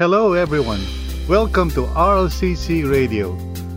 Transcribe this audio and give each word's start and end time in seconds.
Hello, 0.00 0.32
everyone. 0.32 0.80
Welcome 1.28 1.68
to 1.72 1.82
RLCC 1.82 2.90
Radio, 2.90 3.32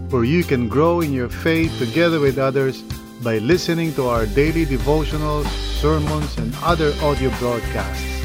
where 0.08 0.24
you 0.24 0.46
can 0.46 0.70
grow 0.70 1.02
in 1.02 1.12
your 1.12 1.28
faith 1.28 1.78
together 1.78 2.22
with 2.22 2.38
others 2.38 2.82
by 3.22 3.40
listening 3.40 3.94
to 3.96 4.08
our 4.08 4.26
daily 4.28 4.66
devotionals, 4.66 5.48
sermons, 5.82 6.38
and 6.38 6.56
other 6.64 6.94
audio 7.02 7.30
broadcasts. 7.40 8.24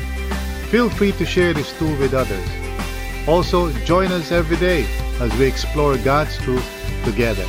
Feel 0.70 0.88
free 0.88 1.10
to 1.10 1.26
share 1.26 1.52
this 1.52 1.76
tool 1.76 1.90
with 1.98 2.14
others. 2.14 2.48
Also, 3.26 3.72
join 3.82 4.12
us 4.12 4.30
every 4.30 4.58
day 4.58 4.86
as 5.18 5.36
we 5.36 5.46
explore 5.46 5.98
God's 5.98 6.38
truth 6.38 6.70
together. 7.02 7.46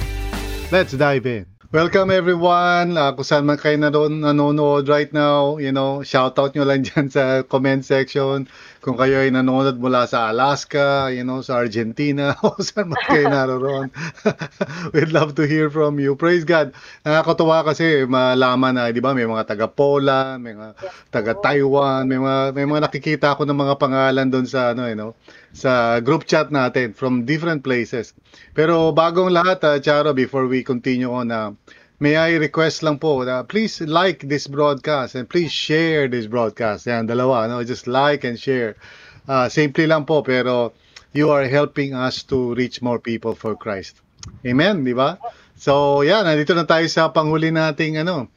Let's 0.71 0.93
dive 0.93 1.27
in. 1.27 1.45
Welcome 1.69 2.09
everyone. 2.09 2.97
Uh, 2.97 3.13
kung 3.13 3.21
saan 3.21 3.45
man 3.45 3.61
kayo 3.61 3.77
nanon, 3.77 4.25
nanonood 4.25 4.89
right 4.89 5.13
now, 5.13 5.61
you 5.61 5.69
know, 5.69 6.01
shout 6.01 6.33
out 6.41 6.57
nyo 6.57 6.65
lang 6.65 6.81
dyan 6.89 7.13
sa 7.13 7.45
comment 7.45 7.85
section. 7.85 8.49
Kung 8.79 8.95
kayo 8.95 9.19
ay 9.19 9.27
nanonood 9.27 9.75
mula 9.75 10.07
sa 10.07 10.31
Alaska, 10.31 11.11
you 11.11 11.27
know, 11.27 11.43
sa 11.43 11.59
Argentina, 11.59 12.31
o 12.47 12.55
saan 12.63 12.87
man 12.87 13.03
kayo 13.03 13.27
naroon. 13.27 13.91
We'd 14.95 15.11
love 15.11 15.35
to 15.35 15.43
hear 15.43 15.67
from 15.67 15.99
you. 15.99 16.15
Praise 16.15 16.47
God. 16.47 16.71
Nakakatuwa 17.03 17.67
kasi 17.67 18.07
malaman 18.07 18.79
na, 18.79 18.87
di 18.95 19.03
ba, 19.03 19.11
may 19.11 19.27
mga 19.27 19.51
taga 19.51 19.67
Poland, 19.67 20.39
may 20.39 20.55
mga 20.55 20.79
taga 21.11 21.35
Taiwan, 21.35 22.07
may 22.07 22.23
mga, 22.23 22.55
may 22.55 22.63
mga 22.63 22.81
nakikita 22.87 23.35
ako 23.35 23.43
ng 23.43 23.59
mga 23.59 23.75
pangalan 23.75 24.27
doon 24.31 24.47
sa, 24.47 24.71
ano, 24.71 24.87
you 24.87 24.95
know, 24.95 25.11
sa 25.51 25.99
group 25.99 26.23
chat 26.23 26.47
natin 26.47 26.95
from 26.95 27.27
different 27.27 27.67
places. 27.67 28.15
Pero 28.55 28.95
bagong 28.95 29.35
lahat, 29.35 29.59
uh, 29.67 29.77
Charo, 29.83 30.15
before 30.15 30.47
we 30.47 30.63
continue 30.63 31.11
on, 31.11 31.35
uh, 31.35 31.51
may 31.99 32.15
I 32.15 32.39
request 32.39 32.81
lang 32.81 32.97
po, 32.97 33.27
uh, 33.27 33.43
please 33.43 33.83
like 33.83 34.23
this 34.23 34.47
broadcast 34.47 35.19
and 35.19 35.27
please 35.27 35.51
share 35.51 36.07
this 36.07 36.31
broadcast. 36.31 36.87
Yan, 36.87 37.07
dalawa, 37.07 37.51
no? 37.51 37.59
just 37.63 37.87
like 37.91 38.23
and 38.23 38.39
share. 38.39 38.79
Uh, 39.27 39.51
simple 39.51 39.83
lang 39.85 40.07
po, 40.07 40.23
pero 40.23 40.71
you 41.11 41.27
are 41.29 41.45
helping 41.45 41.93
us 41.93 42.23
to 42.23 42.55
reach 42.55 42.81
more 42.81 42.97
people 43.03 43.35
for 43.35 43.53
Christ. 43.53 43.99
Amen, 44.47 44.87
di 44.87 44.95
ba? 44.95 45.19
So, 45.59 46.01
yan, 46.07 46.23
nandito 46.23 46.55
na 46.55 46.63
tayo 46.63 46.87
sa 46.87 47.11
panghuli 47.11 47.51
nating 47.51 47.99
ano, 47.99 48.31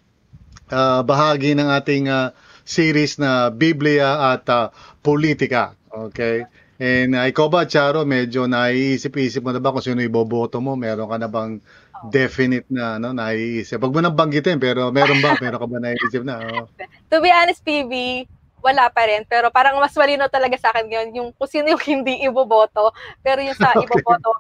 uh, 0.75 1.01
bahagi 1.07 1.55
ng 1.55 1.71
ating 1.71 2.11
uh, 2.11 2.35
series 2.67 3.23
na 3.23 3.55
Biblia 3.55 4.35
at 4.35 4.43
uh, 4.51 4.75
Politika. 5.07 5.79
Okay? 5.87 6.51
And 6.83 7.15
uh, 7.15 7.31
ikaw 7.31 7.47
ba, 7.47 7.63
Charo, 7.63 8.03
medyo 8.03 8.51
naiisip-isip 8.51 9.47
mo 9.47 9.55
na 9.55 9.63
ba 9.63 9.71
kung 9.71 9.87
sino 9.87 10.03
iboboto 10.03 10.59
mo? 10.59 10.75
Meron 10.75 11.07
ka 11.07 11.15
na 11.15 11.31
bang 11.31 11.63
definite 12.09 12.67
na 12.73 12.97
ano, 12.97 13.13
naiisip? 13.13 13.79
Wag 13.79 13.93
mo 13.95 14.01
nang 14.01 14.17
banggitin, 14.17 14.59
pero 14.59 14.91
meron 14.91 15.21
ba? 15.21 15.37
Meron 15.43 15.61
ka 15.61 15.69
ba 15.69 15.79
naiisip 15.79 16.23
na? 16.25 16.41
Oh. 16.43 16.67
To 17.13 17.21
be 17.21 17.31
honest, 17.31 17.63
PB, 17.63 18.25
wala 18.63 18.89
pa 18.89 19.07
rin. 19.07 19.27
Pero 19.27 19.51
parang 19.51 19.77
mas 19.79 19.95
malino 19.95 20.27
talaga 20.31 20.55
sa 20.57 20.71
akin 20.71 20.87
ngayon 20.87 21.09
yung 21.19 21.29
kung 21.35 21.51
sino 21.51 21.71
yung 21.75 21.83
hindi 21.83 22.23
iboboto. 22.23 22.95
Pero 23.21 23.43
yung 23.43 23.59
sa 23.59 23.71
Okay. 23.77 23.85
iboboto, 23.87 24.33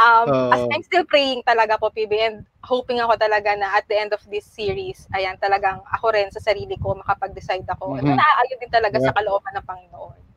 um, 0.00 0.26
Oo. 0.28 0.52
as 0.56 0.64
I'm 0.72 0.84
still 0.84 1.04
praying 1.04 1.44
talaga 1.44 1.76
po, 1.76 1.92
PB, 1.92 2.12
and 2.20 2.36
hoping 2.64 3.00
ako 3.00 3.16
talaga 3.20 3.56
na 3.56 3.76
at 3.76 3.84
the 3.88 3.96
end 3.96 4.12
of 4.16 4.20
this 4.32 4.48
series, 4.48 5.04
ayan, 5.12 5.36
talagang 5.40 5.80
ako 5.92 6.12
rin 6.12 6.28
sa 6.32 6.40
sarili 6.40 6.76
ko, 6.80 6.96
makapag-decide 6.96 7.68
ako. 7.68 7.96
Mhm. 7.96 8.04
Mm-hmm. 8.04 8.16
Naaayon 8.16 8.58
din 8.60 8.72
talaga 8.72 8.96
Yeah. 8.96 9.06
sa 9.12 9.16
kalooban 9.16 9.52
ng 9.56 9.66
Panginoon. 9.68 10.29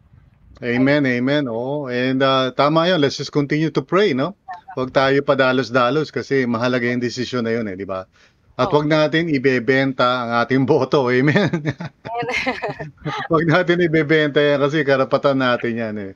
Amen, 0.64 1.04
amen. 1.04 1.52
Oh, 1.52 1.92
and 1.92 2.24
uh, 2.24 2.56
tama 2.56 2.88
'yon. 2.88 3.04
Let's 3.04 3.20
just 3.20 3.36
continue 3.36 3.68
to 3.76 3.84
pray, 3.84 4.16
no? 4.16 4.40
Huwag 4.80 4.96
tayo 4.96 5.20
padalos-dalos 5.20 6.08
kasi 6.08 6.48
mahalaga 6.48 6.88
yung 6.88 7.04
desisyon 7.04 7.44
na 7.44 7.52
'yun, 7.52 7.68
eh, 7.68 7.76
di 7.76 7.84
ba? 7.84 8.08
At 8.54 8.70
Oo. 8.70 8.80
wag 8.80 8.88
natin 8.88 9.34
ibebenta 9.34 10.24
ang 10.24 10.32
ating 10.46 10.64
boto. 10.64 11.10
Amen. 11.12 11.52
Huwag 13.32 13.46
natin 13.50 13.82
ibebenta 13.82 14.38
yan 14.40 14.62
kasi 14.62 14.86
karapatan 14.86 15.42
natin 15.42 15.74
yan 15.74 15.96
eh. 15.98 16.12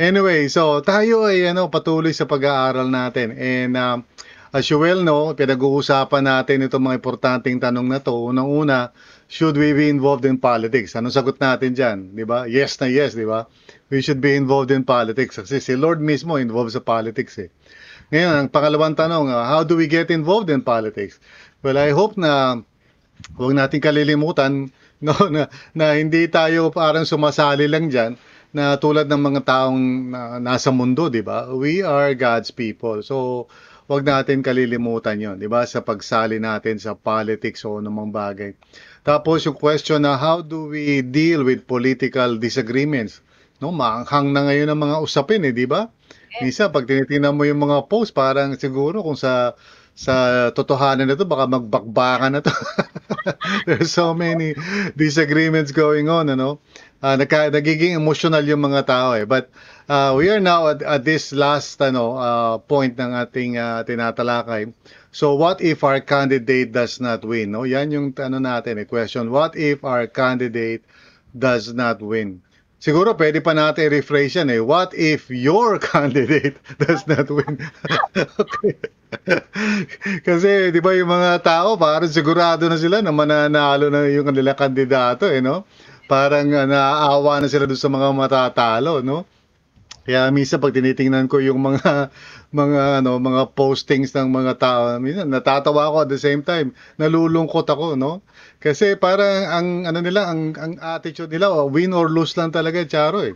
Anyway, 0.00 0.48
so 0.48 0.80
tayo 0.80 1.28
ay 1.28 1.52
ano, 1.52 1.68
patuloy 1.68 2.16
sa 2.16 2.24
pag-aaral 2.24 2.88
natin. 2.88 3.36
And 3.36 3.76
um, 3.76 4.08
as 4.56 4.72
you 4.72 4.80
well 4.80 5.04
know, 5.04 5.36
pinag-uusapan 5.36 6.24
natin 6.24 6.64
itong 6.64 6.80
mga 6.80 6.96
importanteng 6.96 7.60
tanong 7.60 7.84
na 7.92 8.00
to. 8.00 8.16
Unang-una, 8.24 8.96
should 9.28 9.60
we 9.60 9.76
be 9.76 9.92
involved 9.92 10.24
in 10.24 10.40
politics? 10.40 10.96
Anong 10.96 11.12
sagot 11.12 11.36
natin 11.36 11.76
dyan? 11.76 11.98
Di 12.16 12.24
ba? 12.24 12.48
Yes 12.48 12.80
na 12.80 12.88
yes, 12.88 13.12
di 13.12 13.28
ba? 13.28 13.44
We 13.92 14.00
should 14.00 14.24
be 14.24 14.32
involved 14.32 14.72
in 14.72 14.88
politics. 14.88 15.36
Kasi 15.36 15.60
si 15.60 15.76
Lord 15.76 16.00
mismo 16.00 16.40
involved 16.40 16.72
sa 16.72 16.80
politics 16.80 17.36
eh. 17.36 17.52
Ngayon, 18.08 18.32
ang 18.32 18.48
pangalawang 18.48 18.96
tanong, 18.96 19.28
uh, 19.28 19.44
how 19.44 19.68
do 19.68 19.76
we 19.76 19.84
get 19.84 20.08
involved 20.08 20.48
in 20.48 20.64
politics? 20.64 21.20
Well, 21.60 21.76
I 21.76 21.92
hope 21.92 22.16
na 22.16 22.64
huwag 23.36 23.52
natin 23.52 23.84
kalilimutan 23.84 24.72
no 25.04 25.14
na, 25.28 25.50
na 25.74 25.98
hindi 25.98 26.30
tayo 26.30 26.70
parang 26.70 27.04
sumasali 27.04 27.66
lang 27.66 27.90
diyan 27.90 28.14
na 28.52 28.76
tulad 28.76 29.08
ng 29.08 29.18
mga 29.18 29.40
taong 29.48 29.80
na, 30.12 30.20
nasa 30.38 30.68
mundo, 30.68 31.08
'di 31.08 31.24
ba? 31.24 31.48
We 31.52 31.80
are 31.80 32.12
God's 32.12 32.52
people. 32.52 33.00
So, 33.00 33.48
huwag 33.88 34.04
natin 34.04 34.44
kalilimutan 34.44 35.18
'yon, 35.18 35.36
'di 35.40 35.48
ba? 35.48 35.64
Sa 35.64 35.80
pagsali 35.80 36.38
natin 36.38 36.76
sa 36.78 36.92
politics 36.94 37.64
o 37.64 37.80
anumang 37.80 38.12
bagay. 38.12 38.54
Tapos 39.02 39.42
yung 39.42 39.58
question 39.58 40.04
na 40.04 40.14
how 40.14 40.44
do 40.44 40.70
we 40.70 41.02
deal 41.02 41.42
with 41.42 41.66
political 41.66 42.38
disagreements? 42.38 43.24
No, 43.62 43.70
maanghang 43.70 44.34
na 44.34 44.50
ngayon 44.50 44.74
ang 44.74 44.80
mga 44.82 44.96
usapin 44.98 45.46
eh, 45.46 45.54
'di 45.54 45.70
ba? 45.70 45.86
Minsan 46.42 46.74
pag 46.74 46.82
tinitingnan 46.82 47.38
mo 47.38 47.46
yung 47.46 47.62
mga 47.62 47.86
post, 47.86 48.10
parang 48.10 48.58
siguro 48.58 49.06
kung 49.06 49.14
sa 49.14 49.54
sa 49.92 50.48
totohanan 50.56 51.06
na 51.06 51.14
to, 51.14 51.28
baka 51.28 51.46
magbakbakan 51.46 52.32
na 52.34 52.40
to. 52.40 52.50
There's 53.68 53.92
so 53.92 54.16
many 54.16 54.56
disagreements 54.96 55.70
going 55.70 56.08
on, 56.08 56.32
ano? 56.32 56.64
Ah, 57.04 57.14
nagka, 57.20 57.52
nagiging 57.52 57.92
emotional 57.92 58.42
yung 58.42 58.64
mga 58.64 58.88
tao 58.88 59.12
eh. 59.12 59.28
But 59.28 59.52
uh, 59.92 60.16
we 60.16 60.32
are 60.32 60.40
now 60.40 60.72
at, 60.72 60.80
at 60.80 61.04
this 61.04 61.30
last 61.36 61.76
ano 61.84 62.16
uh, 62.16 62.56
point 62.64 62.96
ng 62.96 63.12
ating 63.12 63.60
uh, 63.60 63.84
tinatalakay. 63.84 64.72
So 65.12 65.36
what 65.36 65.60
if 65.60 65.84
our 65.84 66.00
candidate 66.00 66.72
does 66.72 66.96
not 66.96 67.20
win? 67.20 67.52
No? 67.52 67.68
Yan 67.68 67.92
yung 67.92 68.06
ano 68.16 68.40
natin, 68.40 68.80
eh, 68.80 68.88
question. 68.88 69.28
What 69.28 69.60
if 69.60 69.84
our 69.84 70.08
candidate 70.08 70.88
does 71.36 71.76
not 71.76 72.00
win? 72.00 72.40
Siguro 72.82 73.14
pwede 73.14 73.38
pa 73.38 73.54
natin 73.54 73.94
rephrase 73.94 74.42
yan 74.42 74.50
eh. 74.50 74.58
What 74.58 74.90
if 74.98 75.30
your 75.30 75.78
candidate 75.94 76.58
does 76.82 77.06
not 77.06 77.30
win? 77.30 77.62
Kasi 80.26 80.72
'di 80.72 80.80
ba 80.80 80.96
yung 80.96 81.10
mga 81.10 81.44
tao 81.44 81.76
parang 81.76 82.08
sigurado 82.08 82.66
na 82.68 82.80
sila 82.80 83.04
na 83.04 83.12
mananalo 83.12 83.92
na 83.92 84.08
yung 84.08 84.28
kanilang 84.28 84.58
kandidato 84.58 85.28
eh 85.28 85.44
no? 85.44 85.68
Parang 86.08 86.48
uh, 86.48 86.66
naaawa 86.68 87.40
na 87.40 87.48
sila 87.48 87.64
doon 87.68 87.80
sa 87.80 87.92
mga 87.92 88.08
matatalo 88.12 89.04
no? 89.04 89.28
Kaya 90.02 90.26
minsan 90.34 90.58
pag 90.58 90.74
tinitingnan 90.74 91.30
ko 91.30 91.38
yung 91.38 91.62
mga 91.62 92.10
mga 92.50 92.80
ano 93.04 93.22
mga 93.22 93.54
postings 93.54 94.10
ng 94.18 94.34
mga 94.34 94.52
tao, 94.58 94.82
minsan 94.98 95.30
natatawa 95.30 95.86
ako 95.86 95.96
at 96.02 96.10
the 96.10 96.18
same 96.18 96.42
time, 96.42 96.74
nalulungkot 96.98 97.70
ako, 97.70 97.94
no? 97.94 98.18
Kasi 98.62 98.94
parang 98.94 99.42
ang 99.50 99.68
ano 99.90 99.98
nila, 99.98 100.30
ang 100.30 100.54
ang 100.54 100.78
attitude 100.78 101.34
nila, 101.34 101.50
oh, 101.50 101.66
win 101.66 101.90
or 101.90 102.06
lose 102.06 102.38
lang 102.38 102.54
talaga, 102.54 102.86
Charo 102.86 103.26
eh. 103.26 103.34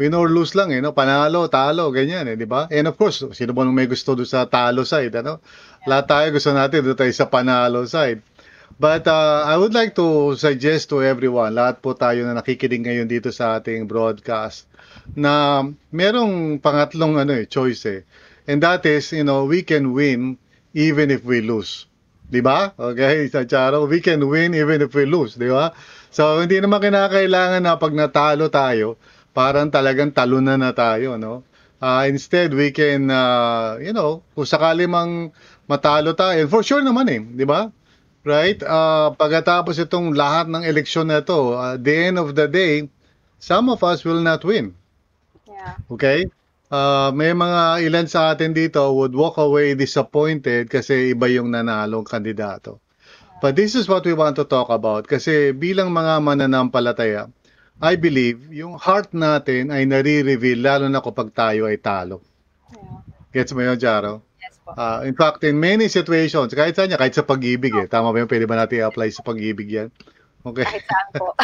Win 0.00 0.16
or 0.16 0.32
lose 0.32 0.56
lang 0.56 0.72
eh, 0.72 0.80
no? 0.80 0.96
Panalo, 0.96 1.44
talo, 1.52 1.92
ganyan 1.92 2.24
eh, 2.24 2.40
di 2.40 2.48
ba? 2.48 2.64
And 2.72 2.88
of 2.88 2.96
course, 2.96 3.20
sino 3.36 3.52
ba 3.52 3.68
may 3.68 3.84
gusto 3.84 4.16
doon 4.16 4.24
sa 4.24 4.48
talo 4.48 4.88
side, 4.88 5.12
ano? 5.20 5.44
Lahat 5.84 6.08
tayo 6.08 6.26
gusto 6.32 6.56
natin 6.56 6.88
doon 6.88 6.96
tayo 6.96 7.12
sa 7.12 7.28
panalo 7.28 7.84
side. 7.84 8.24
But 8.76 9.08
uh, 9.08 9.44
I 9.44 9.56
would 9.56 9.72
like 9.72 9.96
to 9.96 10.36
suggest 10.36 10.92
to 10.92 11.00
everyone, 11.00 11.56
lahat 11.56 11.80
po 11.80 11.96
tayo 11.96 12.24
na 12.24 12.36
nakikinig 12.36 12.84
ngayon 12.84 13.08
dito 13.08 13.32
sa 13.32 13.56
ating 13.56 13.88
broadcast, 13.88 14.68
na 15.16 15.64
merong 15.92 16.60
pangatlong 16.60 17.16
ano 17.16 17.32
eh, 17.36 17.44
choice 17.48 17.84
eh. 17.88 18.00
And 18.48 18.60
that 18.64 18.84
is, 18.84 19.12
you 19.12 19.24
know, 19.24 19.44
we 19.48 19.64
can 19.64 19.92
win 19.96 20.36
even 20.76 21.08
if 21.08 21.24
we 21.24 21.40
lose. 21.40 21.88
Di 22.26 22.42
ba? 22.42 22.74
Okay, 22.74 23.30
sa 23.30 23.46
Charo, 23.46 23.86
we 23.86 24.02
can 24.02 24.18
win 24.26 24.50
even 24.54 24.82
if 24.82 24.90
we 24.94 25.06
lose, 25.06 25.38
di 25.38 25.46
ba? 25.46 25.70
So, 26.10 26.42
hindi 26.42 26.58
naman 26.58 26.82
kinakailangan 26.82 27.62
na 27.62 27.78
pag 27.78 27.94
natalo 27.94 28.50
tayo, 28.50 28.98
parang 29.30 29.70
talagang 29.70 30.10
talunan 30.10 30.58
na 30.58 30.74
tayo, 30.74 31.14
no? 31.20 31.46
Ah, 31.78 32.08
instead, 32.10 32.50
we 32.56 32.72
can, 32.74 33.12
uh, 33.12 33.78
you 33.78 33.92
know, 33.94 34.24
kung 34.34 34.48
sakali 34.48 34.88
mang 34.90 35.30
matalo 35.70 36.16
tayo, 36.18 36.48
for 36.50 36.66
sure 36.66 36.82
naman 36.82 37.06
eh, 37.12 37.20
di 37.22 37.46
ba? 37.46 37.70
Right? 38.26 38.58
Ah, 38.66 39.14
pagkatapos 39.14 39.78
itong 39.78 40.18
lahat 40.18 40.50
ng 40.50 40.66
eleksyon 40.66 41.06
na 41.14 41.22
to, 41.22 41.54
at 41.54 41.84
the 41.86 42.10
end 42.10 42.18
of 42.18 42.34
the 42.34 42.50
day, 42.50 42.90
some 43.38 43.70
of 43.70 43.78
us 43.86 44.02
will 44.02 44.18
not 44.24 44.42
win. 44.42 44.74
yeah. 45.46 45.74
Okay? 45.90 46.26
Ah, 46.66 47.14
may 47.14 47.30
mga 47.30 47.86
ilan 47.86 48.06
sa 48.10 48.34
atin 48.34 48.50
dito 48.50 48.82
would 48.90 49.14
walk 49.14 49.38
away 49.38 49.78
disappointed 49.78 50.66
kasi 50.66 51.14
iba 51.14 51.30
yung 51.30 51.54
nanalong 51.54 52.02
kandidato. 52.02 52.82
But 53.38 53.54
this 53.54 53.78
is 53.78 53.86
what 53.86 54.02
we 54.02 54.16
want 54.18 54.34
to 54.42 54.48
talk 54.48 54.66
about 54.74 55.06
kasi 55.06 55.54
bilang 55.54 55.94
mga 55.94 56.18
mananampalataya, 56.18 57.30
I 57.78 57.94
believe 57.94 58.50
yung 58.50 58.74
heart 58.80 59.14
natin 59.14 59.70
ay 59.70 59.86
nare-reveal 59.86 60.58
lalo 60.58 60.90
na 60.90 60.98
kapag 60.98 61.30
tayo 61.30 61.70
ay 61.70 61.78
talo. 61.78 62.24
Gets 63.30 63.52
mo 63.54 63.62
yun, 63.62 63.78
Jaro? 63.78 64.24
Yes 64.40 64.58
po. 64.64 64.74
Ah, 64.74 65.06
in 65.06 65.14
fact, 65.14 65.44
in 65.46 65.60
many 65.60 65.86
situations, 65.86 66.50
kahit 66.50 66.74
saan 66.74 66.90
niya, 66.90 66.98
kahit 66.98 67.14
sa 67.14 67.22
pag-ibig 67.22 67.76
eh. 67.76 67.86
Tama 67.86 68.10
ba 68.10 68.18
yun? 68.18 68.26
Pwede 68.26 68.48
ba 68.48 68.58
natin 68.58 68.82
i-apply 68.82 69.12
sa 69.14 69.22
pag-ibig 69.22 69.68
yan? 69.70 69.88
Okay. 70.46 70.62
Kahit 70.62 70.84
saan 70.86 71.08
po. 71.18 71.26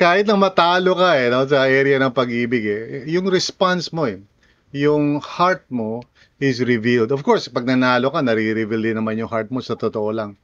Kahit 0.00 0.24
na 0.24 0.40
matalo 0.40 0.96
ka 0.96 1.20
eh, 1.20 1.28
no, 1.28 1.44
sa 1.44 1.68
area 1.68 2.00
ng 2.00 2.12
pag-ibig 2.12 2.64
eh, 2.64 2.82
yung 3.08 3.28
response 3.28 3.92
mo 3.92 4.08
eh, 4.08 4.20
yung 4.72 5.20
heart 5.20 5.68
mo 5.68 6.00
is 6.40 6.64
revealed. 6.64 7.12
Of 7.12 7.24
course, 7.24 7.48
pag 7.48 7.68
nanalo 7.68 8.12
ka, 8.12 8.24
nare-reveal 8.24 8.80
din 8.80 8.96
naman 9.00 9.20
yung 9.20 9.28
heart 9.28 9.52
mo 9.52 9.60
sa 9.60 9.76
totoo 9.76 10.08
lang. 10.12 10.36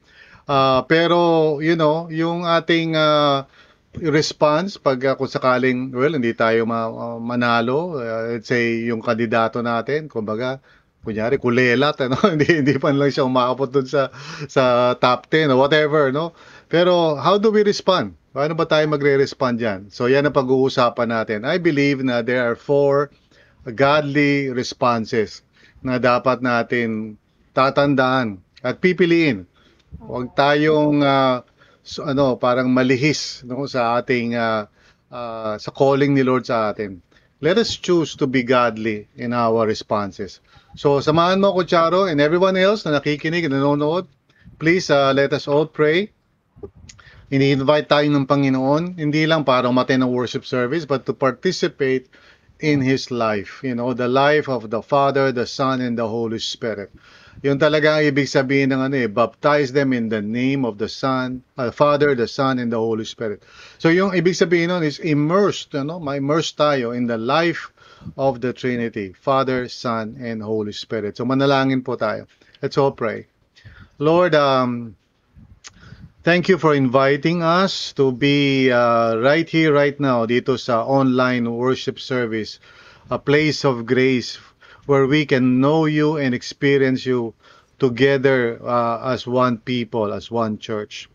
Ah, 0.44 0.84
pero, 0.84 1.58
you 1.64 1.76
know, 1.78 2.10
yung 2.12 2.44
ating 2.44 2.96
ah, 2.98 3.48
response 3.96 4.76
pag 4.76 5.00
ah, 5.06 5.14
kung 5.16 5.30
sakaling, 5.30 5.94
well, 5.94 6.12
hindi 6.12 6.34
tayo 6.36 6.68
ma- 6.68 6.90
ah, 6.90 7.18
manalo, 7.20 7.96
ah, 7.96 8.36
let's 8.36 8.50
say, 8.50 8.84
yung 8.84 9.00
kandidato 9.00 9.64
natin, 9.64 10.12
kumbaga, 10.12 10.60
kunyari, 11.04 11.36
kulelat, 11.36 12.00
ano? 12.00 12.16
hindi, 12.34 12.64
hindi 12.64 12.74
pa 12.80 12.90
lang 12.90 13.12
siya 13.12 13.28
umaabot 13.28 13.68
dun 13.68 13.84
sa, 13.84 14.08
sa 14.48 14.96
top 14.96 15.28
10 15.28 15.52
or 15.52 15.60
whatever, 15.60 16.08
no? 16.08 16.32
Pero, 16.72 17.20
how 17.20 17.36
do 17.36 17.52
we 17.52 17.60
respond? 17.60 18.16
Paano 18.34 18.56
ba 18.58 18.66
tayo 18.66 18.88
magre-respond 18.90 19.62
dyan? 19.62 19.80
So, 19.92 20.10
yan 20.10 20.26
ang 20.26 20.34
pag-uusapan 20.34 21.06
natin. 21.12 21.38
I 21.46 21.60
believe 21.62 22.02
na 22.02 22.24
there 22.24 22.42
are 22.42 22.58
four 22.58 23.14
godly 23.68 24.50
responses 24.50 25.46
na 25.84 26.00
dapat 26.00 26.40
natin 26.40 27.20
tatandaan 27.54 28.42
at 28.64 28.80
pipiliin. 28.80 29.46
Huwag 30.02 30.34
tayong 30.34 31.04
so- 31.84 32.04
ano, 32.08 32.34
parang 32.40 32.72
malihis 32.72 33.44
no, 33.46 33.68
sa 33.68 34.00
ating 34.00 34.34
ah, 34.34 34.66
ah, 35.12 35.54
sa 35.60 35.70
calling 35.70 36.16
ni 36.16 36.24
Lord 36.26 36.48
sa 36.48 36.72
atin. 36.72 36.98
Let 37.44 37.60
us 37.60 37.76
choose 37.76 38.16
to 38.16 38.26
be 38.26 38.40
godly 38.40 39.04
in 39.20 39.36
our 39.36 39.68
responses. 39.68 40.40
So, 40.80 41.04
samahan 41.04 41.44
mo 41.44 41.52
ko, 41.52 41.60
Charo, 41.68 42.08
and 42.08 42.16
everyone 42.16 42.56
else 42.56 42.88
na 42.88 42.96
nakikinig, 42.96 43.44
na 43.52 43.60
nanonood. 43.60 44.08
Please, 44.56 44.88
ah, 44.88 45.12
let 45.12 45.36
us 45.36 45.44
all 45.44 45.68
pray. 45.68 46.08
Ini-invite 47.28 47.84
tayo 47.84 48.08
ng 48.08 48.24
Panginoon, 48.24 48.96
hindi 48.96 49.28
lang 49.28 49.44
para 49.44 49.68
umaten 49.68 50.00
ng 50.00 50.08
worship 50.08 50.48
service, 50.48 50.88
but 50.88 51.04
to 51.04 51.12
participate 51.12 52.08
in 52.64 52.80
His 52.80 53.12
life. 53.12 53.60
You 53.60 53.76
know, 53.76 53.92
the 53.92 54.08
life 54.08 54.48
of 54.48 54.72
the 54.72 54.80
Father, 54.80 55.28
the 55.28 55.44
Son, 55.44 55.84
and 55.84 56.00
the 56.00 56.08
Holy 56.08 56.40
Spirit. 56.40 56.96
Yun 57.42 57.58
talaga 57.58 57.98
ang 57.98 58.04
ibig 58.06 58.30
sabihin 58.30 58.70
ng 58.70 58.80
ano 58.86 58.96
eh, 58.96 59.10
baptize 59.10 59.74
them 59.74 59.92
in 59.92 60.08
the 60.08 60.22
name 60.22 60.62
of 60.62 60.78
the 60.78 60.88
Son, 60.88 61.42
uh, 61.58 61.72
Father, 61.74 62.14
the 62.14 62.28
Son, 62.28 62.62
and 62.62 62.70
the 62.70 62.78
Holy 62.78 63.04
Spirit. 63.04 63.42
So 63.82 63.90
yung 63.90 64.14
ibig 64.14 64.38
sabihin 64.38 64.70
nun 64.70 64.86
is 64.86 65.02
immersed, 65.02 65.74
ano, 65.74 65.98
ma-immerse 65.98 66.54
tayo 66.54 66.94
in 66.94 67.10
the 67.10 67.18
life 67.18 67.74
of 68.16 68.40
the 68.40 68.52
Trinity, 68.52 69.12
Father, 69.12 69.68
Son, 69.68 70.16
and 70.20 70.40
Holy 70.40 70.72
Spirit. 70.72 71.16
So 71.16 71.24
manalangin 71.24 71.84
po 71.84 71.96
tayo. 71.96 72.30
Let's 72.62 72.78
all 72.78 72.92
pray. 72.92 73.26
Lord, 73.98 74.34
um, 74.34 74.96
thank 76.24 76.48
you 76.48 76.58
for 76.58 76.74
inviting 76.74 77.42
us 77.42 77.92
to 77.94 78.10
be 78.10 78.72
uh, 78.72 79.16
right 79.20 79.48
here, 79.48 79.72
right 79.72 79.98
now, 80.00 80.26
dito 80.26 80.58
sa 80.58 80.82
online 80.82 81.44
worship 81.44 82.00
service, 82.00 82.58
a 83.10 83.18
place 83.20 83.68
of 83.68 83.84
grace 83.84 84.40
where 84.86 85.06
we 85.06 85.26
can 85.26 85.60
know 85.60 85.86
you 85.86 86.16
and 86.16 86.34
experience 86.34 87.04
you 87.04 87.34
together 87.78 88.60
uh, 88.62 89.12
as 89.12 89.26
one 89.26 89.58
people, 89.58 90.12
as 90.12 90.30
one 90.30 90.58
church. 90.58 91.08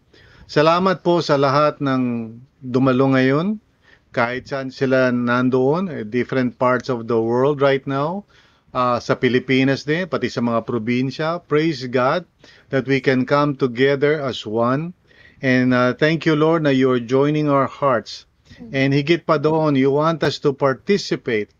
Salamat 0.49 1.05
po 1.05 1.21
sa 1.21 1.37
lahat 1.37 1.77
ng 1.77 2.33
dumalo 2.59 3.13
ngayon, 3.13 3.61
kahit 4.09 4.49
saan 4.49 4.73
sila 4.73 5.13
nandoon, 5.13 5.93
eh, 5.93 6.01
different 6.01 6.57
parts 6.57 6.89
of 6.89 7.05
the 7.05 7.21
world 7.21 7.61
right 7.61 7.85
now, 7.85 8.25
uh, 8.73 8.97
sa 8.97 9.13
Pilipinas 9.13 9.85
din, 9.85 10.09
pati 10.09 10.29
sa 10.29 10.41
mga 10.41 10.65
probinsya. 10.65 11.29
Praise 11.45 11.85
God 11.85 12.25
that 12.73 12.89
we 12.89 12.97
can 12.97 13.29
come 13.29 13.53
together 13.53 14.17
as 14.17 14.41
one. 14.45 14.97
And 15.39 15.71
uh, 15.71 15.93
thank 15.93 16.25
you, 16.25 16.33
Lord, 16.33 16.65
na 16.65 16.73
you're 16.73 16.99
joining 16.99 17.47
our 17.47 17.69
hearts. 17.69 18.25
And 18.73 18.91
higit 18.91 19.23
pa 19.29 19.37
doon, 19.37 19.77
you 19.77 19.93
want 19.93 20.25
us 20.25 20.41
to 20.43 20.51
participate 20.51 21.53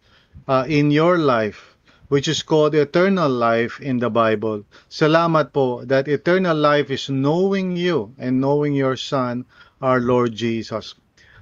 uh, 0.50 0.66
in 0.68 0.92
your 0.92 1.22
life, 1.22 1.69
which 2.10 2.28
is 2.28 2.42
called 2.42 2.74
eternal 2.74 3.30
life 3.30 3.80
in 3.80 4.02
the 4.02 4.10
Bible. 4.10 4.66
Salamat 4.90 5.54
po 5.54 5.86
that 5.86 6.10
eternal 6.10 6.58
life 6.58 6.90
is 6.90 7.08
knowing 7.10 7.78
you 7.78 8.14
and 8.18 8.42
knowing 8.42 8.74
your 8.74 8.98
Son, 8.98 9.46
our 9.80 10.02
Lord 10.02 10.34
Jesus. 10.34 10.98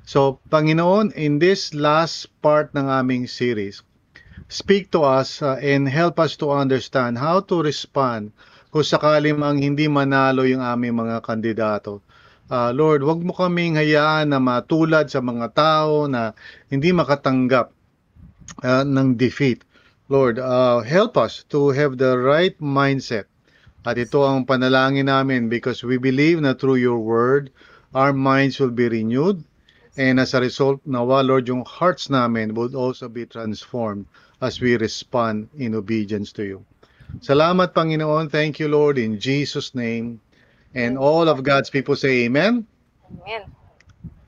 So, 0.08 0.40
Panginoon, 0.48 1.12
in 1.20 1.40
this 1.40 1.76
last 1.76 2.32
part 2.40 2.72
ng 2.72 2.88
aming 2.88 3.28
series, 3.28 3.84
speak 4.48 4.88
to 4.96 5.04
us 5.04 5.44
uh, 5.44 5.60
and 5.60 5.88
help 5.88 6.16
us 6.16 6.40
to 6.40 6.48
understand 6.52 7.20
how 7.20 7.44
to 7.44 7.60
respond 7.60 8.32
kung 8.72 8.88
sakali 8.88 9.36
mang 9.36 9.60
hindi 9.60 9.92
manalo 9.92 10.48
yung 10.48 10.64
aming 10.64 10.96
mga 11.04 11.24
kandidato. 11.24 12.00
Ah, 12.48 12.72
Lord, 12.72 13.04
wag 13.04 13.20
mo 13.20 13.36
kaming 13.36 13.76
hayaan 13.76 14.32
na 14.32 14.40
matulad 14.40 15.12
sa 15.12 15.20
mga 15.20 15.52
tao 15.52 16.08
na 16.08 16.32
hindi 16.72 16.96
makatanggap 16.96 17.76
ah, 18.64 18.88
ng 18.88 19.20
defeat. 19.20 19.67
Lord, 20.10 20.40
uh, 20.40 20.82
help 20.82 21.18
us 21.18 21.44
to 21.50 21.70
have 21.76 21.98
the 21.98 22.18
right 22.18 22.56
mindset. 22.60 23.26
At 23.88 24.00
ito 24.00 24.24
ang 24.24 24.48
panalangin 24.48 25.08
namin 25.08 25.48
because 25.48 25.84
we 25.84 25.96
believe 25.96 26.40
na 26.40 26.56
through 26.56 26.80
your 26.80 27.00
word, 27.00 27.52
our 27.96 28.12
minds 28.12 28.60
will 28.60 28.72
be 28.72 28.88
renewed. 28.88 29.44
And 29.96 30.20
as 30.20 30.36
a 30.36 30.40
result, 30.40 30.84
nawa, 30.88 31.26
Lord, 31.26 31.48
yung 31.48 31.66
hearts 31.66 32.12
namin 32.12 32.54
would 32.56 32.76
also 32.76 33.10
be 33.10 33.26
transformed 33.26 34.06
as 34.40 34.62
we 34.62 34.78
respond 34.78 35.50
in 35.58 35.74
obedience 35.74 36.32
to 36.38 36.44
you. 36.44 36.60
Salamat, 37.20 37.74
Panginoon. 37.74 38.30
Thank 38.30 38.60
you, 38.60 38.68
Lord, 38.68 39.00
in 39.00 39.20
Jesus' 39.20 39.74
name. 39.74 40.20
And 40.76 41.00
all 41.00 41.28
of 41.28 41.42
God's 41.42 41.72
people 41.72 41.96
say 41.96 42.28
amen. 42.28 42.68
Amen. 43.24 43.50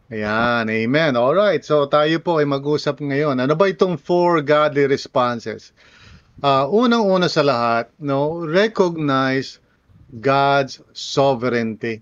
Ayan, 0.10 0.66
amen. 0.66 1.14
All 1.14 1.38
right. 1.38 1.62
So 1.62 1.86
tayo 1.86 2.18
po 2.18 2.42
ay 2.42 2.50
mag-usap 2.50 2.98
ngayon. 2.98 3.38
Ano 3.38 3.54
ba 3.54 3.70
itong 3.70 4.02
four 4.02 4.42
godly 4.42 4.90
responses? 4.90 5.70
Ah, 6.42 6.66
unang-una 6.66 7.30
sa 7.30 7.46
lahat, 7.46 7.94
no, 8.02 8.42
recognize 8.42 9.62
God's 10.10 10.82
sovereignty. 10.98 12.02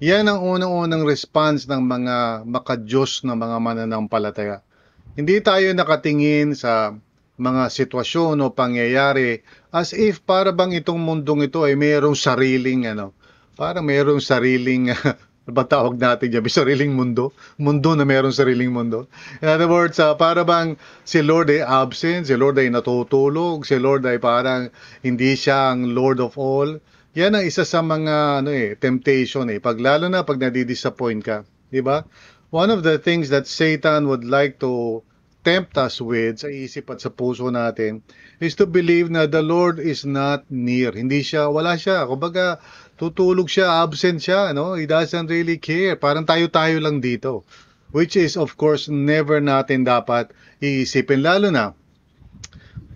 Yan 0.00 0.32
ang 0.32 0.40
unang-unang 0.40 1.04
response 1.04 1.68
ng 1.68 1.84
mga 1.84 2.48
makadiyos 2.48 3.20
na 3.28 3.36
mga 3.36 3.56
mananampalataya. 3.60 4.64
Hindi 5.12 5.44
tayo 5.44 5.76
nakatingin 5.76 6.56
sa 6.56 6.96
mga 7.36 7.68
sitwasyon 7.68 8.40
o 8.40 8.48
pangyayari 8.48 9.44
as 9.68 9.92
if 9.92 10.24
para 10.24 10.56
bang 10.56 10.72
itong 10.72 10.96
mundong 10.96 11.52
ito 11.52 11.68
ay 11.68 11.76
mayroong 11.76 12.16
sariling 12.16 12.88
ano, 12.88 13.12
parang 13.60 13.84
mayroong 13.84 14.24
sariling 14.24 14.88
ano 15.50 15.58
ba 15.58 15.66
tawag 15.66 15.98
natin 15.98 16.30
dyan? 16.30 16.46
May 16.46 16.54
sariling 16.54 16.92
mundo? 16.94 17.34
Mundo 17.58 17.98
na 17.98 18.06
mayroong 18.06 18.30
sariling 18.30 18.70
mundo? 18.70 19.10
In 19.42 19.50
other 19.50 19.66
words, 19.66 19.98
ah, 19.98 20.14
para 20.14 20.46
bang 20.46 20.78
si 21.02 21.26
Lord 21.26 21.50
ay 21.50 21.66
absent, 21.66 22.30
si 22.30 22.38
Lord 22.38 22.62
ay 22.62 22.70
natutulog, 22.70 23.66
si 23.66 23.74
Lord 23.82 24.06
ay 24.06 24.22
parang 24.22 24.70
hindi 25.02 25.34
siya 25.34 25.74
ang 25.74 25.90
Lord 25.90 26.22
of 26.22 26.38
all. 26.38 26.78
Yan 27.18 27.34
ang 27.34 27.42
isa 27.42 27.66
sa 27.66 27.82
mga 27.82 28.46
ano 28.46 28.54
eh, 28.54 28.78
temptation 28.78 29.50
eh. 29.50 29.58
Pag 29.58 29.82
lalo 29.82 30.06
na 30.06 30.22
pag 30.22 30.38
nadi-disappoint 30.38 31.26
ka, 31.26 31.42
di 31.66 31.82
ba? 31.82 32.06
One 32.54 32.70
of 32.70 32.86
the 32.86 33.02
things 33.02 33.34
that 33.34 33.50
Satan 33.50 34.06
would 34.06 34.22
like 34.22 34.62
to 34.62 35.02
tempt 35.40 35.74
us 35.80 35.98
with 36.04 36.44
sa 36.44 36.52
isip 36.52 36.92
at 36.92 37.00
sa 37.00 37.08
puso 37.08 37.48
natin 37.48 38.04
is 38.44 38.52
to 38.54 38.68
believe 38.68 39.08
na 39.08 39.24
the 39.24 39.40
Lord 39.40 39.80
is 39.80 40.04
not 40.04 40.44
near. 40.52 40.92
Hindi 40.92 41.24
siya, 41.24 41.48
wala 41.48 41.80
siya. 41.80 42.04
Kumbaga, 42.04 42.60
tutulog 43.00 43.48
siya, 43.48 43.80
absent 43.80 44.20
siya, 44.20 44.52
no? 44.52 44.76
He 44.76 44.84
doesn't 44.84 45.32
really 45.32 45.56
care. 45.56 45.96
Parang 45.96 46.28
tayo-tayo 46.28 46.76
lang 46.84 47.00
dito. 47.00 47.48
Which 47.96 48.14
is, 48.20 48.36
of 48.36 48.60
course, 48.60 48.92
never 48.92 49.40
natin 49.40 49.88
dapat 49.88 50.36
iisipin. 50.60 51.24
Lalo 51.24 51.48
na, 51.48 51.72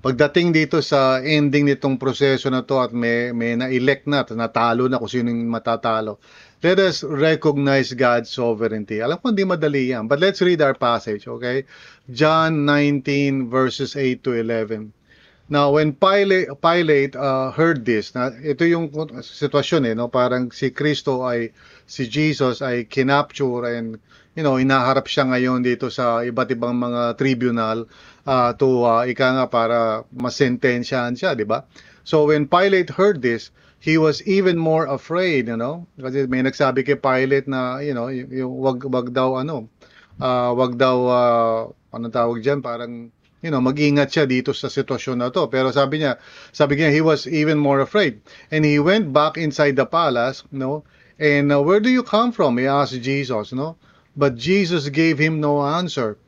pagdating 0.04 0.52
dito 0.52 0.84
sa 0.84 1.24
ending 1.24 1.64
nitong 1.64 1.96
proseso 1.96 2.52
na 2.52 2.60
to 2.60 2.76
at 2.84 2.92
may, 2.92 3.32
may 3.32 3.56
na-elect 3.56 4.04
na, 4.04 4.20
natalo 4.22 4.84
na 4.86 5.00
kung 5.00 5.08
sino 5.08 5.32
yung 5.32 5.48
matatalo. 5.48 6.20
Let 6.60 6.78
us 6.80 7.00
recognize 7.00 7.96
God's 7.96 8.28
sovereignty. 8.28 9.00
Alam 9.00 9.20
ko 9.20 9.32
hindi 9.32 9.48
madali 9.48 9.96
yan, 9.96 10.04
but 10.04 10.20
let's 10.20 10.44
read 10.44 10.60
our 10.60 10.76
passage, 10.76 11.24
okay? 11.24 11.64
John 12.12 12.68
19 12.68 13.48
verses 13.48 13.96
8 13.96 14.20
to 14.24 14.36
11. 14.36 14.92
Now, 15.44 15.76
when 15.76 15.92
Pilate, 15.92 16.48
Pilate 16.56 17.12
uh, 17.12 17.52
heard 17.52 17.84
this, 17.84 18.16
na 18.16 18.32
ito 18.32 18.64
yung 18.64 18.88
sitwasyon 19.20 19.92
eh, 19.92 19.94
no? 19.94 20.08
parang 20.08 20.48
si 20.48 20.72
Kristo 20.72 21.20
ay, 21.20 21.52
si 21.84 22.08
Jesus 22.08 22.64
ay 22.64 22.88
kinapture 22.88 23.68
and, 23.68 24.00
you 24.32 24.40
know, 24.40 24.56
inaharap 24.56 25.04
siya 25.04 25.28
ngayon 25.28 25.60
dito 25.60 25.92
sa 25.92 26.24
iba't 26.24 26.48
ibang 26.48 26.80
mga 26.80 27.20
tribunal 27.20 27.84
uh, 28.24 28.56
to, 28.56 28.88
uh, 28.88 29.04
ika 29.04 29.36
nga, 29.36 29.46
para 29.52 29.78
masentensyahan 30.16 31.12
siya, 31.12 31.36
di 31.36 31.44
ba? 31.44 31.68
So, 32.08 32.32
when 32.32 32.48
Pilate 32.48 32.96
heard 32.96 33.20
this, 33.20 33.52
he 33.84 34.00
was 34.00 34.24
even 34.24 34.56
more 34.56 34.88
afraid, 34.88 35.52
you 35.52 35.60
know? 35.60 35.84
Kasi 36.00 36.24
may 36.24 36.40
nagsabi 36.40 36.88
kay 36.88 36.96
Pilate 36.96 37.52
na, 37.52 37.84
you 37.84 37.92
know, 37.92 38.08
yung, 38.08 38.32
yung 38.32 38.54
wag, 38.64 38.80
wag 38.88 39.12
daw, 39.12 39.36
ano, 39.36 39.68
uh, 40.24 40.56
wag 40.56 40.80
daw, 40.80 40.96
uh, 41.04 41.60
ano 41.92 42.06
tawag 42.08 42.40
dyan, 42.40 42.64
parang, 42.64 43.12
you 43.44 43.52
know, 43.52 43.60
mag-ingat 43.60 44.08
siya 44.08 44.24
dito 44.24 44.56
sa 44.56 44.72
sitwasyon 44.72 45.20
na 45.20 45.28
to. 45.28 45.44
Pero 45.52 45.68
sabi 45.68 46.00
niya, 46.00 46.16
sabi 46.56 46.80
niya, 46.80 46.88
he 46.88 47.04
was 47.04 47.28
even 47.28 47.60
more 47.60 47.84
afraid. 47.84 48.24
And 48.48 48.64
he 48.64 48.80
went 48.80 49.12
back 49.12 49.36
inside 49.36 49.76
the 49.76 49.84
palace, 49.84 50.40
you 50.48 50.58
know, 50.58 50.88
And 51.18 51.52
uh, 51.52 51.62
where 51.62 51.80
do 51.80 51.90
you 51.90 52.02
come 52.02 52.32
from? 52.32 52.58
He 52.58 52.66
asked 52.66 53.00
Jesus, 53.00 53.52
no? 53.52 53.76
But 54.16 54.36
Jesus 54.36 54.88
gave 54.88 55.18
him 55.18 55.40
no 55.40 55.62
answer. 55.62 56.18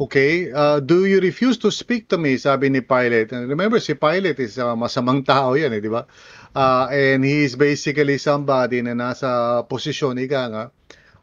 Okay, 0.00 0.52
uh, 0.52 0.80
do 0.80 1.06
you 1.06 1.20
refuse 1.20 1.58
to 1.58 1.70
speak 1.70 2.08
to 2.10 2.18
me? 2.18 2.36
Sabi 2.36 2.68
ni 2.68 2.80
Pilate. 2.80 3.32
And 3.32 3.48
remember, 3.48 3.80
si 3.80 3.94
Pilate 3.94 4.38
is 4.40 4.58
uh, 4.58 4.74
masamang 4.74 5.24
tao 5.24 5.54
yan, 5.54 5.72
eh, 5.72 5.80
di 5.80 5.88
ba? 5.88 6.06
Uh, 6.54 6.86
and 6.90 7.24
he 7.24 7.46
is 7.46 7.54
basically 7.54 8.18
somebody 8.18 8.82
na 8.82 8.98
nasa 8.98 9.62
posisyon, 9.66 10.18
ika 10.18 10.42
nga. 10.50 10.64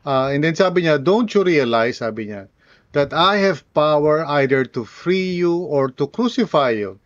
Uh, 0.03 0.32
and 0.32 0.43
then 0.43 0.55
sabi 0.55 0.84
niya, 0.84 1.00
don't 1.00 1.32
you 1.36 1.43
realize, 1.43 2.00
sabi 2.00 2.27
niya, 2.27 2.48
that 2.93 3.12
I 3.12 3.38
have 3.38 3.65
power 3.73 4.25
either 4.25 4.65
to 4.65 4.85
free 4.85 5.31
you 5.31 5.57
or 5.57 5.89
to 5.91 6.07
crucify 6.07 6.71
you. 6.71 7.00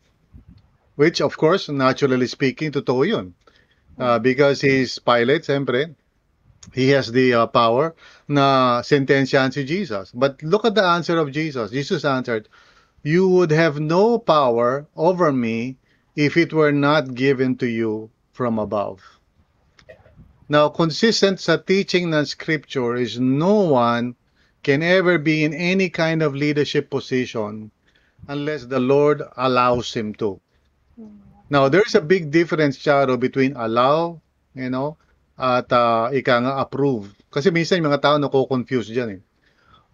Which, 0.96 1.22
of 1.22 1.38
course, 1.38 1.70
naturally 1.70 2.27
speaking, 2.27 2.72
totoo 2.72 3.08
yun. 3.08 3.34
Uh, 3.98 4.20
because 4.20 4.62
he's 4.62 5.00
Pilate, 5.00 5.44
siyempre, 5.44 5.96
he 6.74 6.89
has 6.89 7.12
the 7.12 7.34
uh, 7.34 7.48
power 7.48 7.96
na 8.27 8.82
sentensyahan 8.82 9.53
si 9.53 9.63
Jesus. 9.63 10.12
But 10.13 10.44
look 10.44 10.65
at 10.65 10.75
the 10.75 10.84
answer 10.84 11.17
of 11.17 11.32
Jesus. 11.32 11.72
Jesus 11.72 12.03
answered, 12.06 12.50
You 13.01 13.27
would 13.29 13.51
have 13.51 13.79
no 13.79 14.20
power 14.20 14.86
over 14.96 15.32
me 15.32 15.77
if 16.15 16.36
it 16.36 16.51
were 16.51 16.72
not 16.72 17.15
given 17.15 17.56
to 17.58 17.67
you 17.67 18.10
from 18.34 18.60
above. 18.60 19.01
Now, 20.50 20.70
consistent 20.70 21.39
sa 21.39 21.58
teaching 21.58 22.13
ng 22.13 22.25
scripture 22.25 22.96
is 22.96 23.20
no 23.20 23.67
one 23.67 24.15
can 24.68 24.84
ever 24.84 25.16
be 25.16 25.48
in 25.48 25.56
any 25.56 25.88
kind 25.88 26.20
of 26.20 26.36
leadership 26.36 26.92
position 26.92 27.72
unless 28.28 28.68
the 28.68 28.84
Lord 28.84 29.24
allows 29.40 29.96
him 29.96 30.12
to. 30.20 30.44
Now, 31.48 31.72
there's 31.72 31.96
a 31.96 32.04
big 32.04 32.36
difference, 32.36 32.76
Charo, 32.76 33.16
between 33.16 33.56
allow, 33.56 34.20
you 34.52 34.68
know, 34.68 35.00
at 35.40 35.72
uh, 35.72 36.12
ika 36.12 36.44
nga 36.44 36.60
approve. 36.60 37.16
Kasi 37.32 37.48
minsan 37.48 37.80
yung 37.80 37.88
mga 37.88 38.04
tao 38.04 38.16
nako-confuse 38.20 38.92
dyan 38.92 39.10
eh. 39.16 39.22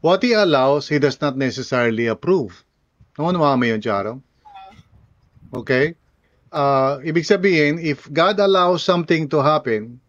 What 0.01 0.25
he 0.25 0.33
allows, 0.33 0.89
he 0.89 0.97
does 0.97 1.21
not 1.21 1.37
necessarily 1.37 2.09
approve. 2.09 2.65
Ano 3.21 3.29
naman 3.29 3.61
mo 3.61 3.65
yun, 3.69 3.77
Charo? 3.77 4.25
Okay? 5.53 5.93
Uh, 6.49 6.97
ibig 7.05 7.29
sabihin, 7.29 7.77
if 7.77 8.09
God 8.09 8.41
allows 8.41 8.81
something 8.81 9.29
to 9.29 9.45
happen, 9.45 10.01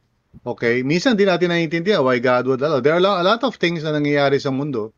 okay, 0.43 0.83
minsan 0.83 1.15
di 1.15 1.23
natin 1.23 1.55
naiintindihan 1.55 2.03
why 2.03 2.19
God 2.19 2.51
would 2.51 2.63
allow. 2.65 2.83
There 2.83 2.97
are 2.97 3.05
a 3.05 3.23
lot 3.23 3.47
of 3.47 3.55
things 3.61 3.87
na 3.87 3.95
nangyayari 3.95 4.43
sa 4.43 4.51
mundo. 4.51 4.91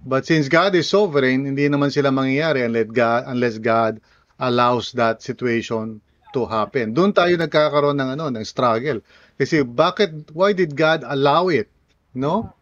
But 0.00 0.24
since 0.24 0.48
God 0.48 0.72
is 0.72 0.88
sovereign, 0.88 1.44
hindi 1.44 1.68
naman 1.68 1.92
sila 1.92 2.08
mangyayari 2.08 2.64
unless 2.64 2.88
God, 2.88 3.20
unless 3.28 3.56
God 3.60 4.00
allows 4.40 4.96
that 4.96 5.20
situation 5.20 6.00
to 6.32 6.48
happen. 6.48 6.96
Doon 6.96 7.12
tayo 7.12 7.36
nagkakaroon 7.36 8.00
ng 8.00 8.08
ano, 8.16 8.32
ng 8.32 8.46
struggle. 8.46 9.04
Kasi 9.36 9.60
bakit 9.66 10.32
why 10.32 10.56
did 10.56 10.72
God 10.72 11.04
allow 11.04 11.52
it? 11.52 11.68
No? 12.16 12.56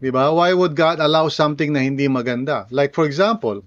'Di 0.00 0.12
ba? 0.12 0.32
Why 0.32 0.52
would 0.52 0.76
God 0.76 1.00
allow 1.00 1.28
something 1.28 1.72
na 1.72 1.84
hindi 1.84 2.08
maganda? 2.08 2.68
Like 2.68 2.92
for 2.92 3.04
example, 3.08 3.64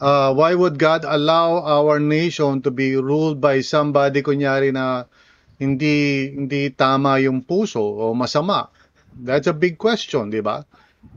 uh, 0.00 0.32
why 0.32 0.56
would 0.56 0.80
God 0.80 1.04
allow 1.04 1.60
our 1.60 2.00
nation 2.00 2.64
to 2.64 2.70
be 2.72 2.96
ruled 2.96 3.40
by 3.40 3.60
somebody 3.60 4.24
kunyari 4.24 4.72
na 4.72 5.06
hindi 5.58 6.30
hindi 6.34 6.70
tama 6.74 7.18
yung 7.22 7.42
puso 7.46 7.82
o 7.82 8.12
masama? 8.14 8.68
That's 9.14 9.46
a 9.46 9.54
big 9.54 9.78
question, 9.78 10.30
'di 10.30 10.42
ba? 10.42 10.66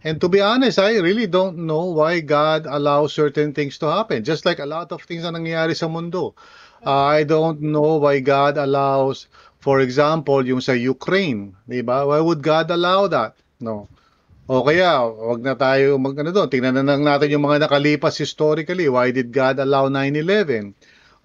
And 0.04 0.20
to 0.22 0.28
be 0.28 0.44
honest, 0.44 0.80
I 0.80 1.00
really 1.00 1.28
don't 1.28 1.64
know 1.64 1.96
why 1.96 2.20
God 2.20 2.68
allows 2.68 3.16
certain 3.16 3.56
things 3.56 3.80
to 3.80 3.88
happen. 3.88 4.24
Just 4.24 4.46
like 4.46 4.60
a 4.60 4.68
lot 4.68 4.92
of 4.92 5.02
things 5.04 5.24
na 5.24 5.32
nangyayari 5.32 5.74
sa 5.74 5.88
mundo. 5.88 6.36
Uh, 6.86 7.08
I 7.08 7.24
don't 7.24 7.64
know 7.64 7.98
why 7.98 8.20
God 8.22 8.60
allows, 8.60 9.26
for 9.58 9.82
example, 9.82 10.46
yung 10.46 10.62
sa 10.62 10.78
Ukraine, 10.78 11.58
di 11.66 11.82
ba? 11.82 12.06
Why 12.06 12.22
would 12.22 12.44
God 12.46 12.70
allow 12.70 13.10
that? 13.10 13.34
No. 13.58 13.90
O 14.48 14.64
kaya, 14.64 15.04
wag 15.04 15.44
na 15.44 15.60
tayo 15.60 16.00
mag 16.00 16.16
ano 16.16 16.32
doon. 16.32 16.48
Tingnan 16.48 16.80
na 16.80 16.86
lang 16.86 17.04
natin 17.04 17.34
yung 17.34 17.44
mga 17.44 17.68
nakalipas 17.68 18.16
historically. 18.16 18.88
Why 18.88 19.12
did 19.12 19.34
God 19.34 19.60
allow 19.60 19.92
9/11? 19.92 20.72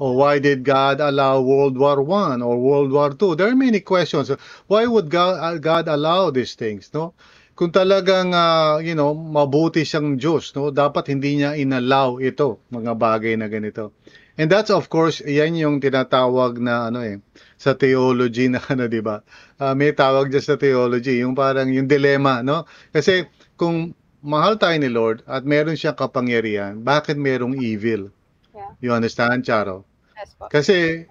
Or 0.02 0.18
why 0.18 0.42
did 0.42 0.66
God 0.66 0.98
allow 0.98 1.38
World 1.38 1.78
War 1.78 2.02
One 2.02 2.42
or 2.42 2.58
World 2.58 2.90
War 2.90 3.14
Two? 3.14 3.38
There 3.38 3.46
are 3.46 3.54
many 3.54 3.78
questions. 3.86 4.34
Why 4.66 4.82
would 4.90 5.06
God, 5.06 5.62
God 5.62 5.86
allow 5.86 6.34
these 6.34 6.58
things? 6.58 6.90
No? 6.90 7.14
kung 7.52 7.68
talagang 7.68 8.32
uh, 8.32 8.80
you 8.80 8.96
know 8.96 9.12
mabuti 9.12 9.84
siyang 9.84 10.16
Diyos 10.16 10.56
no 10.56 10.72
dapat 10.72 11.12
hindi 11.12 11.38
niya 11.40 11.52
inallow 11.52 12.16
ito 12.16 12.64
mga 12.72 12.96
bagay 12.96 13.36
na 13.36 13.46
ganito 13.46 13.92
and 14.40 14.48
that's 14.48 14.72
of 14.72 14.88
course 14.88 15.20
yan 15.20 15.52
yung 15.60 15.76
tinatawag 15.76 16.56
na 16.56 16.88
ano 16.88 17.04
eh 17.04 17.20
sa 17.60 17.76
theology 17.76 18.48
na 18.48 18.58
ano 18.72 18.88
di 18.88 19.04
ba 19.04 19.20
uh, 19.60 19.76
may 19.76 19.92
tawag 19.92 20.32
diyan 20.32 20.44
sa 20.44 20.56
theology 20.56 21.20
yung 21.20 21.36
parang 21.36 21.68
yung 21.68 21.86
dilemma 21.86 22.40
no 22.40 22.64
kasi 22.88 23.28
kung 23.60 23.92
mahal 24.24 24.56
tayo 24.56 24.80
ni 24.80 24.88
Lord 24.88 25.20
at 25.28 25.44
meron 25.44 25.76
siyang 25.76 25.94
kapangyarihan 25.94 26.80
bakit 26.80 27.20
merong 27.20 27.60
evil 27.60 28.08
Yeah. 28.52 28.76
you 28.84 28.92
understand 28.92 29.48
Charo 29.48 29.88
Yes 30.22 30.38
po. 30.38 30.46
kasi 30.46 31.10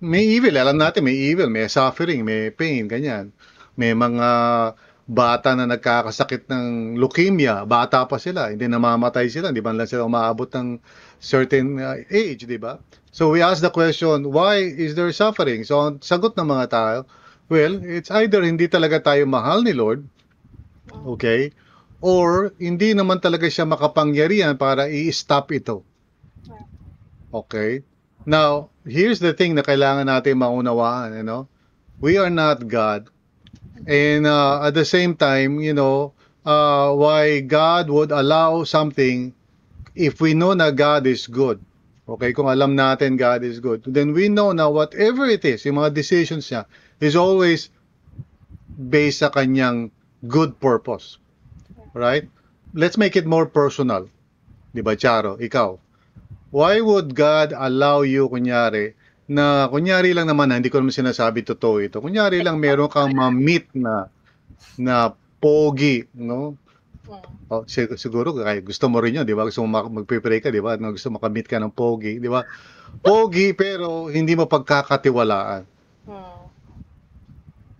may 0.00 0.24
evil, 0.24 0.56
alam 0.56 0.80
natin 0.80 1.04
may 1.04 1.12
evil, 1.12 1.52
may 1.52 1.68
suffering, 1.68 2.24
may 2.24 2.48
pain, 2.48 2.88
ganyan. 2.88 3.32
May 3.76 3.92
mga 3.92 4.28
bata 5.06 5.54
na 5.54 5.68
nagkakasakit 5.68 6.48
ng 6.48 6.96
leukemia, 6.98 7.68
bata 7.68 8.08
pa 8.08 8.16
sila, 8.16 8.50
hindi 8.50 8.66
namamatay 8.66 9.28
sila, 9.28 9.52
hindi 9.52 9.60
man 9.60 9.76
lang 9.76 9.88
sila 9.88 10.08
umaabot 10.08 10.48
ng 10.50 10.82
certain 11.20 11.78
uh, 11.78 12.00
age, 12.08 12.48
di 12.48 12.58
ba? 12.58 12.80
So 13.12 13.30
we 13.32 13.44
ask 13.44 13.60
the 13.60 13.70
question, 13.70 14.32
why 14.32 14.60
is 14.60 14.96
there 14.96 15.12
suffering? 15.12 15.62
So 15.62 15.78
ang 15.80 16.02
sagot 16.02 16.34
ng 16.34 16.48
mga 16.48 16.66
tao, 16.72 16.96
well, 17.52 17.76
it's 17.84 18.10
either 18.10 18.40
hindi 18.42 18.66
talaga 18.66 18.98
tayo 19.00 19.24
mahal 19.28 19.62
ni 19.62 19.72
Lord, 19.76 20.04
okay, 21.06 21.54
or 22.02 22.52
hindi 22.58 22.92
naman 22.92 23.22
talaga 23.22 23.46
siya 23.46 23.64
makapangyarihan 23.68 24.58
para 24.58 24.90
i-stop 24.90 25.54
ito. 25.54 25.86
Okay? 27.30 27.84
Now, 28.26 28.74
here's 28.82 29.22
the 29.22 29.32
thing 29.32 29.54
na 29.54 29.62
kailangan 29.62 30.10
natin 30.10 30.42
maunawaan, 30.42 31.14
you 31.14 31.22
know? 31.22 31.46
We 32.02 32.18
are 32.18 32.28
not 32.28 32.66
God. 32.66 33.06
And 33.86 34.26
uh, 34.26 34.66
at 34.66 34.74
the 34.74 34.84
same 34.84 35.14
time, 35.14 35.62
you 35.62 35.72
know, 35.72 36.12
uh, 36.42 36.90
why 36.90 37.40
God 37.40 37.86
would 37.88 38.10
allow 38.10 38.66
something 38.66 39.30
if 39.94 40.20
we 40.20 40.34
know 40.34 40.52
na 40.58 40.74
God 40.74 41.06
is 41.06 41.30
good. 41.30 41.62
Okay, 42.06 42.34
kung 42.34 42.46
alam 42.46 42.78
natin 42.78 43.18
God 43.18 43.42
is 43.42 43.58
good, 43.58 43.82
then 43.86 44.14
we 44.14 44.30
know 44.30 44.50
na 44.50 44.70
whatever 44.70 45.26
it 45.26 45.42
is, 45.46 45.66
yung 45.66 45.78
mga 45.78 45.94
decisions 45.94 46.46
niya, 46.50 46.66
is 46.98 47.14
always 47.14 47.70
based 48.74 49.22
sa 49.22 49.30
kanyang 49.30 49.90
good 50.26 50.58
purpose. 50.58 51.18
Right? 51.94 52.26
Let's 52.74 52.98
make 52.98 53.14
it 53.14 53.26
more 53.26 53.46
personal. 53.46 54.10
Di 54.70 54.82
ba, 54.82 54.94
Charo? 54.94 55.38
Ikaw. 55.38 55.85
Why 56.56 56.80
would 56.80 57.12
God 57.12 57.52
allow 57.52 58.00
you, 58.00 58.32
kunyari, 58.32 58.96
na 59.28 59.68
kunyari 59.68 60.16
lang 60.16 60.32
naman, 60.32 60.56
hindi 60.56 60.72
ko 60.72 60.80
naman 60.80 60.96
sinasabi 60.96 61.44
totoo 61.44 61.84
ito. 61.84 62.00
Kunyari 62.00 62.40
lang 62.40 62.56
meron 62.56 62.88
kang 62.88 63.12
ma-meet 63.12 63.68
na 63.76 64.08
na 64.80 65.12
pogi, 65.36 66.08
no? 66.16 66.56
Mm. 67.04 67.28
Oh, 67.52 67.62
sig- 67.68 67.92
siguro 68.00 68.32
kaya 68.32 68.64
gusto 68.64 68.88
mo 68.88 69.04
rin 69.04 69.20
'yun, 69.20 69.28
'di 69.28 69.36
ba? 69.36 69.44
Gusto 69.44 69.62
mo 69.62 69.84
magpe-pray 69.84 70.40
ka, 70.40 70.48
'di 70.48 70.64
ba? 70.64 70.80
No, 70.80 70.96
gusto 70.96 71.12
makamit 71.12 71.44
ka 71.44 71.60
ng 71.60 71.70
pogi, 71.70 72.16
'di 72.16 72.26
ba? 72.32 72.48
Pogi 73.04 73.52
pero 73.52 74.08
hindi 74.08 74.32
mo 74.32 74.48
pagkakatiwalaan. 74.48 75.62
Mm. 76.08 76.40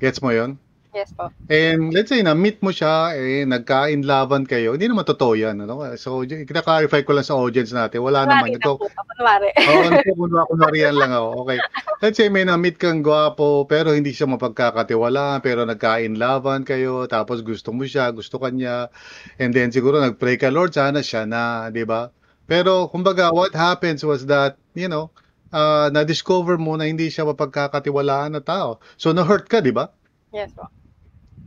Gets 0.05 0.21
mo 0.21 0.31
'yon? 0.37 0.61
Yes 0.97 1.13
po. 1.13 1.29
And 1.53 1.93
let's 1.93 2.09
say 2.09 2.25
na 2.25 2.33
meet 2.33 2.65
mo 2.65 2.73
siya, 2.73 3.13
eh 3.13 3.45
nagkainlaban 3.45 4.49
kayo. 4.49 4.73
Hindi 4.73 4.89
naman 4.89 5.05
totoo 5.05 5.37
'yan, 5.37 5.61
ano? 5.61 5.85
So, 6.01 6.25
i-clarify 6.25 7.05
ko 7.05 7.13
lang 7.13 7.29
sa 7.29 7.37
audience 7.37 7.77
natin. 7.77 8.01
Wala 8.01 8.25
naman 8.25 8.57
Kunwari 8.57 8.57
ito. 8.57 8.73
lang 8.73 8.81
po. 8.81 9.05
Kunwari. 9.13 9.49
Oo, 9.69 9.77
oh, 9.77 10.17
kunwari, 10.17 10.47
kunwari 10.49 10.79
yan 10.89 10.97
lang 10.97 11.13
ako. 11.13 11.29
Okay. 11.45 11.59
Let's 12.01 12.17
say 12.17 12.33
may 12.33 12.49
na-meet 12.49 12.81
kang 12.81 13.05
gwapo, 13.05 13.69
pero 13.69 13.93
hindi 13.93 14.17
siya 14.17 14.25
mapagkakatiwalaan, 14.25 15.45
pero 15.45 15.69
nagkainlaban 15.69 16.65
kayo, 16.65 17.05
tapos 17.05 17.45
gusto 17.45 17.77
mo 17.77 17.85
siya, 17.85 18.09
gusto 18.17 18.41
kanya, 18.41 18.89
and 19.37 19.53
then 19.53 19.69
siguro 19.69 20.01
nag-pray 20.01 20.41
ka, 20.41 20.49
Lord, 20.49 20.73
sana 20.73 21.05
siya 21.05 21.29
na, 21.29 21.69
di 21.69 21.85
ba? 21.85 22.09
Pero, 22.49 22.89
kumbaga, 22.89 23.37
what 23.37 23.53
happens 23.53 24.01
was 24.01 24.25
that, 24.33 24.57
you 24.73 24.89
know, 24.89 25.13
uh, 25.53 25.93
na-discover 25.93 26.57
mo 26.57 26.77
na 26.81 26.89
hindi 26.89 27.13
siya 27.13 27.29
mapagkakatiwalaan 27.29 28.33
na 28.33 28.41
tao. 28.41 28.81
So, 28.97 29.13
na-hurt 29.13 29.49
ka, 29.53 29.61
di 29.61 29.77
ba? 29.77 29.93
Yes 30.33 30.53
po. 30.57 30.69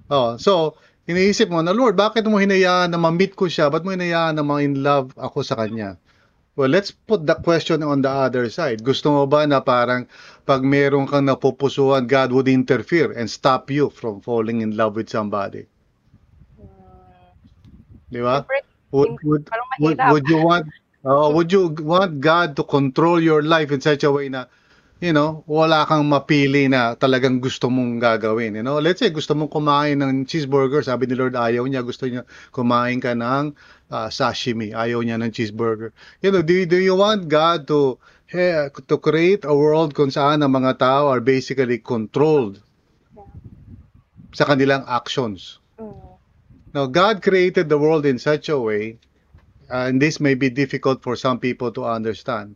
Oh, 0.09 0.37
so, 0.41 0.75
iniisip 1.05 1.53
mo 1.53 1.61
na, 1.61 1.73
Lord, 1.73 1.93
bakit 1.93 2.25
mo 2.25 2.41
hinayaan 2.41 2.91
na 2.93 2.99
ma-meet 2.99 3.37
ko 3.37 3.45
siya? 3.45 3.69
Ba't 3.69 3.85
mo 3.85 3.93
hinayaan 3.93 4.41
na 4.41 4.43
ma-in 4.45 4.81
love 4.81 5.13
ako 5.17 5.45
sa 5.45 5.55
kanya? 5.57 6.01
Well, 6.59 6.67
let's 6.67 6.91
put 6.91 7.23
the 7.23 7.39
question 7.39 7.85
on 7.87 8.03
the 8.03 8.11
other 8.11 8.51
side. 8.51 8.83
Gusto 8.83 9.15
mo 9.15 9.23
ba 9.23 9.47
na 9.47 9.63
parang 9.63 10.11
pag 10.43 10.59
meron 10.59 11.07
kang 11.07 11.29
napupusuan, 11.29 12.03
God 12.09 12.35
would 12.35 12.51
interfere 12.51 13.15
and 13.15 13.31
stop 13.31 13.71
you 13.71 13.87
from 13.87 14.19
falling 14.19 14.59
in 14.59 14.75
love 14.75 14.99
with 14.99 15.07
somebody? 15.07 15.71
Mm. 16.59 18.11
Di 18.11 18.19
ba? 18.19 18.43
Would, 18.91 19.23
would, 19.23 19.43
would, 19.79 19.99
would 20.09 20.27
you 20.27 20.41
want 20.41 20.67
uh, 21.05 21.29
would 21.31 21.53
you 21.53 21.69
want 21.79 22.19
God 22.19 22.55
to 22.57 22.63
control 22.63 23.21
your 23.21 23.43
life 23.43 23.71
in 23.71 23.79
such 23.79 24.03
a 24.03 24.11
way 24.11 24.27
na 24.27 24.45
you 24.99 25.15
know, 25.15 25.47
wala 25.47 25.87
kang 25.87 26.03
mapili 26.07 26.67
na 26.67 26.95
talagang 26.99 27.39
gusto 27.39 27.71
mong 27.71 28.03
gagawin. 28.03 28.59
You 28.59 28.63
know, 28.63 28.83
let's 28.83 28.99
say 28.99 29.09
gusto 29.09 29.31
mong 29.31 29.51
kumain 29.51 30.03
ng 30.03 30.27
cheeseburger, 30.27 30.83
sabi 30.83 31.07
ni 31.07 31.15
Lord 31.15 31.39
ayaw 31.39 31.63
niya, 31.63 31.83
gusto 31.87 32.03
niya 32.03 32.27
kumain 32.51 32.99
ka 32.99 33.15
ng 33.15 33.55
uh, 33.91 34.09
sashimi, 34.11 34.75
ayaw 34.75 34.99
niya 34.99 35.15
ng 35.23 35.31
cheeseburger. 35.31 35.95
You 36.19 36.35
know, 36.35 36.43
do, 36.43 36.67
do 36.67 36.75
you 36.75 36.99
want 36.99 37.31
God 37.31 37.63
to 37.71 37.95
eh, 38.29 38.69
to 38.69 39.01
create 39.01 39.41
a 39.41 39.55
world 39.55 39.97
kung 39.97 40.13
saan 40.13 40.45
ang 40.45 40.53
mga 40.53 40.77
tao 40.77 41.09
are 41.09 41.23
basically 41.23 41.81
controlled 41.81 42.61
sa 44.37 44.45
kanilang 44.45 44.85
actions? 44.85 45.57
Now, 46.69 46.85
God 46.85 47.25
created 47.25 47.65
the 47.65 47.81
world 47.81 48.05
in 48.05 48.21
such 48.21 48.45
a 48.45 48.59
way, 48.59 49.01
uh, 49.73 49.89
and 49.89 49.97
this 49.97 50.21
may 50.21 50.37
be 50.37 50.53
difficult 50.53 51.01
for 51.01 51.17
some 51.17 51.41
people 51.41 51.73
to 51.73 51.81
understand, 51.89 52.53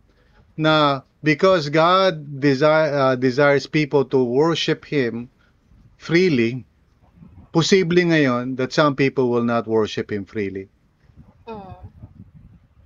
na 0.58 1.02
because 1.24 1.70
God 1.70 2.40
desire, 2.40 2.92
uh, 2.94 3.16
desires 3.16 3.66
people 3.66 4.06
to 4.12 4.24
worship 4.24 4.86
Him 4.86 5.30
freely, 5.98 6.66
posible 7.56 8.04
ngayon 8.04 8.58
that 8.58 8.74
some 8.74 8.96
people 8.96 9.30
will 9.30 9.46
not 9.46 9.66
worship 9.66 10.12
Him 10.12 10.26
freely. 10.26 10.68
Mm. 11.48 11.76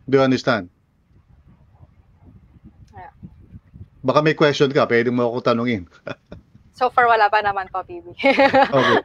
Do 0.07 0.17
you 0.17 0.23
understand? 0.23 0.69
Yeah. 2.93 3.11
Baka 4.03 4.21
may 4.21 4.33
question 4.37 4.71
ka, 4.71 4.85
pwede 4.85 5.11
mo 5.11 5.27
ako 5.27 5.39
tanungin. 5.43 5.89
So 6.77 6.93
far, 6.93 7.09
wala 7.09 7.25
pa 7.25 7.41
naman 7.41 7.73
po, 7.73 7.81
PB. 7.81 8.13
okay. 8.77 9.01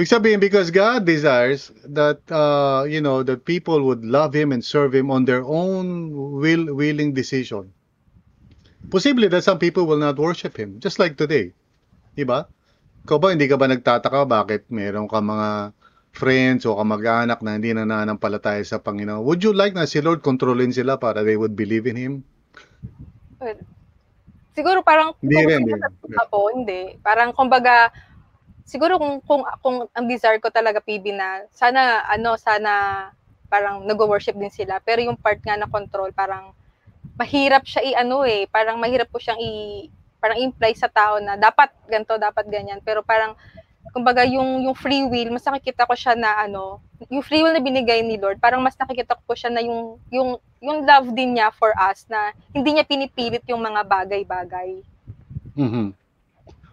Ibig 0.00 0.16
sabihin, 0.16 0.40
because 0.40 0.72
God 0.72 1.04
desires 1.04 1.68
that, 1.84 2.24
uh, 2.32 2.88
you 2.88 3.04
know, 3.04 3.20
that 3.20 3.44
people 3.44 3.84
would 3.84 4.00
love 4.00 4.32
Him 4.32 4.48
and 4.48 4.64
serve 4.64 4.96
Him 4.96 5.12
on 5.12 5.28
their 5.28 5.44
own 5.44 6.08
will, 6.40 6.72
willing 6.72 7.12
decision. 7.12 7.68
Possibly 8.88 9.28
that 9.28 9.44
some 9.44 9.60
people 9.60 9.84
will 9.84 10.00
not 10.00 10.16
worship 10.16 10.56
Him, 10.56 10.80
just 10.80 10.96
like 10.96 11.20
today. 11.20 11.52
Diba? 12.16 12.48
Ikaw 13.04 13.16
ba, 13.20 13.36
hindi 13.36 13.44
ka 13.44 13.60
ba 13.60 13.68
nagtataka 13.68 14.24
bakit 14.24 14.72
meron 14.72 15.04
ka 15.04 15.20
mga 15.20 15.76
friends 16.16 16.64
o 16.64 16.80
kamag-anak 16.80 17.44
na 17.44 17.60
hindi 17.60 17.76
na 17.76 17.84
nananampalataya 17.84 18.64
sa 18.64 18.80
Panginoon? 18.80 19.20
Would 19.20 19.44
you 19.44 19.52
like 19.52 19.76
na 19.76 19.84
si 19.84 20.00
Lord 20.00 20.24
kontrolin 20.24 20.72
sila 20.72 20.96
para 20.96 21.20
they 21.20 21.36
would 21.36 21.52
believe 21.52 21.84
in 21.84 22.00
Him? 22.00 22.12
Siguro 24.56 24.80
parang 24.80 25.12
Hindi 25.20 25.44
kung 25.44 25.44
rin, 25.44 25.60
sa- 25.76 26.24
ako, 26.24 26.56
hindi. 26.56 26.96
Parang 27.04 27.36
kumbaga 27.36 27.92
siguro 28.70 29.02
kung 29.02 29.18
kung 29.26 29.42
kung 29.58 29.76
ang 29.90 30.06
desire 30.06 30.38
ko 30.38 30.46
talaga 30.46 30.78
PB 30.78 31.10
na 31.10 31.42
sana 31.50 32.06
ano 32.06 32.38
sana 32.38 32.70
parang 33.50 33.82
nag-worship 33.82 34.38
din 34.38 34.54
sila. 34.54 34.78
Pero 34.78 35.02
yung 35.02 35.18
part 35.18 35.42
nga 35.42 35.58
na 35.58 35.66
control 35.66 36.14
parang 36.14 36.54
mahirap 37.18 37.66
siya 37.66 37.82
i-ano 37.82 38.22
eh. 38.22 38.46
Parang 38.46 38.78
mahirap 38.78 39.10
po 39.10 39.18
siyang 39.18 39.42
i 39.42 39.90
parang 40.22 40.38
imply 40.38 40.70
sa 40.78 40.86
tao 40.86 41.18
na 41.18 41.34
dapat 41.34 41.74
ganto 41.90 42.14
dapat 42.14 42.46
ganyan. 42.46 42.78
Pero 42.78 43.02
parang 43.02 43.34
kumbaga 43.90 44.22
yung 44.22 44.62
yung 44.62 44.76
free 44.78 45.02
will 45.02 45.34
mas 45.34 45.42
nakikita 45.42 45.82
ko 45.82 45.98
siya 45.98 46.14
na 46.14 46.46
ano 46.46 46.78
yung 47.10 47.26
free 47.26 47.42
will 47.42 47.50
na 47.50 47.58
binigay 47.58 48.06
ni 48.06 48.22
Lord 48.22 48.38
parang 48.38 48.62
mas 48.62 48.78
nakikita 48.78 49.18
ko 49.18 49.22
po 49.26 49.34
siya 49.34 49.50
na 49.50 49.64
yung 49.66 49.98
yung 50.14 50.38
yung 50.62 50.86
love 50.86 51.10
din 51.10 51.34
niya 51.34 51.50
for 51.50 51.74
us 51.74 52.06
na 52.06 52.30
hindi 52.54 52.76
niya 52.76 52.86
pinipilit 52.86 53.42
yung 53.50 53.58
mga 53.58 53.82
bagay-bagay. 53.82 54.84
Mhm. 55.58 55.99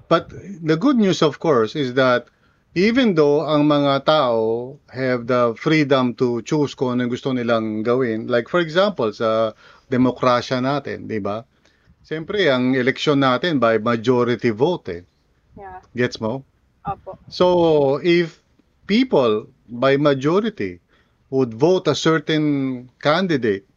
But 0.08 0.32
the 0.64 0.78
good 0.78 0.96
news, 0.96 1.22
of 1.22 1.40
course, 1.40 1.76
is 1.76 1.94
that 1.96 2.28
even 2.76 3.16
though 3.16 3.44
ang 3.44 3.68
mga 3.68 4.06
tao 4.06 4.78
have 4.94 5.28
the 5.28 5.58
freedom 5.58 6.14
to 6.16 6.42
choose 6.46 6.78
kung 6.78 7.00
ano 7.00 7.10
gusto 7.10 7.34
nilang 7.34 7.84
gawin, 7.84 8.28
like 8.28 8.48
for 8.48 8.62
example, 8.62 9.12
sa 9.12 9.52
demokrasya 9.92 10.62
natin, 10.64 11.10
di 11.10 11.20
ba? 11.20 11.44
Siyempre, 12.08 12.48
ang 12.48 12.72
eleksyon 12.78 13.20
natin 13.20 13.60
by 13.60 13.82
majority 13.82 14.54
vote, 14.54 14.88
eh. 14.94 15.04
yeah 15.60 15.82
Gets 15.92 16.24
mo? 16.24 16.48
opo 16.88 17.20
So, 17.28 17.46
if 18.00 18.40
people 18.88 19.52
by 19.68 20.00
majority 20.00 20.80
would 21.30 21.52
vote 21.52 21.92
a 21.92 21.96
certain 21.96 22.88
candidate, 23.04 23.68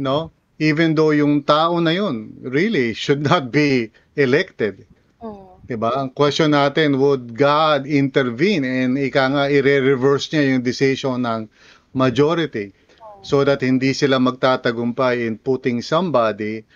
no? 0.00 0.32
Even 0.56 0.96
though 0.96 1.12
yung 1.12 1.44
tao 1.44 1.76
na 1.80 1.92
yun 1.92 2.36
really 2.40 2.92
should 2.96 3.20
not 3.20 3.52
be 3.52 3.92
elected. 4.16 4.88
Diba? 5.70 5.94
Ang 5.94 6.10
question 6.10 6.50
natin, 6.50 6.98
would 6.98 7.38
God 7.38 7.86
intervene 7.86 8.66
and 8.66 8.98
ika 8.98 9.30
nga 9.30 9.44
i-reverse 9.46 10.34
niya 10.34 10.58
yung 10.58 10.66
decision 10.66 11.22
ng 11.22 11.46
majority 11.94 12.74
so 13.22 13.46
that 13.46 13.62
hindi 13.62 13.94
sila 13.94 14.18
magtatagumpay 14.18 15.22
in 15.22 15.38
putting 15.38 15.78
somebody 15.78 16.66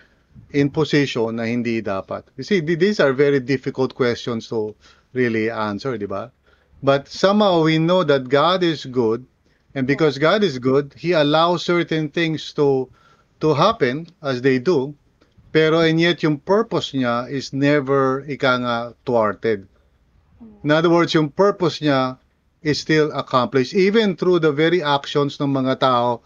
in 0.55 0.71
position 0.71 1.35
na 1.35 1.43
hindi 1.43 1.83
dapat. 1.83 2.23
You 2.39 2.47
see, 2.47 2.63
th- 2.63 2.79
these 2.79 3.03
are 3.03 3.11
very 3.11 3.43
difficult 3.43 3.91
questions 3.99 4.47
to 4.55 4.71
really 5.11 5.51
answer, 5.51 5.99
di 5.99 6.07
ba? 6.07 6.31
But 6.79 7.11
somehow 7.11 7.67
we 7.67 7.83
know 7.83 8.07
that 8.07 8.31
God 8.31 8.63
is 8.63 8.87
good 8.87 9.27
and 9.75 9.83
because 9.83 10.15
God 10.15 10.39
is 10.39 10.55
good, 10.55 10.95
He 10.95 11.11
allows 11.11 11.67
certain 11.67 12.07
things 12.07 12.55
to 12.55 12.87
to 13.43 13.51
happen 13.51 14.07
as 14.23 14.39
they 14.39 14.55
do 14.55 14.95
pero 15.55 15.79
and 15.79 16.03
yet 16.03 16.19
yung 16.19 16.35
purpose 16.35 16.91
niya 16.91 17.31
is 17.31 17.55
never 17.55 18.27
ika 18.27 18.59
nga 18.59 18.75
thwarted. 19.07 19.63
In 20.67 20.69
other 20.75 20.91
words, 20.91 21.15
yung 21.15 21.31
purpose 21.31 21.79
niya 21.79 22.19
is 22.59 22.75
still 22.75 23.07
accomplished 23.15 23.71
even 23.71 24.19
through 24.19 24.43
the 24.43 24.51
very 24.51 24.83
actions 24.83 25.39
ng 25.39 25.55
mga 25.55 25.79
tao 25.79 26.19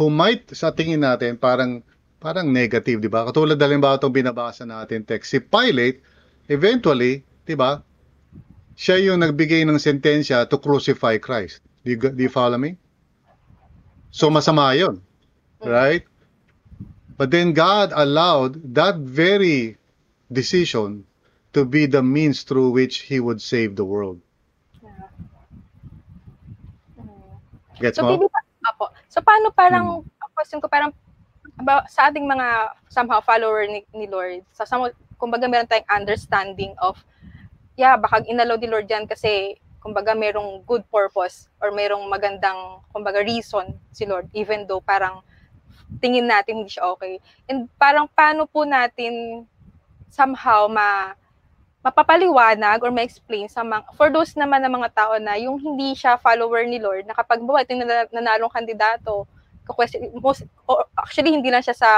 who 0.00 0.08
might 0.08 0.48
sa 0.56 0.72
tingin 0.72 1.04
natin 1.04 1.36
parang 1.36 1.84
parang 2.24 2.48
negative, 2.48 3.04
di 3.04 3.12
ba? 3.12 3.28
Katulad 3.28 3.60
halimbawa 3.60 4.00
itong 4.00 4.16
binabasa 4.16 4.64
natin 4.64 5.04
text. 5.04 5.28
Si 5.28 5.44
Pilate, 5.44 6.00
eventually, 6.48 7.20
di 7.44 7.52
ba? 7.52 7.84
Siya 8.80 8.96
yung 8.96 9.20
nagbigay 9.20 9.60
ng 9.68 9.76
sentensya 9.76 10.48
to 10.48 10.56
crucify 10.56 11.20
Christ. 11.20 11.60
Do 11.84 11.92
you, 11.92 11.98
do 12.00 12.16
you 12.16 12.32
follow 12.32 12.56
me? 12.56 12.80
So 14.08 14.32
masama 14.32 14.72
yun. 14.72 15.04
Right? 15.60 16.08
But 17.20 17.28
then 17.28 17.52
God 17.52 17.92
allowed 17.92 18.72
that 18.72 18.96
very 18.96 19.76
decision 20.32 21.04
to 21.52 21.68
be 21.68 21.84
the 21.84 22.00
means 22.00 22.48
through 22.48 22.72
which 22.72 23.04
He 23.04 23.20
would 23.20 23.44
save 23.44 23.76
the 23.76 23.84
world. 23.84 24.24
Gets 27.76 28.00
So, 28.00 28.08
mo? 28.08 28.24
Apo. 28.64 28.88
So, 29.12 29.20
paano 29.20 29.52
parang, 29.52 30.00
ang 30.00 30.32
question 30.32 30.64
ko 30.64 30.68
parang, 30.72 30.96
sa 31.92 32.08
ating 32.08 32.24
mga 32.24 32.72
somehow 32.88 33.20
follower 33.20 33.68
ni, 33.68 33.84
ni 33.92 34.08
Lord, 34.08 34.40
sa 34.56 34.64
some, 34.64 34.88
kumbaga 35.20 35.44
meron 35.44 35.68
tayong 35.68 35.92
understanding 35.92 36.72
of, 36.80 37.04
yeah, 37.76 38.00
baka 38.00 38.24
inalaw 38.24 38.56
ni 38.56 38.64
Lord 38.64 38.88
yan 38.88 39.04
kasi, 39.04 39.60
kumbaga 39.84 40.16
merong 40.16 40.64
good 40.64 40.88
purpose 40.88 41.52
or 41.60 41.68
merong 41.68 42.08
magandang, 42.08 42.80
kumbaga 42.96 43.20
reason 43.20 43.76
si 43.92 44.08
Lord, 44.08 44.24
even 44.32 44.64
though 44.64 44.80
parang 44.80 45.20
tingin 45.98 46.30
natin 46.30 46.62
hindi 46.62 46.70
siya 46.70 46.86
okay. 46.94 47.18
And 47.50 47.66
parang 47.74 48.06
paano 48.06 48.46
po 48.46 48.62
natin 48.62 49.42
somehow 50.10 50.70
ma 50.70 51.18
mapapaliwanag 51.80 52.84
or 52.84 52.92
ma-explain 52.92 53.48
sa 53.48 53.64
mga, 53.64 53.96
for 53.96 54.12
those 54.12 54.36
naman 54.36 54.60
ng 54.60 54.72
mga 54.76 54.92
tao 54.92 55.16
na 55.16 55.40
yung 55.40 55.56
hindi 55.56 55.96
siya 55.96 56.20
follower 56.20 56.68
ni 56.68 56.76
Lord, 56.76 57.08
na 57.08 57.16
kapag 57.16 57.40
bawa 57.40 57.64
ito 57.64 57.72
yung 57.72 57.88
nana- 57.88 58.12
nanalong 58.12 58.52
kandidato, 58.52 59.24
most, 60.20 60.44
or 60.68 60.84
actually 60.92 61.32
hindi 61.32 61.48
lang 61.48 61.64
siya 61.64 61.72
sa, 61.72 61.90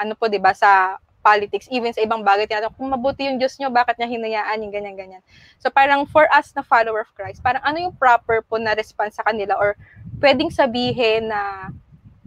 ano 0.00 0.16
po, 0.16 0.32
di 0.32 0.40
ba, 0.40 0.56
sa 0.56 0.96
politics, 1.20 1.68
even 1.68 1.92
sa 1.92 2.00
ibang 2.00 2.24
bagay, 2.24 2.48
tinatanong, 2.48 2.72
kung 2.72 2.88
mabuti 2.88 3.28
yung 3.28 3.36
Diyos 3.36 3.60
nyo, 3.60 3.68
bakit 3.68 4.00
niya 4.00 4.08
hinayaan 4.08 4.64
yung 4.64 4.72
ganyan-ganyan. 4.72 5.20
So 5.60 5.68
parang 5.68 6.08
for 6.08 6.24
us 6.32 6.48
na 6.56 6.64
follower 6.64 7.04
of 7.04 7.12
Christ, 7.12 7.44
parang 7.44 7.60
ano 7.60 7.76
yung 7.84 7.94
proper 8.00 8.40
po 8.40 8.56
na 8.56 8.72
response 8.72 9.20
sa 9.20 9.26
kanila 9.28 9.60
or 9.60 9.76
pwedeng 10.24 10.48
sabihin 10.48 11.28
na, 11.28 11.68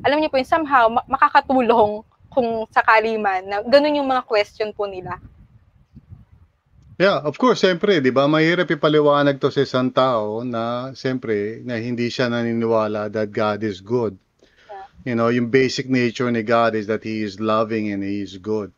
alam 0.01 0.17
niyo 0.17 0.29
po 0.33 0.41
yung 0.41 0.49
somehow, 0.49 0.89
ma- 0.89 1.05
makakatulong 1.05 2.01
kung 2.31 2.65
sakali 2.73 3.19
man, 3.19 3.45
na 3.45 3.61
ganun 3.61 4.01
yung 4.01 4.09
mga 4.09 4.23
question 4.25 4.71
po 4.73 4.87
nila. 4.87 5.19
Yeah, 7.01 7.17
of 7.25 7.41
course, 7.41 7.65
siyempre, 7.65 7.97
'di 7.97 8.13
ba? 8.13 8.29
Mahirap 8.29 8.69
ipaliwanag 8.69 9.41
'to 9.41 9.49
sa 9.49 9.65
isang 9.65 9.89
tao 9.89 10.45
na 10.45 10.93
siyempre 10.93 11.65
na 11.65 11.81
hindi 11.81 12.13
siya 12.13 12.29
naniniwala 12.29 13.09
that 13.09 13.33
God 13.33 13.65
is 13.65 13.81
good. 13.81 14.21
You 15.01 15.17
know, 15.17 15.33
yung 15.33 15.49
basic 15.49 15.89
nature 15.89 16.29
ni 16.29 16.45
God 16.45 16.77
is 16.77 16.85
that 16.85 17.01
he 17.01 17.25
is 17.25 17.41
loving 17.41 17.89
and 17.89 18.05
he 18.05 18.21
is 18.21 18.37
good. 18.37 18.69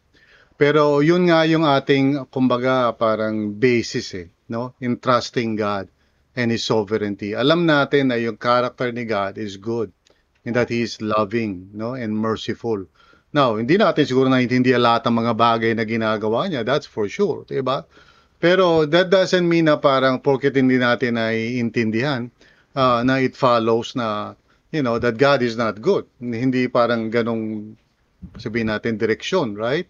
Pero 0.55 1.03
yun 1.03 1.27
nga 1.27 1.43
yung 1.43 1.67
ating 1.67 2.31
kumbaga 2.31 2.95
parang 2.95 3.59
basis 3.59 4.15
eh, 4.15 4.31
no? 4.47 4.71
In 4.79 5.03
trusting 5.03 5.59
God 5.59 5.91
and 6.31 6.47
his 6.47 6.63
sovereignty. 6.63 7.35
Alam 7.35 7.67
natin 7.67 8.07
na 8.07 8.15
yung 8.15 8.39
character 8.39 8.87
ni 8.95 9.03
God 9.03 9.35
is 9.35 9.59
good 9.59 9.91
and 10.43 10.55
that 10.55 10.69
he 10.69 10.83
is 10.83 10.99
loving, 10.99 11.71
no? 11.73 11.95
And 11.95 12.15
merciful. 12.15 12.85
Now, 13.33 13.57
hindi 13.57 13.81
natin 13.81 14.05
siguro 14.05 14.29
naiintindihan 14.29 14.77
lahat 14.77 15.09
ng 15.09 15.15
mga 15.25 15.33
bagay 15.33 15.71
na 15.73 15.83
ginagawa 15.89 16.45
niya, 16.45 16.61
that's 16.61 16.85
for 16.85 17.09
sure, 17.09 17.49
'di 17.49 17.65
ba? 17.65 17.81
Pero 18.37 18.85
that 18.85 19.07
doesn't 19.09 19.47
mean 19.47 19.71
na 19.71 19.79
parang 19.79 20.19
porket 20.19 20.53
hindi 20.53 20.75
natin 20.77 21.17
naiintindihan 21.17 22.29
ah, 22.77 23.01
na 23.01 23.23
it 23.23 23.33
follows 23.39 23.95
na 23.95 24.37
you 24.69 24.83
know 24.85 24.99
that 24.99 25.17
God 25.17 25.41
is 25.41 25.57
not 25.57 25.79
good. 25.79 26.05
Hindi 26.19 26.69
parang 26.69 27.09
ganong 27.09 27.73
sabihin 28.37 28.69
natin 28.69 29.01
direksyon, 29.01 29.57
right? 29.57 29.87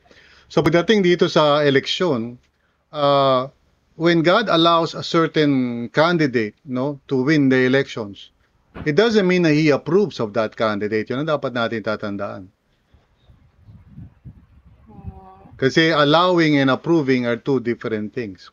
So 0.52 0.62
pagdating 0.62 1.04
dito 1.04 1.32
sa 1.32 1.63
eleksyon, 1.66 2.38
uh, 2.94 3.50
when 3.96 4.22
God 4.22 4.50
allows 4.50 4.94
a 4.94 5.06
certain 5.06 5.88
candidate 5.89 6.58
no 6.66 7.00
to 7.10 7.24
win 7.26 7.50
the 7.50 7.66
elections, 7.66 8.33
it 8.86 8.95
doesn't 8.97 9.27
mean 9.27 9.43
that 9.43 9.53
He 9.53 9.69
approves 9.69 10.19
of 10.19 10.33
that 10.33 10.55
candidate. 10.57 11.09
Yun 11.09 11.23
ang 11.23 11.31
dapat 11.38 11.53
natin 11.53 11.86
tatandaan. 11.86 12.43
Kasi 15.57 15.93
allowing 15.93 16.57
and 16.57 16.73
approving 16.73 17.23
are 17.29 17.38
two 17.38 17.62
different 17.62 18.12
things. 18.12 18.51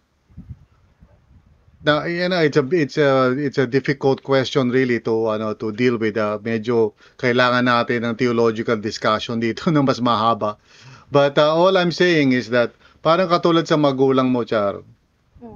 Now, 1.81 2.05
you 2.05 2.29
know, 2.29 2.45
it's 2.45 2.61
a 2.61 2.65
it's 2.77 2.99
a 3.01 3.33
it's 3.41 3.57
a 3.57 3.67
difficult 3.67 4.21
question 4.21 4.69
really 4.69 5.01
to 5.01 5.33
ano 5.33 5.57
to 5.57 5.73
deal 5.73 5.97
with. 5.97 6.21
Uh, 6.21 6.37
medyo 6.45 6.93
kailangan 7.17 7.65
natin 7.65 8.05
ng 8.05 8.15
theological 8.21 8.77
discussion 8.77 9.41
dito 9.41 9.65
na 9.73 9.81
mas 9.81 9.97
mahaba. 9.97 10.61
But 11.09 11.41
uh, 11.41 11.57
all 11.57 11.81
I'm 11.81 11.91
saying 11.91 12.37
is 12.37 12.53
that 12.53 12.77
parang 13.01 13.33
katulad 13.33 13.65
sa 13.65 13.81
magulang 13.81 14.29
mo, 14.29 14.45
Char. 14.45 14.85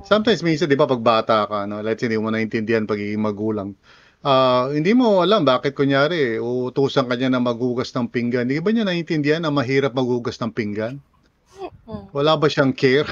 Sometimes 0.09 0.41
minsan 0.41 0.65
'di 0.65 0.81
ba 0.81 0.89
pag 0.89 1.05
bata 1.05 1.45
ka, 1.45 1.69
no, 1.69 1.85
let's 1.85 2.01
say 2.01 2.09
hindi 2.09 2.17
mo 2.17 2.33
naintindihan 2.33 2.89
pagiging 2.89 3.21
magulang. 3.21 3.77
Uh, 4.25 4.73
hindi 4.73 4.97
mo 4.97 5.21
alam 5.21 5.45
bakit 5.45 5.77
kunyari 5.77 6.41
uutusan 6.41 7.05
ka 7.05 7.13
niya 7.13 7.29
na 7.29 7.45
maghugas 7.45 7.93
ng 7.93 8.09
pinggan. 8.09 8.49
Hindi 8.49 8.65
ba 8.65 8.73
niya 8.73 8.89
naiintindihan 8.89 9.45
na 9.45 9.53
mahirap 9.53 9.93
maghugas 9.93 10.41
ng 10.41 10.49
pinggan? 10.49 10.97
Wala 12.17 12.33
ba 12.41 12.49
siyang 12.49 12.73
care 12.73 13.05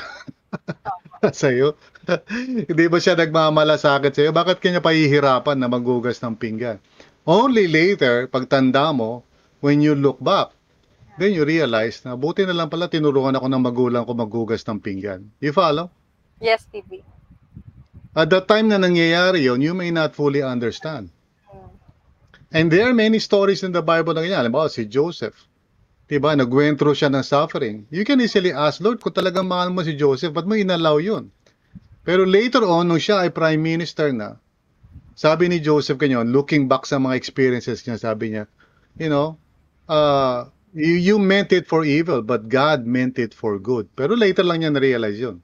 sa 1.36 1.52
iyo? 1.52 1.76
Hindi 2.68 2.88
ba 2.88 2.96
siya 2.96 3.12
nagmamalasakit 3.12 4.12
sa 4.16 4.20
iyo? 4.24 4.32
Bakit 4.32 4.64
kanya 4.64 4.80
pahihirapan 4.80 5.60
na 5.60 5.68
maghugas 5.68 6.16
ng 6.24 6.32
pinggan? 6.32 6.80
Only 7.28 7.68
later, 7.68 8.24
pagtanda 8.32 8.96
mo, 8.96 9.20
when 9.60 9.84
you 9.84 9.92
look 9.92 10.16
back, 10.16 10.56
then 11.20 11.36
you 11.36 11.44
realize 11.44 12.02
na 12.08 12.16
buti 12.16 12.48
na 12.48 12.56
lang 12.56 12.72
pala 12.72 12.88
tinuruan 12.88 13.36
ako 13.36 13.52
ng 13.52 13.62
magulang 13.62 14.08
ko 14.08 14.16
maghugas 14.16 14.64
ng 14.64 14.80
pinggan. 14.80 15.28
You 15.44 15.52
follow? 15.52 15.92
Yes, 16.40 16.64
TV. 16.72 17.04
At 18.12 18.28
the 18.28 18.44
time 18.44 18.68
na 18.68 18.76
nangyayari 18.76 19.48
yon, 19.48 19.64
you 19.64 19.72
may 19.72 19.88
not 19.88 20.12
fully 20.12 20.44
understand. 20.44 21.08
And 22.52 22.68
there 22.68 22.84
are 22.84 22.92
many 22.92 23.16
stories 23.16 23.64
in 23.64 23.72
the 23.72 23.80
Bible 23.80 24.12
na 24.12 24.20
ganyan. 24.20 24.44
Halimbawa, 24.44 24.68
si 24.68 24.84
Joseph. 24.84 25.48
Diba, 26.04 26.36
nagwentro 26.36 26.92
siya 26.92 27.08
ng 27.08 27.24
suffering. 27.24 27.88
You 27.88 28.04
can 28.04 28.20
easily 28.20 28.52
ask, 28.52 28.84
Lord, 28.84 29.00
kung 29.00 29.16
talagang 29.16 29.48
mahal 29.48 29.72
mo 29.72 29.80
si 29.80 29.96
Joseph, 29.96 30.36
ba't 30.36 30.44
mo 30.44 30.52
inalaw 30.52 31.00
yun? 31.00 31.32
Pero 32.04 32.28
later 32.28 32.60
on, 32.68 32.92
nung 32.92 33.00
siya 33.00 33.24
ay 33.24 33.32
prime 33.32 33.62
minister 33.64 34.12
na, 34.12 34.36
sabi 35.16 35.48
ni 35.48 35.64
Joseph 35.64 35.96
kanyon, 35.96 36.28
looking 36.28 36.68
back 36.68 36.84
sa 36.84 37.00
mga 37.00 37.16
experiences 37.16 37.80
niya, 37.88 37.96
sabi 37.96 38.36
niya, 38.36 38.44
you 39.00 39.08
know, 39.08 39.40
uh, 39.88 40.44
you, 40.76 41.00
you 41.00 41.16
meant 41.16 41.48
it 41.56 41.64
for 41.64 41.80
evil, 41.80 42.20
but 42.20 42.52
God 42.52 42.84
meant 42.84 43.16
it 43.16 43.32
for 43.32 43.56
good. 43.56 43.88
Pero 43.96 44.12
later 44.12 44.44
lang 44.44 44.60
niya 44.60 44.76
na-realize 44.76 45.16
yun. 45.16 45.40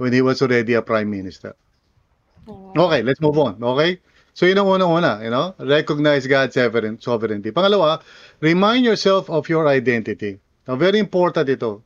When 0.00 0.16
he 0.16 0.24
was 0.24 0.40
already 0.40 0.72
a 0.74 0.80
prime 0.80 1.12
minister. 1.12 1.52
Okay, 2.48 3.04
let's 3.04 3.20
move 3.20 3.36
on. 3.36 3.60
Okay? 3.60 4.00
So 4.32 4.48
yun 4.48 4.56
ang 4.56 4.72
unang-una, 4.72 5.20
you 5.20 5.28
know, 5.28 5.52
recognize 5.60 6.24
God's 6.24 6.56
sovereignty. 6.56 7.52
Pangalawa, 7.52 8.00
remind 8.40 8.88
yourself 8.88 9.28
of 9.28 9.44
your 9.52 9.68
identity. 9.68 10.40
Now, 10.64 10.80
very 10.80 10.96
important 10.96 11.50
ito 11.52 11.84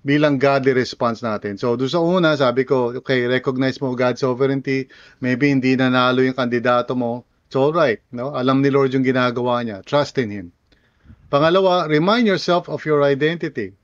bilang 0.00 0.40
godly 0.40 0.72
response 0.72 1.20
natin. 1.20 1.60
So, 1.60 1.76
doon 1.76 1.90
sa 1.92 2.00
una, 2.00 2.32
sabi 2.32 2.64
ko, 2.64 2.96
okay, 3.04 3.28
recognize 3.28 3.76
mo 3.84 3.92
God's 3.92 4.24
sovereignty. 4.24 4.88
Maybe 5.20 5.52
hindi 5.52 5.76
nanalo 5.76 6.24
yung 6.24 6.38
kandidato 6.38 6.96
mo. 6.96 7.28
It's 7.50 7.58
all 7.58 7.74
right. 7.74 8.00
No? 8.14 8.32
Alam 8.32 8.64
ni 8.64 8.72
Lord 8.72 8.94
yung 8.96 9.04
ginagawa 9.04 9.60
niya. 9.60 9.84
Trust 9.84 10.16
in 10.22 10.32
Him. 10.32 10.46
Pangalawa, 11.28 11.90
remind 11.90 12.24
yourself 12.24 12.70
of 12.72 12.80
your 12.88 13.04
identity. 13.04 13.76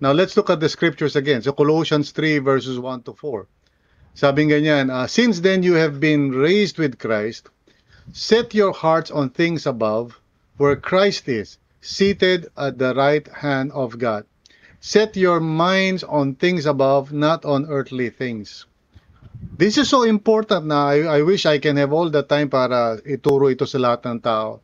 Now, 0.00 0.12
let's 0.12 0.36
look 0.36 0.48
at 0.48 0.60
the 0.60 0.68
scriptures 0.68 1.14
again. 1.14 1.42
So, 1.42 1.52
Colossians 1.52 2.10
3 2.10 2.38
verses 2.38 2.78
1 2.78 3.02
to 3.04 3.12
4. 3.12 3.46
Sabi 4.14 4.48
ganyan, 4.48 4.90
uh, 4.90 5.06
Since 5.06 5.40
then 5.40 5.62
you 5.62 5.74
have 5.74 6.00
been 6.00 6.32
raised 6.32 6.78
with 6.78 6.98
Christ, 6.98 7.48
set 8.12 8.54
your 8.54 8.72
hearts 8.72 9.10
on 9.10 9.30
things 9.30 9.66
above, 9.66 10.18
where 10.56 10.74
Christ 10.74 11.28
is, 11.28 11.58
seated 11.80 12.48
at 12.56 12.78
the 12.78 12.94
right 12.94 13.28
hand 13.28 13.72
of 13.72 13.98
God. 13.98 14.24
Set 14.80 15.16
your 15.16 15.38
minds 15.38 16.02
on 16.02 16.34
things 16.34 16.64
above, 16.64 17.12
not 17.12 17.44
on 17.44 17.68
earthly 17.68 18.08
things. 18.10 18.66
This 19.56 19.78
is 19.78 19.88
so 19.88 20.02
important 20.02 20.66
na 20.66 20.90
I, 20.90 21.20
I 21.20 21.22
wish 21.22 21.44
I 21.44 21.60
can 21.60 21.76
have 21.76 21.92
all 21.92 22.08
the 22.08 22.24
time 22.24 22.48
para 22.48 23.00
ituro 23.04 23.52
ito 23.52 23.64
sa 23.68 23.78
lahat 23.78 24.04
ng 24.08 24.18
tao. 24.20 24.60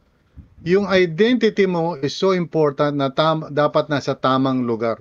Yung 0.64 0.88
identity 0.90 1.68
mo 1.68 1.94
is 2.01 2.16
so 2.16 2.35
important 2.35 2.99
na 2.99 3.12
tam, 3.14 3.46
dapat 3.53 3.92
nasa 3.92 4.18
tamang 4.18 4.66
lugar. 4.66 5.01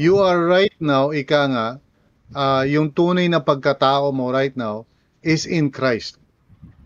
You 0.00 0.24
are 0.24 0.40
right 0.48 0.72
now, 0.80 1.12
ika 1.12 1.42
nga, 1.52 1.68
uh, 2.32 2.64
yung 2.64 2.96
tunay 2.96 3.28
na 3.28 3.44
pagkatao 3.44 4.16
mo 4.16 4.32
right 4.32 4.56
now 4.56 4.88
is 5.20 5.44
in 5.44 5.68
Christ. 5.68 6.16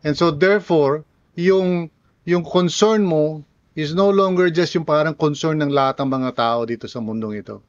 And 0.02 0.18
so 0.18 0.34
therefore, 0.34 1.06
yung 1.38 1.94
yung 2.26 2.42
concern 2.42 3.06
mo 3.06 3.46
is 3.78 3.94
no 3.94 4.10
longer 4.10 4.50
just 4.50 4.74
yung 4.74 4.82
parang 4.82 5.14
concern 5.14 5.62
ng 5.62 5.70
lahat 5.70 6.02
ng 6.02 6.10
mga 6.10 6.30
tao 6.34 6.66
dito 6.66 6.90
sa 6.90 6.98
mundong 6.98 7.38
ito. 7.38 7.62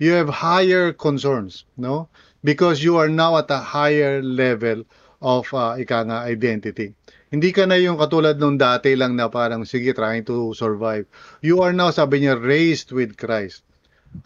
You 0.00 0.16
have 0.16 0.32
higher 0.32 0.96
concerns, 0.96 1.68
no? 1.76 2.08
Because 2.40 2.80
you 2.80 2.96
are 2.96 3.12
now 3.12 3.36
at 3.36 3.52
a 3.52 3.60
higher 3.60 4.24
level 4.24 4.88
of 5.20 5.44
uh, 5.52 5.76
ika 5.76 6.08
nga 6.08 6.24
identity. 6.24 6.96
Hindi 7.28 7.52
ka 7.52 7.68
na 7.68 7.76
yung 7.76 8.00
katulad 8.00 8.40
nung 8.40 8.56
dati 8.56 8.96
lang 8.96 9.12
na 9.12 9.28
parang 9.28 9.68
sige 9.68 9.92
trying 9.92 10.24
to 10.24 10.56
survive. 10.56 11.04
You 11.44 11.60
are 11.60 11.76
now 11.76 11.92
sabi 11.92 12.24
niya 12.24 12.40
raised 12.40 12.96
with 12.96 13.20
Christ. 13.20 13.60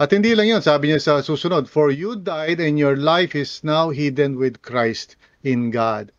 At 0.01 0.11
hindi 0.11 0.35
lang 0.35 0.49
yun, 0.51 0.62
sabi 0.64 0.90
niya 0.90 1.01
sa 1.01 1.14
susunod, 1.20 1.68
for 1.70 1.92
you 1.92 2.16
died 2.18 2.59
and 2.59 2.81
your 2.81 2.99
life 2.99 3.37
is 3.37 3.62
now 3.62 3.92
hidden 3.94 4.40
with 4.40 4.64
Christ 4.64 5.14
in 5.44 5.70
God. 5.70 6.11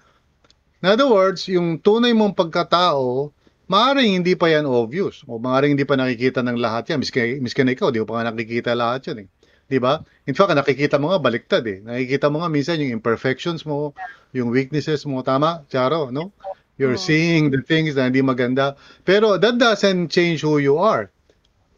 In 0.86 0.94
other 0.94 1.10
words, 1.10 1.50
yung 1.50 1.82
tunay 1.82 2.14
mong 2.14 2.38
pagkatao 2.38 3.36
Maaring 3.66 4.22
hindi 4.22 4.38
pa 4.38 4.46
yan 4.46 4.70
obvious 4.70 5.26
o 5.26 5.42
maaring 5.42 5.74
hindi 5.74 5.90
pa 5.90 5.98
nakikita 5.98 6.46
ng 6.46 6.62
lahat 6.62 6.94
yan. 6.94 7.02
Miski, 7.02 7.42
miski 7.42 7.66
na 7.66 7.74
ikaw, 7.74 7.90
di 7.90 7.98
mo 7.98 8.06
pa 8.06 8.22
nga 8.22 8.30
nakikita 8.30 8.78
lahat 8.78 9.10
yan 9.10 9.18
eh. 9.26 9.28
Di 9.66 9.82
ba? 9.82 10.06
In 10.30 10.38
fact, 10.38 10.54
nakikita 10.54 11.02
mo 11.02 11.10
nga 11.10 11.18
baliktad 11.18 11.66
eh. 11.66 11.82
Nakikita 11.82 12.30
mo 12.30 12.46
nga 12.46 12.50
minsan 12.54 12.78
yung 12.78 13.02
imperfections 13.02 13.66
mo, 13.66 13.98
yung 14.38 14.54
weaknesses 14.54 15.02
mo. 15.10 15.26
Tama, 15.26 15.66
Charo, 15.74 16.14
no? 16.14 16.30
You're 16.78 17.02
seeing 17.02 17.50
the 17.50 17.66
things 17.66 17.98
na 17.98 18.06
hindi 18.06 18.22
maganda. 18.22 18.78
Pero 19.02 19.42
that 19.42 19.58
doesn't 19.58 20.14
change 20.14 20.46
who 20.46 20.62
you 20.62 20.78
are. 20.78 21.10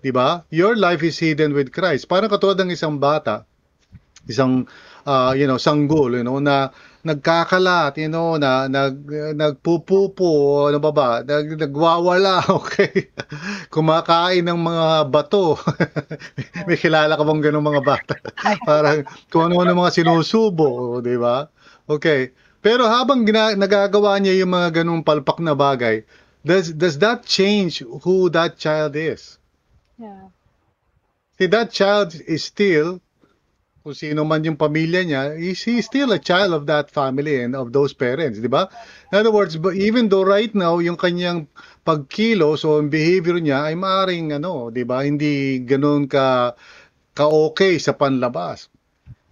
Di 0.07 0.15
ba? 0.15 0.39
Your 0.55 0.79
life 0.79 1.03
is 1.03 1.19
hidden 1.19 1.51
with 1.51 1.75
Christ. 1.75 2.07
Parang 2.07 2.31
katulad 2.31 2.55
ng 2.63 2.71
isang 2.71 2.95
bata, 2.95 3.43
isang 4.23 4.63
uh, 5.03 5.35
you 5.35 5.43
know, 5.43 5.59
sanggol, 5.59 6.15
you 6.15 6.23
know, 6.23 6.39
na 6.39 6.71
nagkakalat, 7.03 7.99
you 7.99 8.07
know, 8.07 8.39
na 8.39 8.71
nag 8.71 9.03
nagpupupo, 9.35 10.63
ano 10.71 10.79
ba 10.79 10.91
ba, 10.95 11.09
nag, 11.27 11.59
nagwawala, 11.59 12.39
okay. 12.63 13.11
Kumakain 13.67 14.47
ng 14.47 14.59
mga 14.63 15.11
bato. 15.11 15.59
May 16.71 16.79
kilala 16.79 17.19
ka 17.19 17.27
bang 17.27 17.43
ganung 17.43 17.67
mga 17.67 17.83
bata? 17.83 18.15
Parang 18.63 19.03
kung 19.27 19.51
ano-ano 19.51 19.75
mga 19.75 19.91
sinusubo, 19.91 21.03
di 21.03 21.19
ba? 21.19 21.51
Okay. 21.83 22.31
Pero 22.63 22.87
habang 22.87 23.27
gina- 23.27 23.59
nagagawa 23.59 24.23
niya 24.23 24.39
yung 24.39 24.55
mga 24.55 24.83
ganung 24.83 25.03
palpak 25.03 25.43
na 25.43 25.51
bagay, 25.51 26.07
does 26.47 26.71
does 26.71 26.95
that 27.03 27.27
change 27.27 27.83
who 28.07 28.31
that 28.31 28.55
child 28.55 28.95
is? 28.95 29.35
Yeah. 29.97 30.29
See, 31.37 31.47
that 31.47 31.71
child 31.71 32.13
is 32.15 32.45
still 32.45 33.01
kung 33.87 33.95
sino 33.95 34.27
man 34.27 34.43
yung 34.43 34.59
pamilya 34.59 34.99
niya, 35.07 35.23
is 35.39 35.63
he 35.63 35.79
still 35.79 36.11
a 36.11 36.19
child 36.19 36.51
of 36.51 36.67
that 36.67 36.91
family 36.91 37.39
and 37.39 37.55
of 37.55 37.71
those 37.71 37.95
parents, 37.95 38.35
di 38.35 38.51
ba? 38.51 38.67
In 39.15 39.23
other 39.23 39.31
words, 39.31 39.55
even 39.79 40.11
though 40.11 40.27
right 40.27 40.51
now, 40.51 40.83
yung 40.83 40.99
kanyang 40.99 41.47
pagkilos 41.87 42.67
o 42.67 42.83
behavior 42.83 43.39
niya 43.39 43.71
ay 43.71 43.79
maaring 43.79 44.35
ano, 44.35 44.67
di 44.75 44.83
ba, 44.83 45.07
hindi 45.07 45.63
ganoon 45.63 46.11
ka 46.11 46.59
ka-okay 47.15 47.79
sa 47.79 47.95
panlabas. 47.95 48.67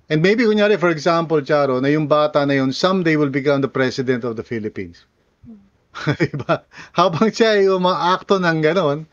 And 0.08 0.24
maybe 0.24 0.48
kunyari, 0.48 0.80
for 0.80 0.88
example, 0.88 1.44
Charo, 1.44 1.84
na 1.84 1.92
yung 1.92 2.08
bata 2.08 2.48
na 2.48 2.56
yun, 2.56 2.72
someday 2.72 3.20
will 3.20 3.36
become 3.36 3.60
the 3.60 3.68
president 3.68 4.24
of 4.24 4.40
the 4.40 4.46
Philippines. 4.48 5.04
diba? 6.32 6.64
Habang 6.96 7.28
siya 7.28 7.60
ay 7.60 7.68
umaakto 7.68 8.40
ng 8.40 8.64
ganon, 8.64 9.04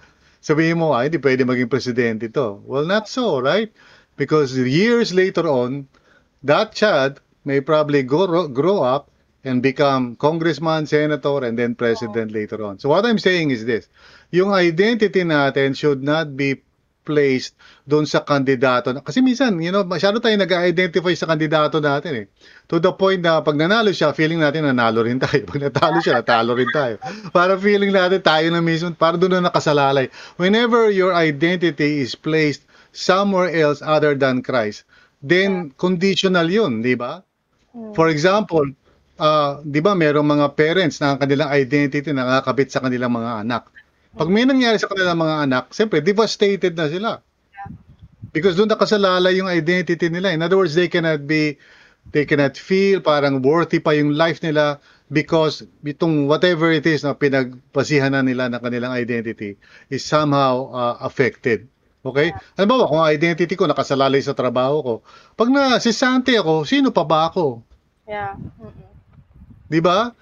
sabihin 0.43 0.83
mo, 0.83 0.93
ay, 0.93 1.09
hindi 1.09 1.23
pwede 1.23 1.47
maging 1.47 1.71
presidente 1.71 2.27
ito. 2.29 2.61
Well, 2.67 2.85
not 2.85 3.07
so, 3.07 3.39
right? 3.39 3.71
Because 4.19 4.59
years 4.59 5.15
later 5.15 5.47
on, 5.49 5.87
that 6.43 6.75
child 6.75 7.23
may 7.47 7.63
probably 7.63 8.03
grow, 8.03 8.51
grow 8.51 8.83
up 8.83 9.09
and 9.45 9.63
become 9.63 10.15
congressman, 10.19 10.87
senator, 10.87 11.43
and 11.43 11.59
then 11.59 11.75
president 11.75 12.31
later 12.31 12.63
on. 12.63 12.79
So 12.79 12.91
what 12.91 13.07
I'm 13.07 13.19
saying 13.19 13.51
is 13.51 13.65
this, 13.65 13.89
yung 14.31 14.53
identity 14.53 15.23
natin 15.23 15.75
should 15.75 16.03
not 16.03 16.37
be 16.37 16.63
placed 17.03 17.59
doon 17.83 18.07
sa 18.07 18.23
kandidato. 18.23 18.95
Kasi 19.03 19.19
minsan, 19.21 19.59
you 19.59 19.75
know, 19.75 19.83
masyado 19.83 20.23
tayo 20.23 20.39
nag-identify 20.39 21.13
sa 21.19 21.27
kandidato 21.27 21.83
natin 21.83 22.25
eh. 22.25 22.27
To 22.71 22.79
the 22.79 22.95
point 22.95 23.21
na 23.21 23.43
pag 23.43 23.59
nanalo 23.59 23.91
siya, 23.91 24.15
feeling 24.15 24.41
natin 24.41 24.65
nanalo 24.65 25.03
rin 25.03 25.19
tayo. 25.19 25.43
Pag 25.51 25.61
natalo 25.61 25.99
siya, 26.01 26.23
natalo 26.23 26.55
rin 26.57 26.71
tayo. 26.71 26.97
Para 27.35 27.59
feeling 27.59 27.93
natin 27.93 28.23
tayo 28.23 28.47
na 28.49 28.63
mismo, 28.63 28.89
para 28.95 29.19
doon 29.19 29.43
na 29.43 29.51
nakasalalay. 29.51 30.09
Whenever 30.39 30.89
your 30.89 31.13
identity 31.13 32.01
is 32.01 32.15
placed 32.15 32.65
somewhere 32.95 33.51
else 33.51 33.83
other 33.83 34.15
than 34.15 34.41
Christ, 34.41 34.87
then 35.21 35.75
conditional 35.77 36.47
yun, 36.47 36.81
di 36.81 36.95
ba? 36.95 37.21
Mm. 37.75 37.93
For 37.93 38.09
example, 38.09 38.73
ah, 39.19 39.61
di 39.61 39.81
ba 39.83 39.93
merong 39.93 40.25
mga 40.25 40.47
parents 40.57 41.01
na 41.03 41.15
ang 41.15 41.19
kanilang 41.21 41.51
identity 41.51 42.15
nakakabit 42.15 42.69
sa 42.73 42.81
kanilang 42.81 43.13
mga 43.13 43.45
anak. 43.45 43.69
Pag 44.13 44.29
may 44.29 44.45
nangyari 44.45 44.77
sa 44.77 44.89
kanilang 44.89 45.21
mga 45.21 45.37
anak, 45.49 45.65
siyempre 45.73 46.05
devastated 46.05 46.77
na 46.77 46.87
sila. 46.89 47.11
Because 48.33 48.57
doon 48.57 48.73
nakasalalay 48.73 49.37
yung 49.37 49.49
identity 49.49 50.09
nila. 50.09 50.33
In 50.33 50.41
other 50.41 50.57
words, 50.57 50.73
they 50.73 50.89
cannot 50.89 51.29
be, 51.29 51.61
they 52.17 52.25
cannot 52.25 52.57
feel 52.57 53.05
parang 53.05 53.45
worthy 53.45 53.77
pa 53.77 53.93
yung 53.93 54.17
life 54.17 54.41
nila 54.41 54.81
because 55.13 55.69
itong 55.85 56.25
whatever 56.25 56.73
it 56.73 56.89
is 56.89 57.05
na 57.05 57.13
pinagpasihan 57.13 58.17
na 58.17 58.25
nila 58.25 58.49
ng 58.49 58.61
kanilang 58.65 58.97
identity 58.97 59.61
is 59.93 60.01
somehow 60.01 60.73
uh, 60.73 60.97
affected. 61.05 61.69
Okay? 62.01 62.33
Ano 62.57 62.67
ba 62.67 62.89
kung 62.89 63.05
identity 63.05 63.53
ko 63.53 63.69
nakasalalay 63.69 64.25
sa 64.25 64.33
trabaho 64.33 64.77
ko, 64.81 64.95
pag 65.37 65.53
na 65.53 65.77
si 65.77 65.93
Sante 65.93 66.33
ako, 66.41 66.65
sino 66.65 66.89
pa 66.89 67.05
ba 67.05 67.29
ako? 67.29 67.61
Yeah. 68.09 68.35
Mm-mm. 68.59 68.91
'Di 69.73 69.81
ba? 69.81 70.13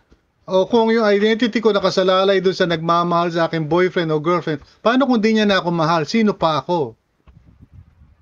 O 0.48 0.64
kung 0.64 0.88
yung 0.88 1.04
identity 1.04 1.60
ko 1.60 1.70
nakasalalay 1.70 2.40
doon 2.40 2.56
sa 2.56 2.64
nagmamahal 2.64 3.28
sa 3.30 3.46
aking 3.46 3.68
boyfriend 3.68 4.08
o 4.08 4.18
girlfriend, 4.18 4.64
paano 4.80 5.04
kung 5.04 5.20
di 5.20 5.36
niya 5.36 5.44
na 5.44 5.60
ako 5.60 5.68
mahal? 5.68 6.08
Sino 6.08 6.32
pa 6.32 6.64
ako? 6.64 6.96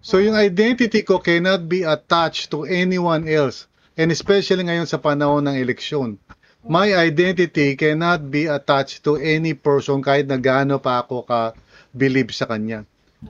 So 0.02 0.18
yung 0.18 0.34
identity 0.34 1.06
ko 1.06 1.22
cannot 1.22 1.66
be 1.70 1.86
attached 1.86 2.50
to 2.54 2.66
anyone 2.66 3.26
else. 3.26 3.70
And 3.98 4.14
especially 4.14 4.62
ngayon 4.66 4.86
sa 4.86 5.02
panahon 5.02 5.46
ng 5.46 5.58
eleksyon. 5.58 6.22
My 6.66 6.90
identity 6.94 7.78
cannot 7.78 8.30
be 8.34 8.50
attached 8.50 9.06
to 9.06 9.14
any 9.18 9.54
person 9.54 10.02
kahit 10.02 10.26
na 10.26 10.38
gaano 10.42 10.82
pa 10.82 11.02
ako 11.02 11.22
ka 11.22 11.54
believe 11.94 12.34
sa 12.34 12.50
kanya. 12.50 12.82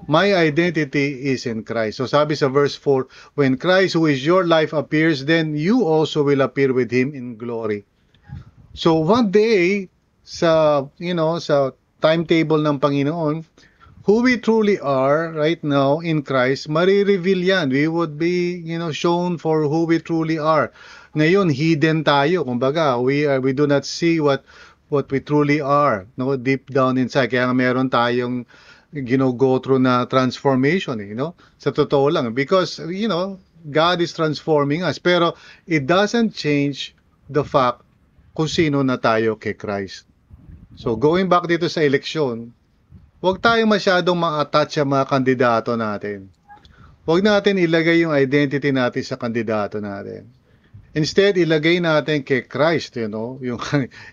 My 0.05 0.37
identity 0.37 1.33
is 1.33 1.48
in 1.48 1.64
Christ. 1.64 2.01
So 2.01 2.05
sabi 2.05 2.37
sa 2.37 2.53
verse 2.53 2.77
4, 2.77 3.37
when 3.40 3.57
Christ 3.57 3.96
who 3.96 4.05
is 4.05 4.20
your 4.20 4.44
life 4.44 4.77
appears, 4.77 5.24
then 5.24 5.57
you 5.57 5.85
also 5.88 6.20
will 6.20 6.44
appear 6.44 6.77
with 6.77 6.92
him 6.92 7.16
in 7.16 7.40
glory. 7.40 7.88
So 8.78 9.02
one 9.02 9.34
day 9.34 9.90
sa 10.22 10.86
you 11.02 11.10
know 11.10 11.42
sa 11.42 11.74
timetable 11.98 12.62
ng 12.62 12.78
Panginoon, 12.78 13.42
who 14.06 14.22
we 14.22 14.38
truly 14.38 14.78
are 14.78 15.34
right 15.34 15.58
now 15.66 15.98
in 15.98 16.22
Christ, 16.22 16.70
marireveal 16.70 17.42
yan. 17.42 17.74
We 17.74 17.90
would 17.90 18.14
be, 18.14 18.54
you 18.62 18.78
know, 18.78 18.94
shown 18.94 19.34
for 19.34 19.66
who 19.66 19.82
we 19.82 19.98
truly 19.98 20.38
are. 20.38 20.70
Ngayon, 21.18 21.50
hidden 21.50 22.06
tayo. 22.06 22.46
Kumbaga, 22.46 23.02
we 23.02 23.26
are, 23.26 23.42
we 23.42 23.50
do 23.50 23.66
not 23.66 23.82
see 23.82 24.22
what 24.22 24.46
what 24.94 25.10
we 25.10 25.18
truly 25.26 25.58
are, 25.58 26.06
no, 26.14 26.38
deep 26.38 26.70
down 26.70 27.02
inside. 27.02 27.34
Kaya 27.34 27.50
meron 27.50 27.90
tayong 27.90 28.46
you 28.94 29.18
know, 29.18 29.34
go 29.34 29.58
through 29.58 29.82
na 29.82 30.06
transformation, 30.06 31.02
eh, 31.02 31.10
you 31.10 31.18
know? 31.18 31.34
Sa 31.58 31.74
totoo 31.74 32.14
lang. 32.14 32.32
Because, 32.32 32.78
you 32.88 33.10
know, 33.10 33.36
God 33.68 34.00
is 34.00 34.14
transforming 34.14 34.86
us. 34.86 34.96
Pero, 35.02 35.34
it 35.66 35.84
doesn't 35.84 36.32
change 36.32 36.94
the 37.28 37.44
fact 37.44 37.82
kung 38.38 38.46
sino 38.46 38.87
na 38.87 38.94
tayo 39.03 39.35
kay 39.35 39.59
Christ. 39.59 40.07
So, 40.79 40.94
going 40.94 41.27
back 41.27 41.51
dito 41.51 41.66
sa 41.66 41.83
eleksyon, 41.83 42.55
huwag 43.18 43.42
tayong 43.42 43.66
masyadong 43.66 44.14
ma-attach 44.14 44.79
sa 44.79 44.87
mga 44.87 45.11
kandidato 45.11 45.74
natin. 45.74 46.31
Huwag 47.03 47.27
natin 47.27 47.59
ilagay 47.59 48.07
yung 48.07 48.14
identity 48.14 48.70
natin 48.70 49.03
sa 49.03 49.18
kandidato 49.18 49.83
natin. 49.83 50.31
Instead, 50.94 51.35
ilagay 51.35 51.83
natin 51.83 52.22
kay 52.22 52.46
Christ, 52.46 52.94
you 52.94 53.11
know, 53.11 53.40
yung 53.42 53.59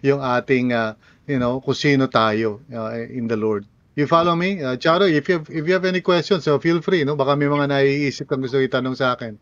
yung 0.02 0.26
ating 0.26 0.74
uh, 0.74 0.98
you 1.30 1.38
know, 1.38 1.62
kung 1.62 1.78
sino 1.78 2.10
tayo 2.10 2.66
uh, 2.74 2.98
in 2.98 3.30
the 3.30 3.38
Lord. 3.38 3.70
You 3.94 4.10
follow 4.10 4.34
me? 4.34 4.58
Uh, 4.58 4.74
Charo, 4.74 5.06
if 5.06 5.30
you 5.30 5.38
have, 5.38 5.48
if 5.54 5.64
you 5.70 5.74
have 5.78 5.86
any 5.86 6.02
questions, 6.02 6.50
so 6.50 6.58
feel 6.58 6.82
free, 6.82 7.06
no? 7.06 7.14
Baka 7.14 7.38
may 7.38 7.46
mga 7.46 7.70
naiisip 7.70 8.26
kang 8.26 8.42
gusto 8.42 8.58
itanong 8.58 8.98
sa 8.98 9.14
akin. 9.14 9.38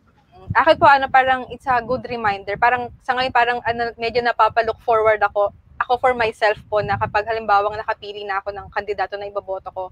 Akin 0.51 0.75
po 0.75 0.85
ano 0.89 1.07
parang 1.07 1.47
it's 1.47 1.67
a 1.69 1.79
good 1.79 2.03
reminder. 2.09 2.59
Parang 2.59 2.91
sa 3.05 3.15
ngayon 3.15 3.33
parang 3.33 3.59
ano, 3.63 3.95
medyo 3.95 4.19
napapalook 4.19 4.79
forward 4.83 5.23
ako. 5.23 5.53
Ako 5.79 5.99
for 5.99 6.13
myself 6.15 6.59
po 6.67 6.79
na 6.83 6.99
kapag 6.99 7.27
halimbawa 7.27 7.71
nakapili 7.73 8.23
na 8.27 8.39
ako 8.43 8.51
ng 8.51 8.67
kandidato 8.71 9.15
na 9.15 9.27
iboboto 9.27 9.69
ko 9.71 9.83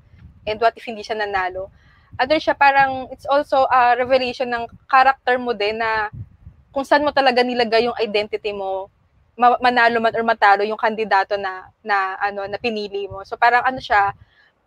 and 0.46 0.60
what 0.60 0.76
if 0.76 0.84
hindi 0.84 1.02
siya 1.04 1.16
nanalo. 1.20 1.72
Ano 2.20 2.36
siya 2.36 2.56
parang 2.58 3.08
it's 3.14 3.26
also 3.26 3.64
a 3.72 3.96
revelation 3.96 4.52
ng 4.52 4.68
character 4.88 5.40
mo 5.40 5.56
din 5.56 5.80
na 5.80 6.12
kung 6.72 6.84
saan 6.88 7.04
mo 7.04 7.12
talaga 7.12 7.44
nilagay 7.44 7.88
yung 7.88 7.98
identity 8.00 8.52
mo 8.56 8.88
ma- 9.36 9.60
manalo 9.60 10.00
man 10.00 10.16
or 10.16 10.24
matalo 10.24 10.64
yung 10.64 10.80
kandidato 10.80 11.36
na 11.40 11.68
na 11.84 12.16
ano 12.20 12.46
na 12.48 12.60
pinili 12.60 13.08
mo. 13.08 13.24
So 13.28 13.36
parang 13.36 13.64
ano 13.64 13.80
siya 13.80 14.12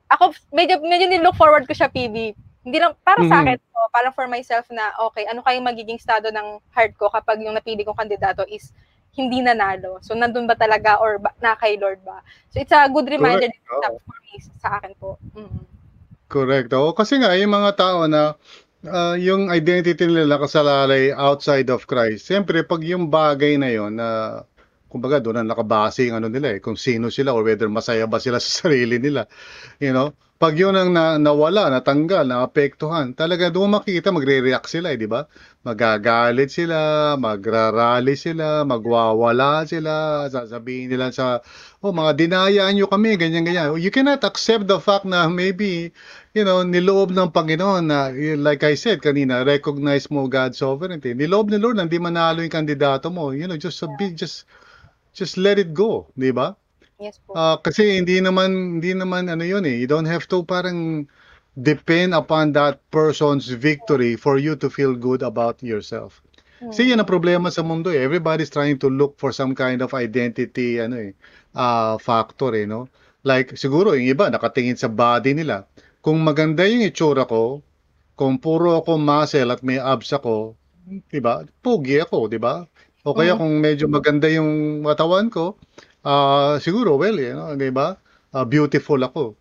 ako 0.09 0.37
medyo 0.53 0.81
medyo 0.85 1.09
ni-look 1.09 1.37
forward 1.37 1.65
ko 1.65 1.73
siya 1.73 1.89
PB. 1.89 2.17
Hindi 2.65 2.79
lang 2.81 2.97
para 3.05 3.21
sa 3.25 3.41
Mhm. 3.41 3.43
akin 3.45 3.59
po, 3.85 3.93
parang 3.93 4.17
for 4.17 4.25
myself 4.25 4.65
na 4.73 4.97
okay, 5.05 5.29
ano 5.29 5.45
kayang 5.45 5.69
magiging 5.69 6.01
estado 6.01 6.33
ng 6.33 6.57
heart 6.73 6.97
ko 6.97 7.13
kapag 7.13 7.45
yung 7.45 7.53
napili 7.53 7.85
kong 7.85 8.01
kandidato 8.01 8.49
is 8.49 8.73
hindi 9.13 9.45
nanalo. 9.45 10.01
So 10.01 10.17
nandun 10.17 10.49
ba 10.49 10.57
talaga 10.57 10.97
or 11.05 11.21
ba, 11.21 11.37
na 11.45 11.53
kay 11.53 11.77
Lord 11.77 12.01
ba? 12.01 12.25
So 12.49 12.65
it's 12.65 12.73
a 12.73 12.89
good 12.89 13.07
reminder 13.07 13.53
Correct. 13.53 14.01
for 14.09 14.19
me 14.25 14.33
sa 14.57 14.81
akin 14.81 14.97
po. 14.97 15.21
Mm. 15.37 15.69
Correct. 16.33 16.73
Oo, 16.73 16.97
kasi 16.97 17.21
nga, 17.21 17.37
yung 17.37 17.53
mga 17.53 17.77
tao 17.77 18.09
na 18.09 18.35
ah, 18.89 19.15
yung 19.15 19.53
identity 19.53 20.09
nila 20.09 20.35
nakasalalay 20.35 21.13
outside 21.15 21.69
of 21.69 21.87
Christ, 21.87 22.27
siyempre, 22.27 22.65
pag 22.67 22.83
yung 22.83 23.13
bagay 23.13 23.55
na 23.61 23.71
yon 23.71 24.01
na, 24.01 24.43
kumbaga, 24.95 25.19
doon 25.19 25.43
na 25.43 25.51
nakabase 25.51 26.07
yung 26.07 26.23
ano 26.23 26.31
nila 26.31 26.55
eh, 26.55 26.63
kung 26.63 26.79
sino 26.79 27.11
sila 27.11 27.35
or 27.35 27.43
whether 27.43 27.67
masaya 27.67 28.07
ba 28.07 28.23
sila 28.23 28.39
sa 28.45 28.71
sarili 28.71 29.03
nila. 29.03 29.27
You 29.83 29.91
know? 29.91 30.15
Pag 30.35 30.59
yun 30.59 30.75
ang 30.75 30.91
na, 30.91 31.15
nawala, 31.19 31.71
natanggal, 31.71 32.27
naapektuhan, 32.27 33.15
talaga 33.15 33.55
doon 33.55 33.79
makikita, 33.79 34.11
magre-react 34.11 34.67
sila 34.67 34.91
eh, 34.91 34.99
di 34.99 35.07
ba? 35.07 35.25
Magagalit 35.63 36.51
sila, 36.51 37.15
magrarally 37.15 38.19
sila, 38.19 38.67
magwawala 38.67 39.63
sila, 39.65 40.27
sasabihin 40.27 40.91
nila 40.91 41.15
sa, 41.15 41.39
oh, 41.81 41.95
mga 41.95 42.19
dinayaan 42.19 42.75
nyo 42.77 42.91
kami, 42.91 43.15
ganyan-ganyan. 43.15 43.79
You 43.79 43.95
cannot 43.95 44.27
accept 44.27 44.67
the 44.67 44.83
fact 44.83 45.07
na 45.07 45.31
maybe 45.31 45.95
you 46.35 46.43
know, 46.43 46.67
niloob 46.67 47.15
ng 47.15 47.31
Panginoon 47.31 47.87
na, 47.87 48.11
like 48.35 48.67
I 48.67 48.75
said 48.75 48.99
kanina, 48.99 49.47
recognize 49.47 50.11
mo 50.11 50.27
God's 50.27 50.59
sovereignty. 50.59 51.15
Niloob 51.15 51.47
ni 51.47 51.63
Lord 51.63 51.79
na 51.79 51.87
hindi 51.87 52.03
manalo 52.03 52.43
yung 52.43 52.51
kandidato 52.51 53.07
mo. 53.07 53.31
You 53.31 53.47
know, 53.47 53.55
just, 53.55 53.79
be, 53.95 54.11
just, 54.11 54.43
just 55.15 55.39
let 55.39 55.57
it 55.57 55.73
go, 55.73 56.11
di 56.19 56.35
ba? 56.35 56.59
Yes 56.99 57.23
po. 57.23 57.35
Ah, 57.39 57.57
kasi 57.63 57.99
hindi 58.03 58.19
naman, 58.19 58.79
hindi 58.79 58.93
naman 58.93 59.31
ano 59.31 59.47
yun 59.47 59.65
eh. 59.65 59.79
You 59.79 59.87
don't 59.87 60.11
have 60.11 60.27
to 60.35 60.43
parang 60.43 61.07
depend 61.55 62.15
upon 62.15 62.51
that 62.59 62.83
person's 62.91 63.47
victory 63.47 64.19
for 64.19 64.43
you 64.43 64.59
to 64.59 64.67
feel 64.67 64.99
good 64.99 65.23
about 65.23 65.63
yourself. 65.63 66.19
Kasi 66.65 66.91
yan 66.91 67.03
ang 67.03 67.11
problema 67.11 67.53
sa 67.53 67.61
mundo 67.61 67.93
eh. 67.93 68.01
Everybody's 68.01 68.49
trying 68.49 68.81
to 68.81 68.89
look 68.89 69.19
for 69.21 69.35
some 69.35 69.53
kind 69.53 69.85
of 69.85 69.93
identity 69.93 70.81
ano 70.81 71.11
eh, 71.11 71.13
ah, 71.55 71.99
factor 72.01 72.55
eh, 72.57 72.65
no? 72.65 72.89
Like 73.25 73.57
siguro 73.57 73.93
yung 73.97 74.09
iba 74.09 74.29
nakatingin 74.33 74.79
sa 74.79 74.89
body 74.89 75.37
nila. 75.37 75.69
Kung 76.05 76.21
maganda 76.21 76.65
yung 76.69 76.85
itsura 76.85 77.25
ko, 77.29 77.65
kung 78.15 78.39
puro 78.39 78.81
ako 78.81 79.01
muscle 79.01 79.51
at 79.51 79.61
may 79.65 79.81
abs 79.81 80.13
ako, 80.15 80.55
'di 80.87 81.21
ba? 81.21 81.43
Pogi 81.65 81.99
ako, 82.01 82.29
'di 82.29 82.39
ba? 82.39 82.65
O 83.05 83.13
kaya 83.13 83.37
kung 83.37 83.61
medyo 83.61 83.85
maganda 83.85 84.27
yung 84.33 84.81
katawan 84.81 85.29
ko, 85.29 85.61
ah 86.09 86.57
siguro 86.61 86.97
well, 86.97 87.17
you 87.17 87.37
know, 87.37 87.53
'di 87.53 87.69
ba? 87.69 88.01
Ah, 88.35 88.49
beautiful 88.49 88.99
ako. 88.99 89.37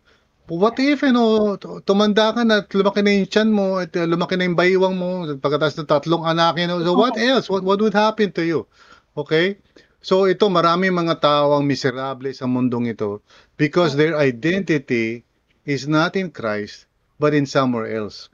What 0.52 0.76
if, 0.84 1.08
you 1.08 1.16
know, 1.16 1.56
tu- 1.56 1.80
tumanda 1.88 2.36
ka 2.36 2.44
na 2.44 2.62
at 2.62 2.70
lumaki 2.76 3.00
na 3.00 3.16
yung 3.16 3.30
tiyan 3.32 3.50
mo 3.50 3.80
at 3.80 3.96
uh, 3.96 4.04
lumaki 4.04 4.36
na 4.36 4.44
yung 4.44 4.60
baywang 4.60 5.00
mo 5.00 5.24
pagkatapos 5.40 5.80
ng 5.80 5.88
tatlong 5.88 6.28
anak, 6.28 6.60
you 6.60 6.68
know, 6.68 6.84
so 6.84 6.92
what 6.92 7.16
else? 7.16 7.48
What, 7.48 7.64
what 7.64 7.80
would 7.80 7.96
happen 7.96 8.28
to 8.36 8.44
you? 8.44 8.68
Okay? 9.16 9.56
So 10.04 10.28
ito, 10.28 10.52
marami 10.52 10.92
mga 10.92 11.24
tao 11.24 11.56
ang 11.56 11.64
miserable 11.64 12.28
sa 12.36 12.44
mundong 12.44 12.92
ito 12.92 13.24
because 13.56 13.96
their 13.96 14.20
identity 14.20 15.24
is 15.64 15.88
not 15.88 16.20
in 16.20 16.28
Christ 16.28 16.92
but 17.24 17.32
in 17.32 17.48
somewhere 17.48 17.88
else. 17.88 18.28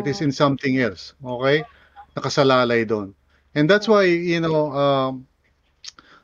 It 0.00 0.08
is 0.08 0.24
in 0.24 0.32
something 0.32 0.80
else. 0.80 1.12
Okay? 1.20 1.68
Nakasalalay 2.16 2.88
doon. 2.88 3.12
And 3.54 3.68
that's 3.68 3.88
why, 3.88 4.08
you 4.08 4.40
know, 4.40 4.72
um, 4.72 5.26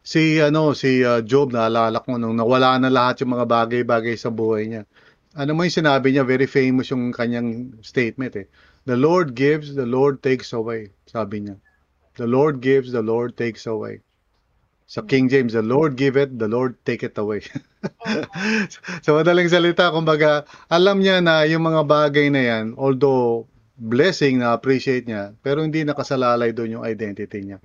si 0.09 0.41
ano 0.41 0.73
si 0.73 1.05
uh, 1.05 1.21
Job 1.21 1.53
naalala 1.53 2.01
ko 2.01 2.17
nung 2.17 2.33
nawala 2.33 2.81
na 2.81 2.89
lahat 2.89 3.21
yung 3.21 3.37
mga 3.37 3.45
bagay-bagay 3.45 4.17
sa 4.17 4.33
buhay 4.33 4.65
niya. 4.65 4.83
Ano 5.37 5.53
mo 5.53 5.69
yung 5.69 5.77
sinabi 5.85 6.17
niya, 6.17 6.25
very 6.25 6.49
famous 6.49 6.89
yung 6.89 7.13
kanyang 7.13 7.77
statement 7.85 8.33
eh. 8.41 8.49
The 8.89 8.97
Lord 8.97 9.37
gives, 9.37 9.77
the 9.77 9.85
Lord 9.85 10.25
takes 10.25 10.57
away, 10.57 10.97
sabi 11.05 11.45
niya. 11.45 11.61
The 12.17 12.25
Lord 12.25 12.65
gives, 12.65 12.91
the 12.91 13.05
Lord 13.05 13.37
takes 13.37 13.69
away. 13.69 14.01
Sa 14.89 15.05
King 15.05 15.29
James, 15.29 15.53
the 15.53 15.61
Lord 15.61 16.01
give 16.01 16.17
it, 16.17 16.33
the 16.41 16.49
Lord 16.49 16.81
take 16.89 17.05
it 17.05 17.13
away. 17.21 17.45
sa 19.05 19.11
madaling 19.13 19.53
salita, 19.53 19.93
kumbaga, 19.93 20.49
alam 20.73 21.05
niya 21.05 21.21
na 21.21 21.45
yung 21.45 21.69
mga 21.69 21.85
bagay 21.85 22.33
na 22.33 22.41
yan, 22.41 22.73
although 22.81 23.45
blessing 23.79 24.43
na 24.43 24.53
appreciate 24.53 25.07
niya, 25.07 25.33
pero 25.41 25.63
hindi 25.63 25.87
nakasalalay 25.87 26.51
doon 26.51 26.83
yung 26.83 26.85
identity 26.85 27.47
niya. 27.47 27.63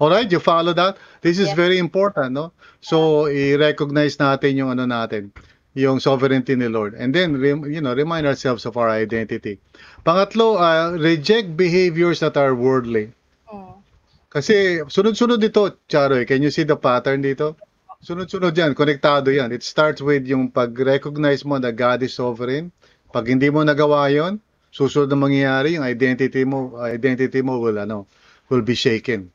Alright, 0.00 0.32
you 0.32 0.40
follow 0.40 0.72
that? 0.72 0.96
This 1.20 1.36
is 1.36 1.52
Yes. 1.52 1.56
very 1.60 1.76
important, 1.76 2.32
no? 2.32 2.56
So, 2.80 3.28
i-recognize 3.28 4.16
natin 4.16 4.56
yung 4.56 4.72
ano 4.72 4.88
natin, 4.88 5.28
yung 5.76 6.00
sovereignty 6.00 6.56
ni 6.56 6.72
Lord. 6.72 6.96
And 6.96 7.12
then, 7.12 7.36
you 7.68 7.84
know, 7.84 7.92
remind 7.92 8.24
ourselves 8.24 8.64
of 8.64 8.80
our 8.80 8.88
identity. 8.88 9.60
Pangatlo, 10.00 10.56
uh, 10.56 10.96
reject 10.96 11.52
behaviors 11.52 12.24
that 12.24 12.40
are 12.40 12.56
worldly. 12.56 13.12
Mm. 13.52 13.84
Kasi 14.32 14.80
sunod-sunod 14.88 15.36
dito, 15.36 15.68
Charoy, 15.84 16.24
can 16.24 16.40
you 16.40 16.48
see 16.48 16.64
the 16.64 16.80
pattern 16.80 17.20
dito? 17.20 17.60
Sunod-sunod 18.00 18.56
yan, 18.56 18.72
konektado 18.72 19.28
yan. 19.28 19.52
It 19.52 19.60
starts 19.60 20.00
with 20.00 20.24
yung 20.24 20.48
pag-recognize 20.48 21.44
mo 21.44 21.60
na 21.60 21.68
God 21.68 22.00
is 22.00 22.16
sovereign. 22.16 22.72
Pag 23.12 23.28
hindi 23.28 23.52
mo 23.52 23.60
nagawa 23.60 24.08
yon, 24.08 24.40
susunod 24.70 25.10
na 25.10 25.18
mangyayari, 25.18 25.76
yung 25.76 25.86
identity 25.86 26.46
mo, 26.46 26.78
identity 26.82 27.42
mo 27.42 27.58
will, 27.58 27.78
ano, 27.78 28.06
will 28.48 28.62
be 28.62 28.74
shaken. 28.74 29.30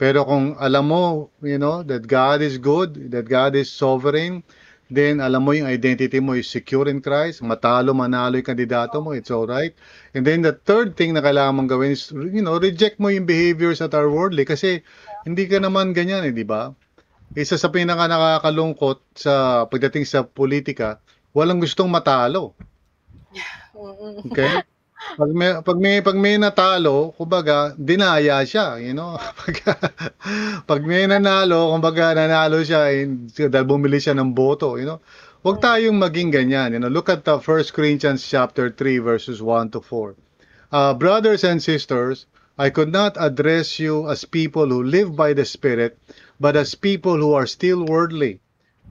Pero 0.00 0.24
kung 0.24 0.56
alam 0.56 0.88
mo, 0.88 1.28
you 1.44 1.60
know, 1.60 1.84
that 1.84 2.08
God 2.08 2.40
is 2.40 2.56
good, 2.56 3.12
that 3.12 3.28
God 3.28 3.52
is 3.52 3.68
sovereign, 3.68 4.40
then 4.90 5.22
alam 5.22 5.46
mo 5.46 5.52
yung 5.54 5.70
identity 5.70 6.18
mo 6.18 6.34
is 6.34 6.50
secure 6.50 6.88
in 6.90 6.98
Christ, 7.04 7.44
matalo, 7.46 7.94
manalo 7.94 8.40
yung 8.40 8.48
kandidato 8.48 8.98
mo, 8.98 9.12
it's 9.12 9.30
all 9.30 9.46
right. 9.46 9.76
And 10.16 10.26
then 10.26 10.42
the 10.42 10.56
third 10.56 10.98
thing 10.98 11.14
na 11.14 11.22
kailangan 11.22 11.54
mong 11.54 11.70
gawin 11.70 11.92
is, 11.94 12.10
you 12.10 12.42
know, 12.42 12.58
reject 12.58 12.98
mo 12.98 13.12
yung 13.12 13.28
behaviors 13.28 13.78
that 13.84 13.94
are 13.94 14.10
worldly 14.10 14.48
kasi 14.48 14.82
hindi 15.22 15.46
ka 15.46 15.62
naman 15.62 15.94
ganyan 15.94 16.26
eh, 16.26 16.34
di 16.34 16.48
ba? 16.48 16.74
Isa 17.38 17.54
sa 17.54 17.70
pinaka 17.70 18.10
nakakalungkot 18.10 19.14
sa 19.14 19.64
pagdating 19.70 20.02
sa 20.08 20.26
politika, 20.26 20.98
walang 21.30 21.62
gustong 21.62 21.92
matalo. 21.92 22.58
Okay? 24.26 24.60
Pag 25.00 25.32
may, 25.32 25.50
pag 25.64 25.78
may, 25.80 25.96
pag 26.04 26.18
may 26.20 26.36
natalo, 26.36 27.16
kumbaga, 27.16 27.72
dinaya 27.72 28.44
siya, 28.44 28.76
you 28.76 28.92
know? 28.92 29.16
Pag, 29.40 29.56
pag 30.68 30.82
may 30.84 31.08
nanalo, 31.08 31.72
kumbaga, 31.72 32.12
nanalo 32.12 32.60
siya, 32.60 32.92
eh, 32.92 33.08
dahil 33.48 33.64
bumili 33.64 33.96
siya 33.96 34.12
ng 34.12 34.36
boto, 34.36 34.76
you 34.76 34.84
know? 34.84 35.00
Huwag 35.40 35.64
tayong 35.64 35.96
maging 35.96 36.36
ganyan, 36.36 36.76
you 36.76 36.80
know? 36.84 36.92
Look 36.92 37.08
at 37.08 37.24
the 37.24 37.40
1 37.40 37.72
Corinthians 37.72 38.20
chapter 38.20 38.68
3, 38.68 39.00
verses 39.00 39.40
1 39.40 39.72
to 39.72 39.80
4. 39.80 40.14
Uh, 40.70 40.92
brothers 40.94 41.42
and 41.48 41.64
sisters, 41.64 42.28
I 42.60 42.68
could 42.68 42.92
not 42.92 43.16
address 43.16 43.80
you 43.80 44.04
as 44.04 44.28
people 44.28 44.68
who 44.68 44.84
live 44.84 45.16
by 45.16 45.32
the 45.32 45.48
Spirit, 45.48 45.96
but 46.38 46.60
as 46.60 46.76
people 46.76 47.16
who 47.16 47.32
are 47.32 47.48
still 47.48 47.88
worldly, 47.88 48.44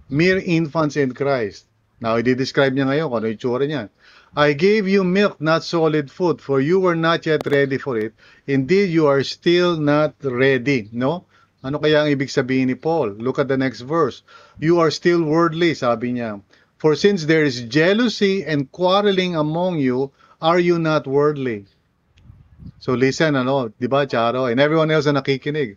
mere 0.09 0.41
infants 0.41 0.97
in 0.97 1.13
Christ. 1.13 1.69
Now, 2.01 2.17
i-describe 2.17 2.73
niya 2.73 2.89
ngayon 2.89 3.07
kung 3.13 3.17
ano 3.21 3.27
yung 3.29 3.41
tsura 3.41 3.65
niya. 3.69 3.93
I 4.35 4.53
gave 4.53 4.87
you 4.87 5.03
milk, 5.03 5.41
not 5.41 5.63
solid 5.63 6.11
food, 6.11 6.41
for 6.41 6.61
you 6.61 6.79
were 6.79 6.95
not 6.95 7.25
yet 7.25 7.47
ready 7.47 7.77
for 7.77 7.97
it. 7.97 8.13
Indeed, 8.45 8.89
you 8.89 9.07
are 9.07 9.23
still 9.23 9.77
not 9.77 10.13
ready. 10.21 10.89
No? 10.91 11.25
Ano 11.65 11.81
kaya 11.81 12.05
ang 12.05 12.13
ibig 12.13 12.29
sabihin 12.31 12.71
ni 12.71 12.77
Paul? 12.77 13.17
Look 13.19 13.41
at 13.41 13.49
the 13.49 13.57
next 13.57 13.81
verse. 13.81 14.21
You 14.61 14.79
are 14.79 14.91
still 14.93 15.25
worldly, 15.25 15.73
sabi 15.73 16.13
niya. 16.13 16.39
For 16.79 16.95
since 16.95 17.25
there 17.25 17.43
is 17.43 17.67
jealousy 17.67 18.45
and 18.45 18.71
quarreling 18.71 19.35
among 19.35 19.83
you, 19.83 20.15
are 20.39 20.59
you 20.59 20.79
not 20.79 21.03
worldly? 21.03 21.67
So 22.79 22.95
listen, 22.95 23.35
ano, 23.35 23.75
di 23.75 23.91
ba, 23.91 24.07
Charo? 24.07 24.47
And 24.47 24.59
everyone 24.61 24.87
else 24.87 25.11
na 25.11 25.19
nakikinig. 25.19 25.75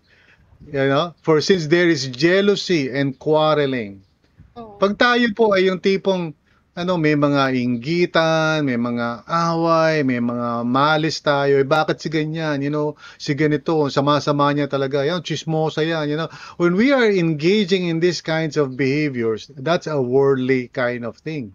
You 0.71 0.87
know? 0.87 1.19
For 1.27 1.41
since 1.43 1.67
there 1.67 1.91
is 1.91 2.07
jealousy 2.07 2.93
and 2.95 3.19
quarreling, 3.19 4.07
pag 4.55 4.95
tayo 4.95 5.27
po 5.35 5.57
ay 5.59 5.67
yung 5.67 5.83
tipong 5.83 6.37
ano, 6.72 6.96
may 6.96 7.12
mga 7.12 7.52
inggitan, 7.52 8.64
may 8.64 8.80
mga 8.80 9.28
away, 9.28 10.00
may 10.08 10.24
mga 10.24 10.64
malis 10.64 11.20
tayo. 11.20 11.61
Eh, 11.61 11.68
bakit 11.68 12.00
si 12.00 12.08
ganyan? 12.08 12.64
You 12.64 12.72
know, 12.72 12.88
si 13.20 13.37
ganito, 13.37 13.92
sama-sama 13.92 14.48
niya 14.56 14.72
talaga. 14.72 15.04
Yan, 15.04 15.20
chismosa 15.20 15.85
yan. 15.85 16.08
You 16.08 16.16
know, 16.16 16.32
when 16.56 16.72
we 16.72 16.88
are 16.88 17.04
engaging 17.04 17.92
in 17.92 18.00
these 18.00 18.24
kinds 18.24 18.56
of 18.56 18.72
behaviors, 18.72 19.52
that's 19.52 19.85
a 19.85 20.00
worldly 20.00 20.72
kind 20.72 21.04
of 21.04 21.20
thing. 21.20 21.52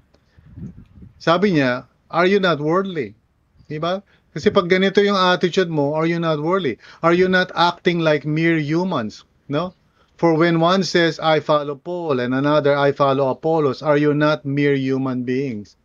Sabi 1.17 1.57
niya, 1.57 1.89
are 2.13 2.29
you 2.29 2.37
not 2.37 2.61
worldly? 2.61 3.17
Diba? 3.65 4.05
Kasi 4.37 4.53
pag 4.53 4.69
ganito 4.69 5.01
yung 5.01 5.17
attitude 5.17 5.73
mo, 5.73 5.97
are 5.97 6.05
you 6.05 6.21
not 6.21 6.37
worldly? 6.37 6.77
Are 7.01 7.17
you 7.17 7.25
not 7.25 7.49
acting 7.57 8.05
like 8.05 8.21
mere 8.21 8.61
humans? 8.61 9.25
No? 9.49 9.73
For 10.17 10.33
when 10.33 10.59
one 10.59 10.81
says, 10.81 11.19
I 11.19 11.39
follow 11.39 11.75
Paul, 11.75 12.19
and 12.19 12.33
another, 12.33 12.75
I 12.75 12.91
follow 12.91 13.29
Apollos, 13.29 13.83
are 13.83 13.97
you 13.97 14.15
not 14.15 14.45
mere 14.45 14.73
human 14.73 15.23
beings? 15.23 15.77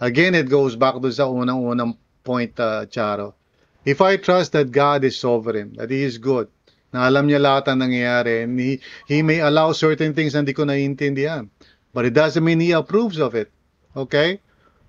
Again, 0.00 0.34
it 0.34 0.48
goes 0.48 0.76
back 0.76 0.94
to 1.02 1.10
sa 1.10 1.26
unang-unang 1.26 1.98
point, 2.22 2.54
uh, 2.58 2.86
Charo. 2.86 3.34
If 3.84 4.00
I 4.00 4.16
trust 4.16 4.52
that 4.52 4.70
God 4.70 5.02
is 5.02 5.18
sovereign, 5.18 5.74
that 5.74 5.90
He 5.90 6.06
is 6.06 6.18
good, 6.18 6.46
na 6.94 7.10
alam 7.10 7.26
niya 7.26 7.42
lahat 7.42 7.66
ang 7.66 7.82
nangyayari, 7.82 8.46
and 8.46 8.54
He, 8.54 8.78
he 9.10 9.26
may 9.26 9.42
allow 9.42 9.74
certain 9.74 10.14
things 10.14 10.38
na 10.38 10.46
hindi 10.46 10.54
ko 10.54 10.62
naiintindihan. 10.62 11.50
But 11.90 12.06
it 12.06 12.14
doesn't 12.14 12.46
mean 12.46 12.62
He 12.62 12.70
approves 12.70 13.18
of 13.18 13.34
it. 13.34 13.50
Okay? 13.98 14.38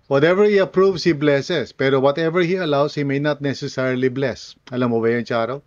Whatever 0.05 0.45
He 0.45 0.61
approves, 0.61 1.01
He 1.01 1.17
blesses. 1.17 1.73
Pero 1.73 1.97
whatever 1.99 2.45
He 2.45 2.61
allows, 2.61 2.93
He 2.93 3.01
may 3.01 3.17
not 3.17 3.41
necessarily 3.41 4.13
bless. 4.13 4.53
Alam 4.69 4.93
mo 4.93 5.01
ba 5.01 5.09
yun, 5.09 5.25
Charo? 5.25 5.65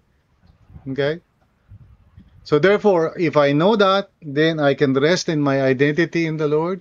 Okay? 0.87 1.19
So 2.49 2.57
therefore, 2.57 3.13
if 3.21 3.37
I 3.37 3.53
know 3.53 3.77
that, 3.77 4.09
then 4.25 4.57
I 4.57 4.73
can 4.73 4.97
rest 4.97 5.29
in 5.29 5.37
my 5.37 5.61
identity 5.61 6.25
in 6.25 6.41
the 6.41 6.49
Lord. 6.49 6.81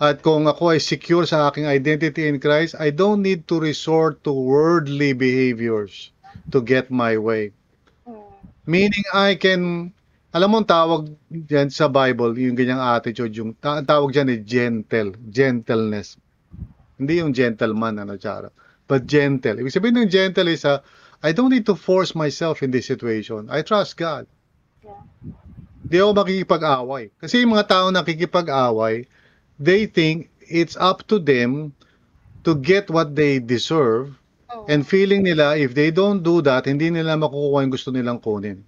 At 0.00 0.24
kung 0.24 0.48
ako 0.48 0.72
ay 0.72 0.80
secure 0.80 1.28
sa 1.28 1.52
aking 1.52 1.68
identity 1.68 2.24
in 2.24 2.40
Christ, 2.40 2.80
I 2.80 2.96
don't 2.96 3.20
need 3.20 3.44
to 3.52 3.60
resort 3.60 4.24
to 4.24 4.32
worldly 4.32 5.12
behaviors 5.12 6.16
to 6.48 6.64
get 6.64 6.88
my 6.88 7.20
way. 7.20 7.52
Mm. 8.08 8.24
Meaning 8.64 9.04
I 9.12 9.36
can, 9.36 9.92
alam 10.32 10.56
mo 10.56 10.64
tawag 10.64 11.12
dyan 11.28 11.68
sa 11.68 11.92
Bible, 11.92 12.32
yung 12.32 12.56
ganyang 12.56 12.80
attitude, 12.80 13.36
yung 13.36 13.52
ta- 13.60 13.84
tawag 13.84 14.16
dyan 14.16 14.32
ay 14.32 14.40
gentle, 14.48 15.12
gentleness. 15.28 16.16
Hindi 16.96 17.20
yung 17.20 17.36
gentleman, 17.36 18.00
ano, 18.00 18.16
Chara. 18.16 18.48
But 18.88 19.04
gentle. 19.04 19.60
Ibig 19.60 19.76
sabihin 19.76 20.08
ng 20.08 20.08
gentle 20.08 20.48
is, 20.48 20.64
uh, 20.64 20.80
I 21.20 21.36
don't 21.36 21.52
need 21.52 21.68
to 21.68 21.76
force 21.76 22.16
myself 22.16 22.64
in 22.64 22.72
this 22.72 22.88
situation. 22.88 23.52
I 23.52 23.60
trust 23.60 24.00
God. 24.00 24.24
Yeah. 24.86 25.02
Di 25.86 25.98
ako 25.98 26.14
makikipag-away. 26.14 27.10
Kasi 27.18 27.42
yung 27.42 27.54
mga 27.54 27.66
tao 27.66 27.86
nakikipag-away, 27.90 29.06
they 29.58 29.86
think 29.90 30.30
it's 30.46 30.78
up 30.78 31.02
to 31.10 31.18
them 31.18 31.74
to 32.46 32.54
get 32.54 32.86
what 32.90 33.18
they 33.18 33.42
deserve 33.42 34.14
Mm. 34.46 34.64
and 34.70 34.80
feeling 34.86 35.26
nila 35.26 35.58
if 35.58 35.74
they 35.74 35.90
don't 35.90 36.22
do 36.22 36.38
that, 36.40 36.70
hindi 36.70 36.86
nila 36.88 37.18
makukuha 37.18 37.66
yung 37.66 37.74
gusto 37.74 37.90
nilang 37.90 38.22
kunin. 38.22 38.62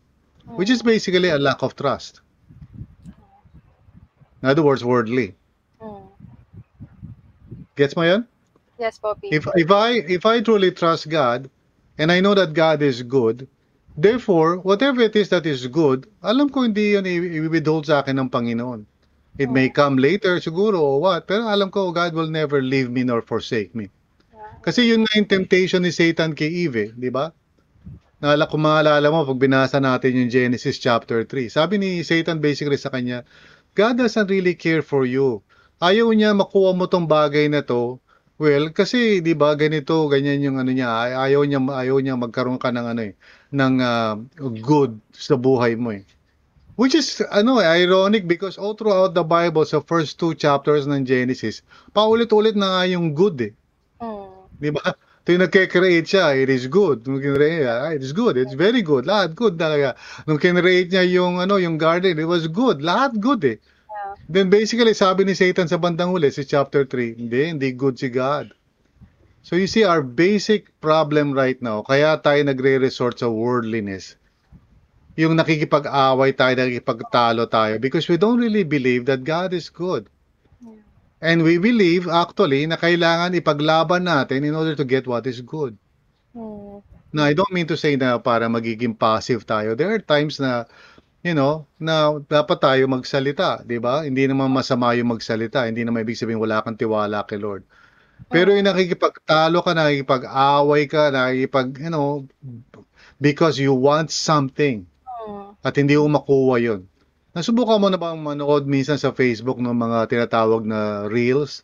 Which 0.58 0.74
is 0.74 0.82
basically 0.82 1.30
a 1.30 1.38
lack 1.38 1.62
of 1.62 1.76
trust. 1.78 2.20
In 4.42 4.48
other 4.48 4.62
words, 4.66 4.82
worldly. 4.82 5.38
Mm. 5.78 6.02
Gets 7.78 7.94
mo 7.94 8.02
yan? 8.02 8.26
Yes, 8.78 8.98
Poppy. 8.98 9.30
If, 9.30 9.46
if 9.54 9.70
I 9.70 10.02
if 10.06 10.22
I 10.26 10.42
truly 10.42 10.70
trust 10.74 11.06
God 11.10 11.50
and 11.98 12.10
I 12.10 12.18
know 12.22 12.34
that 12.34 12.54
God 12.54 12.82
is 12.82 13.02
good, 13.02 13.46
therefore, 13.98 14.62
whatever 14.62 15.02
it 15.02 15.18
is 15.18 15.28
that 15.34 15.42
is 15.42 15.66
good, 15.66 16.06
alam 16.22 16.46
ko 16.46 16.62
hindi 16.62 16.94
yun 16.94 17.02
i-withhold 17.04 17.90
sa 17.90 18.06
akin 18.06 18.22
ng 18.22 18.30
Panginoon. 18.30 18.86
It 19.38 19.50
may 19.50 19.70
come 19.74 19.98
later 19.98 20.38
siguro 20.38 20.78
or 20.78 20.96
what, 21.02 21.26
pero 21.26 21.50
alam 21.50 21.74
ko 21.74 21.90
God 21.90 22.14
will 22.14 22.30
never 22.30 22.62
leave 22.62 22.90
me 22.90 23.02
nor 23.02 23.22
forsake 23.22 23.74
me. 23.74 23.90
Kasi 24.62 24.90
yun 24.90 25.06
nga 25.06 25.18
yung 25.18 25.30
temptation 25.30 25.82
ni 25.82 25.94
Satan 25.94 26.34
kay 26.34 26.50
Eve, 26.66 26.78
eh, 26.78 26.90
di 26.94 27.10
ba? 27.10 27.30
Naalala 28.18 28.50
kung 28.50 28.66
maalala 28.66 29.06
mo, 29.14 29.22
pag 29.22 29.38
binasa 29.38 29.78
natin 29.78 30.18
yung 30.18 30.30
Genesis 30.30 30.82
chapter 30.82 31.22
3, 31.22 31.46
sabi 31.46 31.78
ni 31.78 32.02
Satan 32.02 32.42
basically 32.42 32.74
sa 32.74 32.90
kanya, 32.90 33.22
God 33.78 34.02
doesn't 34.02 34.26
really 34.26 34.58
care 34.58 34.82
for 34.82 35.06
you. 35.06 35.38
Ayaw 35.78 36.10
niya 36.10 36.34
makuha 36.34 36.74
mo 36.74 36.90
tong 36.90 37.06
bagay 37.06 37.46
na 37.46 37.62
to. 37.62 38.02
Well, 38.38 38.70
kasi 38.74 39.18
'di 39.22 39.34
ba 39.38 39.54
ganito, 39.58 40.06
ganyan 40.10 40.42
yung 40.42 40.58
ano 40.58 40.70
niya, 40.70 40.90
ay- 40.90 41.30
ayaw 41.30 41.42
niya 41.46 41.58
ayaw 41.58 41.98
niya 41.98 42.14
magkaroon 42.14 42.58
ka 42.58 42.70
ng 42.70 42.86
ano 42.86 43.02
eh, 43.06 43.14
ng 43.52 43.74
ah, 43.80 44.16
good 44.60 45.00
sa 45.12 45.36
buhay 45.36 45.74
mo 45.78 45.96
eh. 45.96 46.04
Which 46.78 46.94
is 46.94 47.18
ano 47.34 47.58
eh, 47.58 47.66
ironic 47.66 48.30
because 48.30 48.54
all 48.54 48.78
throughout 48.78 49.10
the 49.10 49.26
Bible 49.26 49.66
sa 49.66 49.82
first 49.82 50.20
two 50.22 50.38
chapters 50.38 50.86
ng 50.86 51.02
Genesis, 51.02 51.66
paulit-ulit 51.90 52.54
na 52.54 52.78
nga 52.78 52.82
yung 52.86 53.18
good 53.18 53.50
eh. 53.50 53.52
Mm. 53.98 54.30
Di 54.62 54.70
ba? 54.70 54.82
Ito 55.28 55.36
yung 55.36 55.44
nagke-create 55.44 56.08
siya, 56.08 56.32
it 56.40 56.48
is 56.48 56.72
good. 56.72 57.04
Nung 57.04 57.20
kinreate 57.20 57.60
niya, 57.60 57.74
ah, 57.84 57.92
it 57.92 58.00
is 58.00 58.16
good, 58.16 58.40
it's 58.40 58.56
very 58.56 58.80
good. 58.80 59.04
Lahat 59.04 59.36
good 59.36 59.60
talaga. 59.60 59.92
Nung 60.24 60.40
kinreate 60.40 60.88
niya 60.88 61.04
yung, 61.04 61.36
ano, 61.36 61.60
yung 61.60 61.76
garden, 61.76 62.16
it 62.16 62.24
was 62.24 62.48
good. 62.48 62.80
Lahat 62.80 63.12
good 63.20 63.44
eh. 63.44 63.60
Yeah. 63.60 64.14
Then 64.24 64.48
basically, 64.48 64.96
sabi 64.96 65.28
ni 65.28 65.36
Satan 65.36 65.68
sa 65.68 65.76
bandang 65.76 66.16
huli, 66.16 66.32
sa 66.32 66.40
chapter 66.48 66.88
3, 66.88 67.20
hindi, 67.20 67.44
hindi 67.44 67.68
good 67.76 68.00
si 68.00 68.08
God. 68.08 68.56
So 69.42 69.56
you 69.56 69.66
see, 69.66 69.84
our 69.84 70.02
basic 70.02 70.72
problem 70.80 71.32
right 71.32 71.56
now, 71.62 71.82
kaya 71.82 72.20
tayo 72.20 72.44
nagre-resort 72.44 73.22
sa 73.22 73.32
worldliness, 73.32 74.18
yung 75.18 75.34
nakikipag-away 75.34 76.36
tayo, 76.36 76.52
nakikipagtalo 76.54 77.48
tayo, 77.50 77.80
because 77.80 78.06
we 78.06 78.20
don't 78.20 78.38
really 78.38 78.62
believe 78.62 79.08
that 79.08 79.24
God 79.24 79.50
is 79.56 79.72
good. 79.72 80.06
Yeah. 80.60 80.84
And 81.24 81.42
we 81.42 81.58
believe 81.58 82.06
actually 82.06 82.68
na 82.68 82.76
kailangan 82.76 83.34
ipaglaban 83.34 84.06
natin 84.06 84.44
in 84.44 84.54
order 84.54 84.76
to 84.76 84.84
get 84.84 85.08
what 85.08 85.26
is 85.26 85.42
good. 85.42 85.74
Mm. 86.36 86.84
Now, 87.08 87.24
I 87.24 87.32
don't 87.32 87.50
mean 87.50 87.66
to 87.72 87.78
say 87.78 87.96
na 87.96 88.20
para 88.20 88.46
magiging 88.52 88.94
passive 88.94 89.48
tayo. 89.48 89.72
There 89.72 89.90
are 89.90 90.02
times 90.02 90.38
na 90.38 90.68
you 91.22 91.34
know, 91.34 91.66
na 91.82 92.14
dapat 92.22 92.58
tayo 92.62 92.86
magsalita, 92.86 93.66
'di 93.66 93.78
ba? 93.82 94.06
Hindi 94.06 94.30
naman 94.30 94.54
masama 94.54 94.94
yung 94.94 95.18
magsalita, 95.18 95.66
hindi 95.66 95.82
naman 95.82 96.06
ibig 96.06 96.18
sabihin 96.18 96.38
wala 96.38 96.62
kang 96.62 96.78
tiwala 96.78 97.26
kay 97.26 97.42
Lord. 97.42 97.66
Pero 98.26 98.50
yung 98.50 98.66
nakikipagtalo 98.66 99.62
ka, 99.62 99.72
nakikipag-away 99.72 100.90
ka, 100.90 101.14
nakikipag, 101.14 101.78
you 101.78 101.92
know, 101.94 102.26
because 103.22 103.62
you 103.62 103.70
want 103.72 104.10
something 104.10 104.82
Mm. 105.28 105.54
at 105.62 105.74
hindi 105.76 105.94
mo 105.94 106.18
makuha 106.18 106.56
yun. 106.58 106.80
Nasubukan 107.36 107.78
mo 107.78 107.92
na 107.92 108.00
bang 108.00 108.18
manood 108.18 108.66
minsan 108.66 108.96
sa 108.98 109.14
Facebook 109.14 109.60
ng 109.60 109.76
mga 109.76 110.08
tinatawag 110.08 110.64
na 110.64 111.06
reels? 111.06 111.62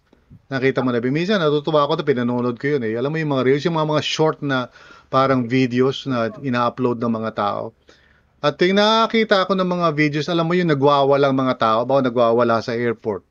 Nakita 0.52 0.84
mo 0.84 0.92
na 0.92 1.00
ba? 1.00 1.08
Minsan 1.08 1.40
natutuwa 1.40 1.86
ako 1.86 1.98
na 1.98 2.04
pinanonood 2.04 2.56
ko 2.60 2.76
yun 2.76 2.82
eh. 2.84 2.94
Alam 2.98 3.14
mo 3.14 3.18
yung 3.18 3.32
mga 3.32 3.44
reels, 3.48 3.64
yung 3.64 3.78
mga, 3.80 3.90
mga 3.96 4.04
short 4.04 4.38
na 4.44 4.68
parang 5.08 5.46
videos 5.48 6.04
na 6.04 6.28
ina-upload 6.42 7.00
ng 7.00 7.12
mga 7.12 7.30
tao. 7.38 7.64
At 8.44 8.60
yung 8.60 8.76
nakakita 8.76 9.46
ako 9.48 9.56
ng 9.56 9.68
mga 9.72 9.88
videos, 9.96 10.26
alam 10.28 10.44
mo 10.44 10.52
yung 10.52 10.68
nagwawalang 10.68 11.32
mga 11.32 11.54
tao, 11.56 11.78
baka 11.88 12.12
nagwawala 12.12 12.60
sa 12.60 12.76
airport. 12.76 13.24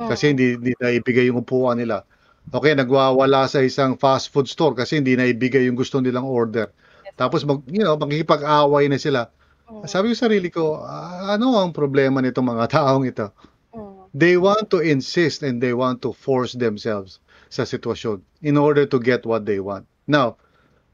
Kasi 0.00 0.34
hindi, 0.34 0.58
hindi 0.58 0.72
naibigay 0.74 1.30
yung 1.30 1.46
upuan 1.46 1.78
nila. 1.78 2.02
Okay, 2.48 2.72
nagwawala 2.72 3.44
sa 3.44 3.60
isang 3.60 4.00
fast 4.00 4.32
food 4.32 4.48
store 4.48 4.72
kasi 4.72 4.96
hindi 4.96 5.12
naibigay 5.12 5.68
yung 5.68 5.76
gusto 5.76 6.00
nilang 6.00 6.24
order. 6.24 6.72
Tapos 7.18 7.44
mag, 7.44 7.60
you 7.68 7.84
know, 7.84 7.98
makikipag-away 8.00 8.88
na 8.88 8.96
sila. 8.96 9.28
Mm. 9.68 9.84
Sabi 9.84 10.08
ko 10.08 10.14
sa 10.16 10.24
sarili 10.32 10.48
ko, 10.48 10.80
"Ah, 10.80 11.36
ano 11.36 11.60
ang 11.60 11.76
problema 11.76 12.24
nitong 12.24 12.48
mga 12.48 12.64
taong 12.80 13.04
ito? 13.04 13.28
Mm. 13.76 14.08
They 14.16 14.34
want 14.40 14.72
to 14.72 14.80
insist 14.80 15.44
and 15.44 15.60
they 15.60 15.76
want 15.76 16.00
to 16.08 16.16
force 16.16 16.56
themselves 16.56 17.20
sa 17.52 17.68
sitwasyon 17.68 18.24
in 18.40 18.56
order 18.56 18.88
to 18.88 18.96
get 18.96 19.28
what 19.28 19.44
they 19.44 19.60
want. 19.60 19.84
Now, 20.08 20.40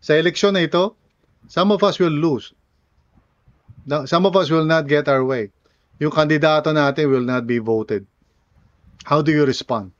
sa 0.02 0.18
eleksyon 0.18 0.58
na 0.58 0.66
ito, 0.66 0.98
some 1.46 1.70
of 1.70 1.86
us 1.86 2.02
will 2.02 2.14
lose. 2.14 2.50
Some 4.10 4.26
of 4.26 4.34
us 4.34 4.50
will 4.50 4.66
not 4.66 4.90
get 4.90 5.06
our 5.06 5.22
way. 5.22 5.54
Yung 6.02 6.10
kandidato 6.10 6.74
natin 6.74 7.06
will 7.06 7.22
not 7.22 7.46
be 7.46 7.62
voted. 7.62 8.02
How 9.06 9.22
do 9.22 9.30
you 9.30 9.46
respond? 9.46 9.93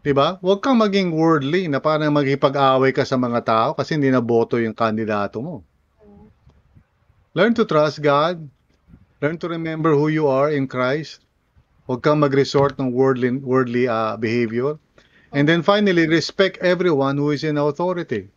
Yeah. 0.00 0.12
Diba? 0.12 0.28
Huwag 0.40 0.64
kang 0.64 0.80
maging 0.80 1.12
worldly 1.12 1.68
na 1.68 1.76
parang 1.76 2.16
magipag-away 2.16 2.96
ka 2.96 3.04
sa 3.04 3.20
mga 3.20 3.40
tao 3.44 3.68
kasi 3.76 4.00
hindi 4.00 4.08
na 4.08 4.24
boto 4.24 4.56
yung 4.56 4.72
kandidato 4.72 5.44
mo. 5.44 5.60
Learn 7.36 7.52
to 7.54 7.68
trust 7.68 8.00
God. 8.00 8.40
Learn 9.20 9.36
to 9.36 9.46
remember 9.52 9.92
who 9.92 10.08
you 10.08 10.26
are 10.26 10.48
in 10.48 10.64
Christ. 10.64 11.20
Huwag 11.84 12.00
kang 12.00 12.24
mag-resort 12.24 12.80
ng 12.80 12.96
worldly, 12.96 13.36
worldly 13.44 13.84
uh, 13.86 14.16
behavior. 14.16 14.80
And 15.30 15.46
then 15.46 15.62
finally, 15.62 16.08
respect 16.08 16.58
everyone 16.64 17.20
who 17.20 17.30
is 17.30 17.44
in 17.44 17.60
authority. 17.60 18.32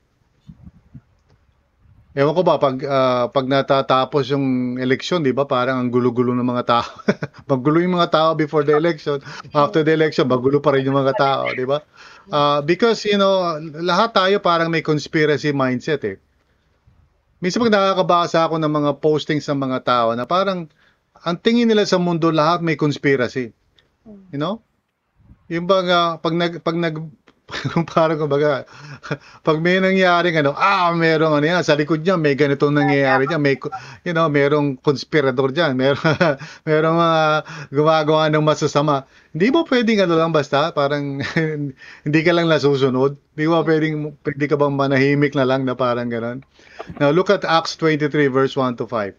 Ewan 2.14 2.38
ko 2.38 2.46
ba, 2.46 2.62
pag, 2.62 2.78
ah, 2.86 3.26
pag 3.34 3.50
natatapos 3.50 4.30
yung 4.30 4.78
eleksyon, 4.78 5.26
di 5.26 5.34
ba, 5.34 5.50
parang 5.50 5.82
ang 5.82 5.90
gulo-gulo 5.90 6.38
ng 6.38 6.46
mga 6.46 6.66
tao. 6.70 6.90
Maggulo 7.50 7.82
yung 7.82 7.98
mga 7.98 8.14
tao 8.14 8.30
before 8.38 8.62
the 8.62 8.78
election. 8.78 9.18
After 9.50 9.82
the 9.82 9.98
election, 9.98 10.30
magulo 10.30 10.62
pa 10.62 10.78
rin 10.78 10.86
yung 10.86 11.02
mga 11.02 11.18
tao, 11.18 11.50
di 11.50 11.66
ba? 11.66 11.82
Ah, 12.30 12.62
because, 12.62 13.02
you 13.10 13.18
know, 13.18 13.58
lahat 13.82 14.14
tayo 14.14 14.38
parang 14.46 14.70
may 14.70 14.86
conspiracy 14.86 15.50
mindset 15.58 16.06
eh. 16.06 16.22
Minsan 17.42 17.66
pag 17.66 17.76
nakakabasa 17.76 18.46
ako 18.46 18.62
ng 18.62 18.72
mga 18.72 18.92
postings 19.02 19.50
ng 19.50 19.60
mga 19.60 19.80
tao 19.84 20.08
na 20.14 20.24
parang 20.30 20.70
ang 21.28 21.36
tingin 21.42 21.68
nila 21.68 21.84
sa 21.84 22.00
mundo 22.00 22.30
lahat 22.30 22.62
may 22.62 22.78
conspiracy. 22.78 23.52
You 24.32 24.40
know? 24.40 24.62
Yung 25.52 25.66
bang 25.68 25.90
ah, 25.92 26.22
pag 26.22 26.38
nag 26.38 26.64
pag 26.64 26.78
nag 26.78 27.04
parang 27.94 28.18
kumbaga 28.20 28.66
pag 29.46 29.58
may 29.62 29.78
nangyaring 29.80 30.36
ano, 30.40 30.56
ah, 30.58 30.92
merong 30.94 31.40
ano 31.40 31.46
yan, 31.46 31.64
sa 31.64 31.78
likod 31.78 32.02
niya 32.02 32.18
may 32.18 32.34
ganitong 32.34 32.74
nangyayari 32.74 33.30
diyan, 33.30 33.42
may 33.42 33.56
you 34.04 34.14
know, 34.14 34.28
merong 34.28 34.80
konspirador 34.82 35.54
diyan, 35.54 35.78
merong 35.78 36.04
merong 36.70 36.98
mga 36.98 37.22
gumagawa 37.72 38.24
ng 38.34 38.44
masasama. 38.44 39.06
Hindi 39.34 39.50
mo 39.50 39.66
pwedeng 39.66 40.06
ano 40.06 40.14
lang 40.18 40.32
basta, 40.34 40.74
parang 40.74 41.22
hindi 42.06 42.22
ka 42.22 42.32
lang 42.34 42.50
nasusunod. 42.50 43.18
Hindi 43.34 43.46
mo 43.50 43.62
pwedeng 43.66 44.14
pwede 44.22 44.46
ka 44.46 44.56
bang 44.58 44.76
manahimik 44.78 45.34
na 45.34 45.46
lang 45.46 45.66
na 45.66 45.74
parang 45.74 46.10
gano'n. 46.10 46.46
Now 47.02 47.10
look 47.10 47.34
at 47.34 47.46
Acts 47.46 47.78
23 47.80 48.30
verse 48.30 48.54
1 48.54 48.78
to 48.78 48.86
5. 48.86 49.14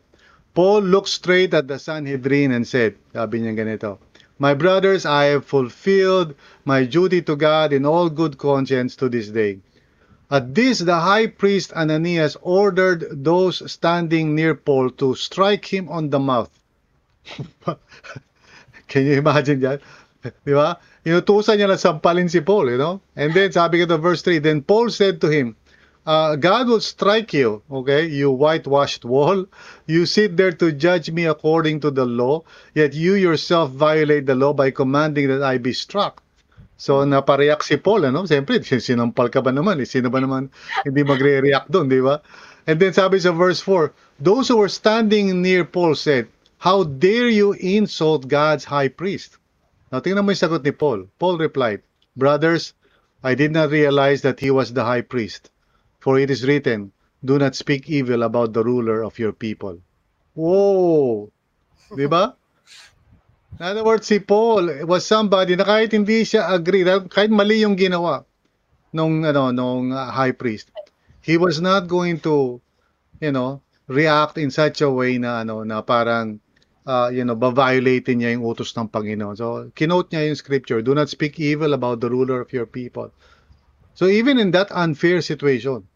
Paul 0.54 0.86
looked 0.86 1.10
straight 1.10 1.50
at 1.50 1.66
the 1.66 1.82
Sanhedrin 1.82 2.54
and 2.54 2.62
said, 2.62 2.94
sabi 3.10 3.42
niya 3.42 3.58
ganito, 3.58 3.98
My 4.38 4.54
brothers, 4.54 5.06
I 5.06 5.30
have 5.34 5.46
fulfilled 5.46 6.34
my 6.64 6.84
duty 6.84 7.22
to 7.22 7.36
God 7.36 7.72
in 7.72 7.84
all 7.84 8.08
good 8.10 8.38
conscience 8.38 8.96
to 8.96 9.08
this 9.08 9.28
day. 9.28 9.58
At 10.30 10.54
this, 10.54 10.78
the 10.80 10.98
high 10.98 11.26
priest 11.26 11.72
Ananias 11.72 12.36
ordered 12.42 13.24
those 13.24 13.70
standing 13.70 14.34
near 14.34 14.54
Paul 14.54 14.90
to 14.98 15.14
strike 15.14 15.66
him 15.66 15.88
on 15.88 16.10
the 16.10 16.18
mouth. 16.18 16.50
Can 18.88 19.06
you 19.06 19.14
imagine 19.14 19.60
that? 19.60 19.80
Di 20.24 20.52
ba? 20.52 20.80
Inutusan 21.04 21.60
niya 21.60 21.68
na 21.68 21.76
sampalin 21.76 22.32
si 22.32 22.40
Paul, 22.40 22.72
you 22.72 22.78
know? 22.80 23.00
And 23.14 23.36
then, 23.36 23.52
sabi 23.52 23.78
ko 23.80 23.86
to 23.86 23.98
verse 23.98 24.22
3, 24.22 24.40
Then 24.40 24.62
Paul 24.64 24.88
said 24.88 25.20
to 25.20 25.28
him, 25.28 25.56
uh, 26.06 26.36
God 26.36 26.68
will 26.68 26.80
strike 26.80 27.32
you, 27.32 27.62
okay, 27.70 28.06
you 28.06 28.30
whitewashed 28.30 29.04
wall. 29.04 29.46
You 29.86 30.04
sit 30.04 30.36
there 30.36 30.52
to 30.52 30.72
judge 30.72 31.10
me 31.10 31.24
according 31.24 31.80
to 31.80 31.90
the 31.90 32.04
law, 32.04 32.44
yet 32.74 32.92
you 32.92 33.14
yourself 33.14 33.70
violate 33.70 34.26
the 34.26 34.34
law 34.34 34.52
by 34.52 34.70
commanding 34.70 35.28
that 35.28 35.42
I 35.42 35.58
be 35.58 35.72
struck. 35.72 36.23
So, 36.74 37.06
napareact 37.06 37.62
si 37.62 37.78
Paul, 37.78 38.10
ano? 38.10 38.26
Siyempre, 38.26 38.58
sinampal 38.60 39.30
ka 39.30 39.38
ba 39.38 39.54
naman? 39.54 39.78
Eh? 39.78 39.86
Sino 39.86 40.10
ba 40.10 40.18
naman 40.18 40.50
hindi 40.82 41.06
magre-react 41.06 41.70
doon, 41.70 41.86
di 41.86 42.02
ba? 42.02 42.18
And 42.66 42.80
then 42.82 42.92
sabi 42.96 43.22
sa 43.22 43.30
verse 43.30 43.62
4, 43.62 43.92
Those 44.18 44.50
who 44.50 44.58
were 44.58 44.72
standing 44.72 45.30
near 45.38 45.62
Paul 45.62 45.94
said, 45.94 46.26
How 46.58 46.82
dare 46.82 47.30
you 47.30 47.52
insult 47.54 48.26
God's 48.26 48.66
high 48.66 48.90
priest? 48.90 49.38
Now, 49.94 50.02
tingnan 50.02 50.26
mo 50.26 50.34
yung 50.34 50.42
sagot 50.42 50.66
ni 50.66 50.74
Paul. 50.74 51.06
Paul 51.22 51.38
replied, 51.38 51.86
Brothers, 52.18 52.74
I 53.22 53.38
did 53.38 53.54
not 53.54 53.70
realize 53.70 54.22
that 54.26 54.40
he 54.40 54.50
was 54.50 54.74
the 54.74 54.82
high 54.82 55.06
priest. 55.06 55.54
For 56.02 56.18
it 56.18 56.28
is 56.28 56.42
written, 56.42 56.90
Do 57.22 57.38
not 57.38 57.54
speak 57.54 57.88
evil 57.88 58.26
about 58.26 58.52
the 58.52 58.64
ruler 58.66 59.00
of 59.00 59.16
your 59.16 59.32
people. 59.32 59.78
Whoa! 60.34 61.30
Di 61.94 62.10
ba? 62.10 62.34
In 63.58 63.62
other 63.62 63.84
words, 63.84 64.06
si 64.06 64.18
Paul 64.18 64.86
was 64.86 65.06
somebody 65.06 65.54
na 65.54 65.62
kahit 65.62 65.94
hindi 65.94 66.26
siya 66.26 66.50
agree, 66.50 66.82
kahit 66.84 67.30
mali 67.30 67.62
yung 67.62 67.78
ginawa 67.78 68.26
nung, 68.90 69.22
ano, 69.22 69.54
nung 69.54 69.94
uh, 69.94 70.10
high 70.10 70.34
priest, 70.34 70.74
he 71.22 71.38
was 71.38 71.62
not 71.62 71.86
going 71.86 72.18
to, 72.20 72.58
you 73.22 73.30
know, 73.30 73.62
react 73.86 74.38
in 74.38 74.50
such 74.50 74.82
a 74.82 74.90
way 74.90 75.18
na, 75.18 75.46
ano, 75.46 75.62
na 75.62 75.82
parang, 75.86 76.40
uh, 76.86 77.10
you 77.14 77.22
know, 77.22 77.38
ba-violate 77.38 78.10
niya 78.10 78.34
yung 78.34 78.42
utos 78.42 78.74
ng 78.74 78.90
Panginoon. 78.90 79.38
So, 79.38 79.70
kinote 79.70 80.10
niya 80.10 80.34
yung 80.34 80.38
scripture, 80.38 80.82
do 80.82 80.94
not 80.94 81.06
speak 81.08 81.38
evil 81.38 81.74
about 81.74 82.02
the 82.02 82.10
ruler 82.10 82.42
of 82.42 82.50
your 82.50 82.66
people. 82.66 83.14
So, 83.94 84.10
even 84.10 84.42
in 84.42 84.50
that 84.50 84.74
unfair 84.74 85.22
situation, 85.22 85.86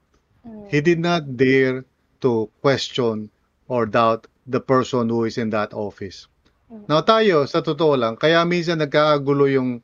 Mm. 0.46 0.70
he 0.70 0.80
did 0.80 0.98
not 0.98 1.36
dare 1.36 1.84
to 2.20 2.48
question 2.62 3.30
or 3.66 3.86
doubt 3.86 4.26
the 4.46 4.60
person 4.60 5.08
who 5.08 5.24
is 5.24 5.36
in 5.36 5.50
that 5.50 5.74
office. 5.74 6.26
Now 6.68 7.00
tayo, 7.00 7.48
sa 7.48 7.64
totoo 7.64 7.96
lang, 7.96 8.20
kaya 8.20 8.44
minsan 8.44 8.76
nagkakagulo 8.76 9.48
yung 9.48 9.80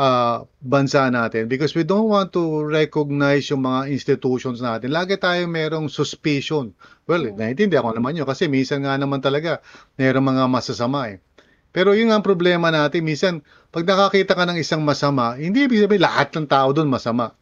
ah, 0.00 0.48
bansa 0.64 1.12
natin 1.12 1.44
because 1.44 1.76
we 1.76 1.84
don't 1.84 2.08
want 2.08 2.32
to 2.32 2.64
recognize 2.64 3.52
yung 3.52 3.68
mga 3.68 3.92
institutions 3.92 4.64
natin. 4.64 4.96
Lagi 4.96 5.20
tayo 5.20 5.44
merong 5.44 5.92
suspicion. 5.92 6.72
Well, 7.04 7.36
naiintindihan 7.36 7.84
ko 7.84 7.92
naman 7.92 8.16
yun 8.16 8.24
kasi 8.24 8.48
minsan 8.48 8.84
nga 8.88 8.96
naman 8.96 9.20
talaga 9.20 9.60
merong 10.00 10.24
mga 10.32 10.44
masasama 10.48 11.12
eh. 11.12 11.20
Pero 11.72 11.96
yun 11.96 12.12
ang 12.12 12.24
problema 12.24 12.68
natin, 12.68 13.00
minsan 13.04 13.40
pag 13.72 13.88
nakakita 13.88 14.36
ka 14.36 14.44
ng 14.44 14.60
isang 14.60 14.84
masama, 14.84 15.40
hindi 15.40 15.64
ibig 15.64 15.80
sabihin 15.80 16.04
lahat 16.04 16.32
ng 16.36 16.44
tao 16.44 16.68
doon 16.72 16.88
masama. 16.88 17.32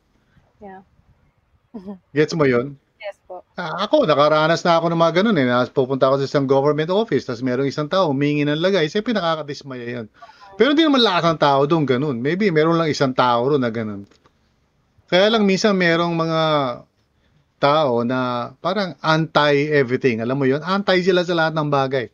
Yeah. 0.62 0.86
Gets 2.14 2.34
mo 2.38 2.46
yun? 2.46 2.78
Ah, 3.60 3.84
ako, 3.84 4.08
nakaranas 4.08 4.64
na 4.64 4.80
ako 4.80 4.88
ng 4.88 5.00
mga 5.04 5.12
ganun 5.20 5.36
eh. 5.36 5.44
Nas- 5.44 5.68
Pupunta 5.68 6.08
ako 6.08 6.24
sa 6.24 6.26
isang 6.32 6.48
government 6.48 6.88
office, 6.88 7.28
tapos 7.28 7.44
merong 7.44 7.68
isang 7.68 7.92
tao 7.92 8.08
humingi 8.08 8.48
ng 8.48 8.56
lagay. 8.56 8.88
Siyempre, 8.88 9.12
nakakadismaya 9.12 10.00
yan. 10.00 10.06
Pero 10.56 10.72
di 10.72 10.80
naman 10.80 11.04
lahat 11.04 11.36
ng 11.36 11.38
tao 11.40 11.68
doon 11.68 11.84
ganun. 11.84 12.16
Maybe 12.24 12.48
meron 12.48 12.80
lang 12.80 12.88
isang 12.88 13.12
tao 13.12 13.44
roon 13.52 13.60
na 13.60 13.68
ganun. 13.68 14.08
Kaya 15.12 15.28
lang 15.28 15.44
minsan 15.44 15.76
merong 15.76 16.16
mga 16.16 16.42
tao 17.60 18.00
na 18.08 18.50
parang 18.64 18.96
anti-everything. 19.04 20.24
Alam 20.24 20.40
mo 20.40 20.48
yon 20.48 20.64
Anti 20.64 21.04
sila 21.04 21.20
sa 21.20 21.36
lahat 21.36 21.52
ng 21.52 21.68
bagay. 21.68 22.08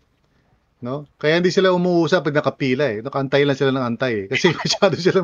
No? 0.76 1.08
Kaya 1.16 1.40
hindi 1.40 1.48
sila 1.48 1.72
umuusap 1.72 2.28
pag 2.28 2.36
nakapila 2.44 2.84
eh. 2.84 3.00
Nakantay 3.00 3.48
lang 3.48 3.56
sila 3.56 3.72
ng 3.72 3.86
antay 3.96 4.14
eh. 4.14 4.26
Kasi 4.28 4.52
masyado 4.60 4.94
sila 5.00 5.20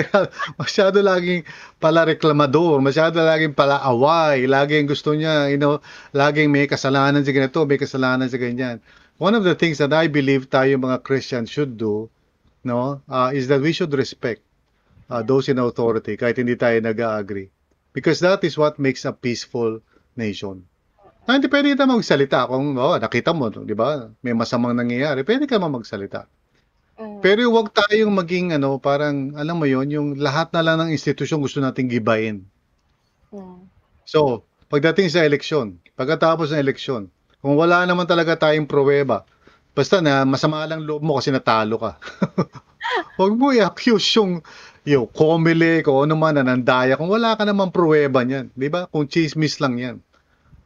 masyado 0.60 0.96
laging 1.04 1.44
pala 1.76 2.08
reklamador, 2.08 2.80
masyado 2.80 3.20
laging 3.20 3.52
pala 3.52 3.84
away, 3.84 4.48
laging 4.48 4.88
gusto 4.88 5.12
niya, 5.12 5.52
you 5.52 5.60
know, 5.60 5.84
laging 6.16 6.48
may 6.48 6.64
kasalanan 6.64 7.20
sa 7.20 7.36
ganito, 7.36 7.68
may 7.68 7.76
kasalanan 7.76 8.32
sa 8.32 8.40
ganyan. 8.40 8.80
One 9.20 9.34
of 9.34 9.42
the 9.44 9.58
things 9.58 9.82
that 9.82 9.92
I 9.92 10.06
believe 10.06 10.48
tayo 10.48 10.78
mga 10.78 11.02
Christians 11.02 11.50
should 11.50 11.74
do, 11.76 12.08
no, 12.62 13.02
uh, 13.10 13.34
is 13.34 13.50
that 13.50 13.60
we 13.60 13.74
should 13.74 13.92
respect 13.92 14.40
uh, 15.10 15.20
those 15.26 15.50
in 15.50 15.58
authority 15.58 16.16
kahit 16.16 16.38
hindi 16.38 16.54
tayo 16.54 16.78
nag-agree. 16.80 17.50
Because 17.92 18.22
that 18.22 18.44
is 18.46 18.54
what 18.54 18.78
makes 18.78 19.02
a 19.04 19.12
peaceful 19.12 19.82
nation. 20.14 20.67
Na 21.28 21.36
hindi 21.36 21.52
pwede 21.52 21.76
ka 21.76 21.84
magsalita 21.84 22.48
kung 22.48 22.72
oh, 22.80 22.96
nakita 22.96 23.36
mo, 23.36 23.52
'di 23.52 23.76
ba? 23.76 24.08
May 24.24 24.32
masamang 24.32 24.72
nangyayari, 24.72 25.28
pwede 25.28 25.44
ka 25.44 25.60
naman 25.60 25.84
magsalita. 25.84 26.24
Mm. 26.96 27.20
Pero 27.20 27.52
huwag 27.52 27.68
tayong 27.76 28.08
maging 28.16 28.56
ano, 28.56 28.80
parang 28.80 29.36
alam 29.36 29.60
mo 29.60 29.68
'yon, 29.68 29.92
yung 29.92 30.08
lahat 30.16 30.48
na 30.56 30.64
lang 30.64 30.80
ng 30.80 30.90
institusyon 30.96 31.44
gusto 31.44 31.60
nating 31.60 31.92
gibayin. 31.92 32.48
Mm. 33.28 33.60
So, 34.08 34.48
pagdating 34.72 35.12
sa 35.12 35.20
eleksyon, 35.20 35.76
pagkatapos 36.00 36.48
ng 36.48 36.64
eleksyon, 36.64 37.12
kung 37.44 37.60
wala 37.60 37.84
naman 37.84 38.08
talaga 38.08 38.48
tayong 38.48 38.64
pruweba, 38.64 39.28
basta 39.76 40.00
na 40.00 40.24
masama 40.24 40.64
lang 40.64 40.80
loob 40.88 41.04
mo 41.04 41.20
kasi 41.20 41.28
natalo 41.28 41.76
ka. 41.76 42.00
Huwag 43.20 43.36
mo 43.36 43.52
i-accuse 43.52 44.16
yung 44.16 44.40
yung 44.88 45.04
Comelec 45.12 45.92
o 45.92 46.08
ano 46.08 46.16
man 46.16 46.40
na 46.40 46.40
nandaya 46.40 46.96
kung 46.96 47.12
wala 47.12 47.36
ka 47.36 47.44
namang 47.44 47.68
pruweba 47.68 48.24
niyan, 48.24 48.48
'di 48.56 48.68
ba? 48.72 48.88
Kung 48.88 49.04
chismis 49.04 49.60
lang 49.60 49.76
'yan. 49.76 50.00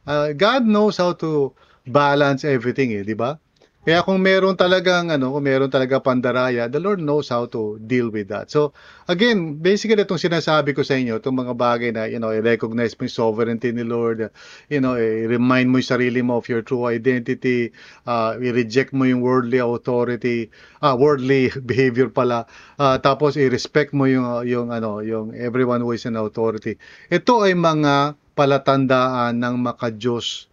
Uh, 0.03 0.33
God 0.35 0.67
knows 0.67 0.97
how 0.97 1.13
to 1.23 1.53
balance 1.87 2.43
everything 2.47 2.91
eh, 2.95 3.03
'di 3.03 3.15
ba? 3.15 3.39
Kaya 3.83 3.99
kung 3.99 4.23
meron 4.23 4.55
talagang 4.55 5.11
ano, 5.11 5.35
kung 5.35 5.43
meron 5.43 5.67
talaga 5.67 5.99
pandaraya, 5.99 6.71
the 6.71 6.79
Lord 6.79 7.03
knows 7.03 7.27
how 7.27 7.51
to 7.51 7.75
deal 7.83 8.07
with 8.07 8.31
that. 8.31 8.47
So, 8.47 8.71
again, 9.11 9.59
basically 9.59 9.99
itong 9.99 10.23
sinasabi 10.23 10.71
ko 10.71 10.87
sa 10.87 10.95
inyo, 10.95 11.19
itong 11.19 11.35
mga 11.43 11.51
bagay 11.59 11.91
na, 11.91 12.07
you 12.07 12.15
know, 12.15 12.31
i-recognize 12.31 12.95
mo 12.95 13.03
yung 13.03 13.11
sovereignty 13.19 13.75
ni 13.75 13.83
Lord, 13.83 14.31
you 14.71 14.79
know, 14.79 14.95
i-remind 14.95 15.67
mo 15.67 15.83
yung 15.83 15.91
sarili 15.99 16.23
mo 16.23 16.39
of 16.39 16.47
your 16.47 16.63
true 16.63 16.87
identity, 16.87 17.75
uh, 18.07 18.39
i-reject 18.39 18.95
mo 18.95 19.03
yung 19.03 19.19
worldly 19.19 19.59
authority, 19.59 20.47
uh, 20.79 20.95
worldly 20.95 21.51
behavior 21.67 22.07
pala, 22.07 22.47
uh, 22.79 22.95
tapos 23.03 23.35
i-respect 23.35 23.91
mo 23.91 24.07
yung, 24.07 24.47
yung, 24.47 24.71
ano, 24.71 25.03
yung 25.03 25.35
everyone 25.35 25.83
who 25.83 25.91
is 25.91 26.07
an 26.07 26.15
authority. 26.15 26.79
Ito 27.11 27.43
ay 27.43 27.51
mga 27.51 28.15
palatandaan 28.33 29.37
ng 29.37 29.55
makajos 29.61 30.49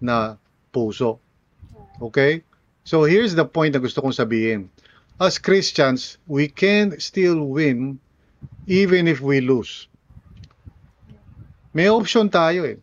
na 0.00 0.38
puso. 0.70 1.18
Okay? 2.00 2.42
So 2.86 3.04
here's 3.04 3.36
the 3.36 3.44
point 3.44 3.76
na 3.76 3.82
gusto 3.82 4.00
kong 4.00 4.16
sabihin. 4.16 4.72
As 5.20 5.36
Christians, 5.36 6.16
we 6.24 6.48
can 6.48 6.96
still 6.96 7.44
win 7.44 8.00
even 8.64 9.04
if 9.04 9.20
we 9.20 9.44
lose. 9.44 9.90
May 11.76 11.92
option 11.92 12.32
tayo 12.32 12.64
eh. 12.66 12.80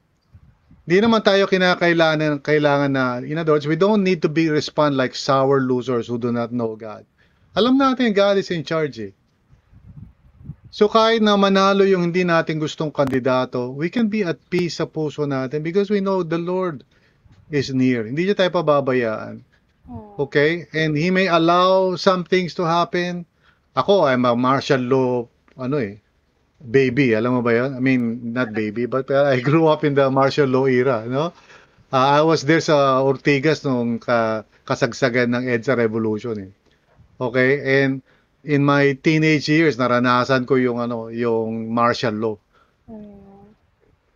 Di 0.88 1.04
naman 1.04 1.20
tayo 1.20 1.52
kinakailangan 1.52 2.40
kailangan 2.40 2.92
na, 2.94 3.20
in 3.20 3.36
other 3.36 3.60
words, 3.60 3.68
we 3.68 3.76
don't 3.76 4.06
need 4.06 4.24
to 4.24 4.32
be 4.32 4.48
respond 4.48 4.96
like 4.96 5.12
sour 5.12 5.60
losers 5.60 6.08
who 6.08 6.16
do 6.16 6.32
not 6.32 6.56
know 6.56 6.80
God. 6.80 7.04
Alam 7.58 7.76
natin, 7.76 8.16
God 8.16 8.40
is 8.40 8.48
in 8.54 8.64
charge 8.64 8.96
eh. 9.02 9.12
So 10.68 10.92
kahit 10.92 11.24
na 11.24 11.40
manalo 11.40 11.88
yung 11.88 12.12
hindi 12.12 12.28
natin 12.28 12.60
gustong 12.60 12.92
kandidato, 12.92 13.72
we 13.72 13.88
can 13.88 14.12
be 14.12 14.24
at 14.28 14.38
peace 14.52 14.84
sa 14.84 14.86
puso 14.86 15.24
natin 15.24 15.64
because 15.64 15.88
we 15.88 16.04
know 16.04 16.22
the 16.22 16.40
Lord 16.40 16.84
is 17.48 17.72
near. 17.72 18.04
Hindi 18.04 18.28
niya 18.28 18.36
tayo 18.36 18.52
pababayaan. 18.52 19.44
Okay? 20.20 20.68
And 20.76 20.94
He 21.00 21.08
may 21.10 21.32
allow 21.32 21.96
some 21.96 22.28
things 22.28 22.52
to 22.60 22.68
happen. 22.68 23.24
Ako, 23.78 24.10
I'm 24.10 24.28
a 24.28 24.36
martial 24.36 24.82
law, 24.84 25.30
ano 25.56 25.78
eh, 25.80 26.02
baby. 26.60 27.16
Alam 27.16 27.40
mo 27.40 27.42
ba 27.46 27.54
yun? 27.56 27.78
I 27.78 27.80
mean, 27.80 28.34
not 28.34 28.52
baby, 28.52 28.90
but 28.90 29.08
uh, 29.14 29.30
I 29.30 29.40
grew 29.40 29.70
up 29.70 29.86
in 29.86 29.94
the 29.96 30.10
martial 30.12 30.50
law 30.50 30.66
era, 30.66 31.06
no? 31.06 31.32
Uh, 31.88 32.20
I 32.20 32.22
was 32.26 32.44
there 32.44 32.60
sa 32.60 33.00
Ortigas 33.00 33.64
nung 33.64 34.02
ka, 34.04 34.44
kasagsagan 34.68 35.32
ng 35.32 35.44
EDSA 35.48 35.80
Revolution 35.80 36.36
eh. 36.36 36.52
Okay? 37.22 37.64
And 37.64 38.04
in 38.48 38.64
my 38.64 38.96
teenage 38.96 39.52
years, 39.52 39.76
naranasan 39.76 40.48
ko 40.48 40.56
yung 40.56 40.80
ano, 40.80 41.12
yung 41.12 41.68
martial 41.68 42.16
law. 42.16 42.38
Mm. 42.88 43.52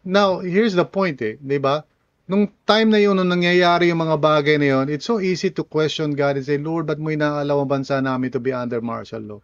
Now, 0.07 0.39
here's 0.39 0.73
the 0.73 0.87
point 0.87 1.19
eh, 1.21 1.35
'di 1.35 1.59
ba? 1.59 1.83
Nung 2.31 2.47
time 2.63 2.95
na 2.95 2.99
yun, 3.03 3.19
nung 3.19 3.27
nangyayari 3.27 3.91
yung 3.91 4.07
mga 4.07 4.17
bagay 4.17 4.55
na 4.55 4.67
yun, 4.79 4.85
it's 4.87 5.03
so 5.03 5.19
easy 5.19 5.51
to 5.51 5.67
question 5.67 6.15
God 6.15 6.39
and 6.39 6.47
say, 6.47 6.55
Lord, 6.55 6.87
ba't 6.87 6.95
mo 6.95 7.11
inaalaw 7.11 7.59
ang 7.59 7.69
bansa 7.69 7.99
namin 7.99 8.31
to 8.31 8.39
be 8.39 8.55
under 8.55 8.79
martial 8.79 9.19
law? 9.19 9.41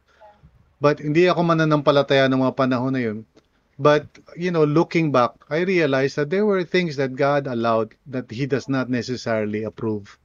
But 0.79 1.03
hindi 1.03 1.27
ako 1.27 1.43
mananampalataya 1.43 2.31
ng 2.31 2.47
mga 2.47 2.55
panahon 2.55 2.95
na 2.95 3.03
yun. 3.03 3.27
But, 3.75 4.07
you 4.39 4.55
know, 4.55 4.63
looking 4.63 5.11
back, 5.11 5.35
I 5.51 5.67
realized 5.67 6.15
that 6.15 6.31
there 6.31 6.47
were 6.47 6.63
things 6.63 6.95
that 6.95 7.19
God 7.19 7.45
allowed 7.45 7.93
that 8.07 8.31
He 8.31 8.47
does 8.47 8.71
not 8.71 8.87
necessarily 8.89 9.67
approve. 9.67 10.15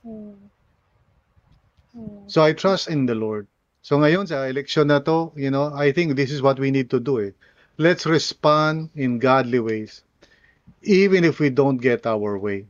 Mm. 0.00 0.34
Mm. 1.92 2.24
So 2.26 2.40
I 2.40 2.56
trust 2.56 2.88
in 2.88 3.04
the 3.04 3.14
Lord. 3.14 3.46
So 3.88 3.96
ngayon 3.96 4.28
sa 4.28 4.44
election 4.44 4.92
na 4.92 5.00
to, 5.00 5.32
you 5.32 5.48
know, 5.48 5.72
I 5.72 5.96
think 5.96 6.12
this 6.12 6.28
is 6.28 6.44
what 6.44 6.60
we 6.60 6.68
need 6.68 6.92
to 6.92 7.00
do 7.00 7.24
eh. 7.24 7.32
Let's 7.80 8.04
respond 8.04 8.92
in 8.92 9.16
godly 9.16 9.64
ways 9.64 10.04
even 10.84 11.24
if 11.24 11.40
we 11.40 11.48
don't 11.48 11.80
get 11.80 12.04
our 12.04 12.36
way. 12.36 12.68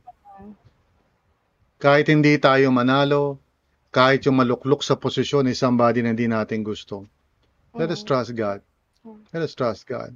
Kahit 1.75 2.07
hindi 2.07 2.39
tayo 2.39 2.71
manalo, 2.71 3.35
kahit 3.91 4.31
yung 4.31 4.39
maluklok 4.39 4.79
sa 4.79 4.95
posisyon 4.95 5.51
ni 5.51 5.59
somebody 5.59 5.99
na 5.99 6.15
hindi 6.15 6.31
natin 6.31 6.63
gusto. 6.63 7.03
Let 7.75 7.91
us 7.91 7.99
trust 8.07 8.31
God. 8.39 8.63
Let 9.35 9.43
us 9.43 9.59
trust 9.59 9.91
God. 9.91 10.15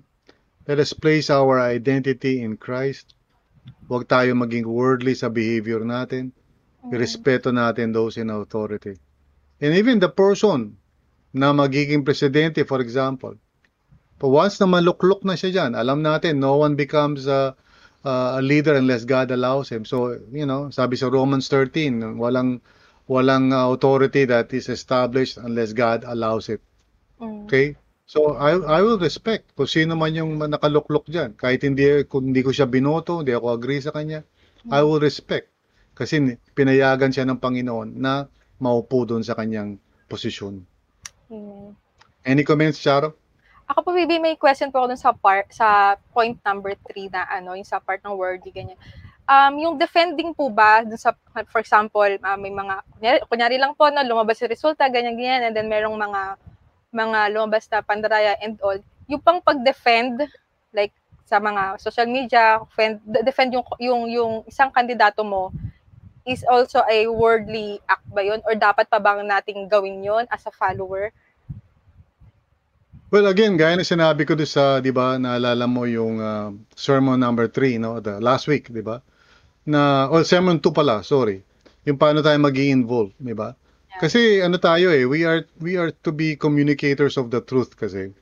Let 0.72 0.80
us 0.80 0.96
place 0.96 1.28
our 1.28 1.60
identity 1.60 2.40
in 2.40 2.56
Christ. 2.56 3.12
Huwag 3.92 4.08
tayo 4.08 4.40
maging 4.40 4.72
worldly 4.72 5.20
sa 5.20 5.28
behavior 5.28 5.84
natin. 5.84 6.32
Respeto 6.88 7.52
natin 7.52 7.92
those 7.92 8.16
in 8.16 8.32
authority. 8.32 8.96
And 9.60 9.76
even 9.76 10.00
the 10.00 10.08
person 10.08 10.80
na 11.34 11.50
magiging 11.52 12.06
presidente, 12.06 12.62
for 12.64 12.80
example, 12.80 13.34
but 14.22 14.30
once 14.30 14.62
na 14.62 14.70
maluklok 14.70 15.26
na 15.26 15.34
siya 15.34 15.50
dyan, 15.50 15.72
alam 15.74 16.06
natin, 16.06 16.38
no 16.38 16.62
one 16.62 16.78
becomes 16.78 17.26
a, 17.26 17.58
a 18.06 18.40
leader 18.40 18.78
unless 18.78 19.04
God 19.04 19.34
allows 19.34 19.68
him. 19.68 19.84
So, 19.84 20.16
you 20.30 20.46
know, 20.46 20.70
sabi 20.70 20.96
sa 20.96 21.10
Romans 21.10 21.50
13, 21.50 22.22
walang 22.22 22.62
walang 23.10 23.52
uh, 23.52 23.68
authority 23.74 24.24
that 24.30 24.54
is 24.56 24.70
established 24.70 25.36
unless 25.42 25.74
God 25.74 26.08
allows 26.08 26.48
it. 26.48 26.62
Mm. 27.20 27.50
Okay? 27.50 27.76
So, 28.08 28.38
I 28.38 28.54
I 28.60 28.80
will 28.86 29.02
respect 29.02 29.58
kung 29.58 29.68
sino 29.68 29.98
man 29.98 30.14
yung 30.14 30.38
nakaluklok 30.38 31.10
diyan. 31.10 31.34
Kahit 31.40 31.66
hindi 31.66 32.06
kung 32.06 32.30
hindi 32.30 32.46
ko 32.46 32.54
siya 32.54 32.70
binoto, 32.70 33.24
hindi 33.24 33.34
ako 33.34 33.58
agree 33.58 33.82
sa 33.82 33.96
kanya, 33.96 34.22
I 34.70 34.86
will 34.86 35.02
respect. 35.02 35.50
Kasi 35.94 36.38
pinayagan 36.54 37.12
siya 37.12 37.26
ng 37.28 37.40
Panginoon 37.42 38.00
na 38.00 38.28
maupo 38.60 39.04
doon 39.04 39.24
sa 39.24 39.36
kanyang 39.36 39.78
posisyon. 40.08 40.64
Mm. 41.32 41.76
Any 42.24 42.44
comments, 42.44 42.80
Charo? 42.80 43.14
Ako 43.68 43.80
po, 43.84 43.90
Bibi, 43.96 44.20
may 44.20 44.36
question 44.36 44.72
po 44.72 44.84
ako 44.84 44.88
dun 44.92 45.00
sa 45.00 45.12
part, 45.16 45.48
sa 45.52 45.96
point 46.12 46.36
number 46.44 46.76
three 46.88 47.08
na 47.08 47.24
ano, 47.32 47.56
yung 47.56 47.68
sa 47.68 47.80
part 47.80 48.04
ng 48.04 48.16
worthy, 48.16 48.52
ganyan. 48.52 48.80
Um, 49.24 49.56
yung 49.56 49.76
defending 49.80 50.36
po 50.36 50.52
ba, 50.52 50.84
dun 50.84 51.00
sa, 51.00 51.16
for 51.48 51.64
example, 51.64 52.12
ah, 52.28 52.36
may 52.36 52.52
mga, 52.52 52.84
kunyari, 53.00 53.18
kunyari 53.32 53.56
lang 53.56 53.72
po, 53.72 53.88
na 53.88 54.04
lumabas 54.04 54.40
yung 54.44 54.52
resulta, 54.52 54.84
ganyan, 54.92 55.16
ganyan, 55.16 55.48
and 55.48 55.56
then 55.56 55.72
merong 55.72 55.96
mga, 55.96 56.36
mga 56.92 57.20
lumabas 57.32 57.64
na 57.72 57.80
pandaraya 57.80 58.36
and 58.44 58.60
all, 58.60 58.76
yung 59.08 59.24
pang 59.24 59.40
pag-defend, 59.40 60.28
like, 60.76 60.92
sa 61.24 61.40
mga 61.40 61.80
social 61.80 62.06
media, 62.06 62.60
defend, 62.68 63.00
defend 63.24 63.50
yung, 63.56 63.66
yung, 63.80 64.02
yung 64.12 64.34
isang 64.44 64.70
kandidato 64.76 65.24
mo, 65.24 65.56
is 66.26 66.44
also 66.48 66.84
a 66.90 67.08
worldly 67.08 67.80
act 67.88 68.08
ba 68.12 68.24
yun? 68.24 68.42
Or 68.48 68.56
dapat 68.56 68.88
pa 68.90 69.00
bang 69.00 69.28
nating 69.28 69.68
gawin 69.70 70.04
yun 70.04 70.26
as 70.32 70.44
a 70.48 70.52
follower? 70.52 71.12
Well, 73.14 73.30
again, 73.30 73.62
gaya 73.62 73.78
na 73.78 73.86
sinabi 73.86 74.26
ko 74.26 74.34
doon 74.34 74.50
sa, 74.50 74.82
di 74.82 74.90
ba, 74.90 75.22
naalala 75.22 75.70
mo 75.70 75.86
yung 75.86 76.18
uh, 76.18 76.50
sermon 76.74 77.22
number 77.22 77.46
3, 77.46 77.78
no? 77.78 78.02
The 78.02 78.18
last 78.18 78.50
week, 78.50 78.74
di 78.74 78.82
ba? 78.82 79.06
Na, 79.70 80.10
oh, 80.10 80.26
sermon 80.26 80.58
2 80.58 80.74
pala, 80.74 81.06
sorry. 81.06 81.46
Yung 81.84 82.00
paano 82.00 82.24
tayo 82.24 82.40
mag 82.40 82.56
involve 82.56 83.12
di 83.20 83.36
ba? 83.36 83.56
Yeah. 83.92 84.00
Kasi 84.00 84.20
ano 84.40 84.56
tayo 84.58 84.90
eh, 84.90 85.04
we 85.04 85.28
are 85.28 85.44
we 85.60 85.76
are 85.76 85.92
to 86.04 86.16
be 86.16 86.40
communicators 86.40 87.20
of 87.20 87.30
the 87.30 87.44
truth 87.44 87.76
kasi. 87.76 88.16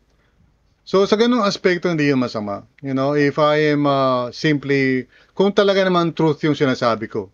So 0.81 1.05
sa 1.05 1.15
ganung 1.15 1.45
aspekto 1.45 1.87
hindi 1.87 2.09
yun 2.09 2.19
masama. 2.19 2.65
You 2.81 2.97
know, 2.97 3.13
if 3.13 3.37
I 3.37 3.77
am 3.77 3.85
uh, 3.85 4.33
simply 4.33 5.05
kung 5.37 5.53
talaga 5.53 5.85
naman 5.85 6.17
truth 6.17 6.41
yung 6.41 6.57
sinasabi 6.57 7.07
ko. 7.07 7.29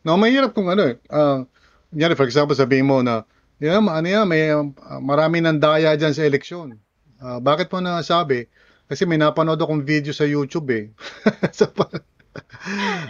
No, 0.00 0.16
mahirap 0.16 0.56
kung 0.56 0.72
ano 0.72 0.88
eh. 0.88 0.96
Uh, 1.12 1.44
kunyari, 1.92 2.16
for 2.16 2.24
example, 2.24 2.56
sabihin 2.56 2.88
mo 2.88 3.04
na, 3.04 3.28
yeah, 3.60 3.76
ano 3.76 4.08
yan, 4.08 4.24
may 4.24 4.48
uh, 4.48 4.64
marami 5.00 5.44
nang 5.44 5.60
daya 5.60 5.92
dyan 5.96 6.16
sa 6.16 6.24
eleksyon. 6.24 6.80
Uh, 7.20 7.36
bakit 7.36 7.68
mo 7.68 7.84
nasabi? 7.84 8.48
Kasi 8.88 9.04
may 9.04 9.20
napanood 9.20 9.60
akong 9.60 9.84
video 9.84 10.10
sa 10.16 10.24
YouTube 10.24 10.68
eh. 10.72 10.84
so, 11.56 11.68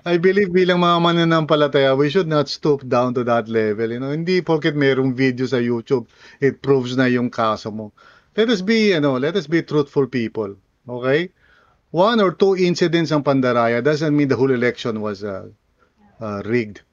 I 0.04 0.16
believe 0.18 0.50
bilang 0.50 0.82
mga 0.82 0.98
mananampalataya, 0.98 1.96
we 1.96 2.10
should 2.10 2.28
not 2.28 2.48
stoop 2.48 2.82
down 2.88 3.14
to 3.14 3.22
that 3.24 3.48
level. 3.48 3.88
You 3.88 4.00
know, 4.00 4.10
hindi 4.10 4.42
porket 4.42 4.74
mayroong 4.74 5.14
video 5.14 5.46
sa 5.46 5.62
YouTube, 5.62 6.10
it 6.40 6.60
proves 6.60 6.96
na 6.96 7.06
yung 7.06 7.30
kaso 7.30 7.70
mo. 7.70 7.92
Let 8.36 8.48
us 8.50 8.60
be, 8.60 8.96
you 8.96 9.00
know, 9.00 9.16
let 9.16 9.36
us 9.36 9.46
be 9.46 9.62
truthful 9.62 10.06
people. 10.06 10.56
Okay? 10.88 11.30
One 11.90 12.20
or 12.20 12.32
two 12.32 12.54
incidents 12.56 13.10
ang 13.10 13.26
pandaraya 13.26 13.82
doesn't 13.82 14.14
mean 14.14 14.30
the 14.30 14.38
whole 14.38 14.54
election 14.54 15.02
was 15.02 15.24
uh, 15.26 15.50
uh, 16.20 16.40
rigged. 16.44 16.84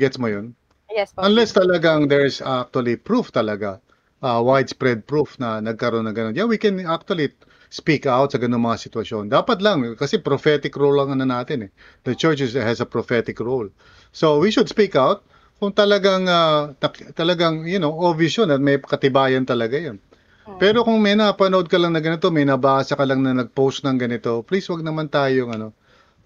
Gets 0.00 0.18
mo 0.18 0.26
yun? 0.28 0.56
Yes 0.90 1.12
po. 1.12 1.22
Unless 1.22 1.54
talagang 1.56 2.08
there's 2.08 2.40
actually 2.40 2.96
proof 2.96 3.30
talaga, 3.32 3.80
uh, 4.24 4.40
widespread 4.40 5.04
proof 5.04 5.36
na 5.36 5.60
nagkaroon 5.60 6.08
ng 6.08 6.16
ganun. 6.16 6.34
Yeah, 6.34 6.48
we 6.48 6.56
can 6.58 6.80
actually 6.84 7.36
speak 7.68 8.06
out 8.06 8.32
sa 8.32 8.38
ganung 8.38 8.64
mga 8.64 8.88
sitwasyon. 8.88 9.28
Dapat 9.28 9.60
lang 9.60 9.82
kasi 9.98 10.22
prophetic 10.22 10.74
role 10.78 10.96
lang 10.96 11.12
ano 11.12 11.26
natin 11.26 11.68
eh. 11.68 11.70
The 12.08 12.14
church 12.14 12.40
is, 12.40 12.54
has 12.54 12.80
a 12.80 12.88
prophetic 12.88 13.38
role. 13.42 13.68
So 14.14 14.40
we 14.40 14.48
should 14.48 14.70
speak 14.70 14.96
out 14.96 15.26
kung 15.56 15.72
talagang 15.72 16.28
uh, 16.28 16.76
talagang 17.16 17.64
you 17.64 17.80
know 17.80 17.92
obvious 17.92 18.36
yun 18.36 18.52
at 18.52 18.60
may 18.60 18.80
katibayan 18.80 19.48
talaga 19.48 19.76
yun. 19.76 19.98
Hmm. 20.46 20.62
Pero 20.62 20.86
kung 20.86 21.02
may 21.02 21.18
napanood 21.18 21.66
ka 21.66 21.76
lang 21.80 21.96
na 21.96 22.00
ganito, 22.00 22.30
may 22.30 22.46
nabasa 22.46 22.94
ka 22.94 23.02
lang 23.02 23.26
na 23.26 23.34
nag-post 23.34 23.82
ng 23.82 23.98
ganito, 23.98 24.46
please 24.46 24.68
wag 24.70 24.86
naman 24.86 25.10
tayong 25.10 25.50
ano, 25.50 25.74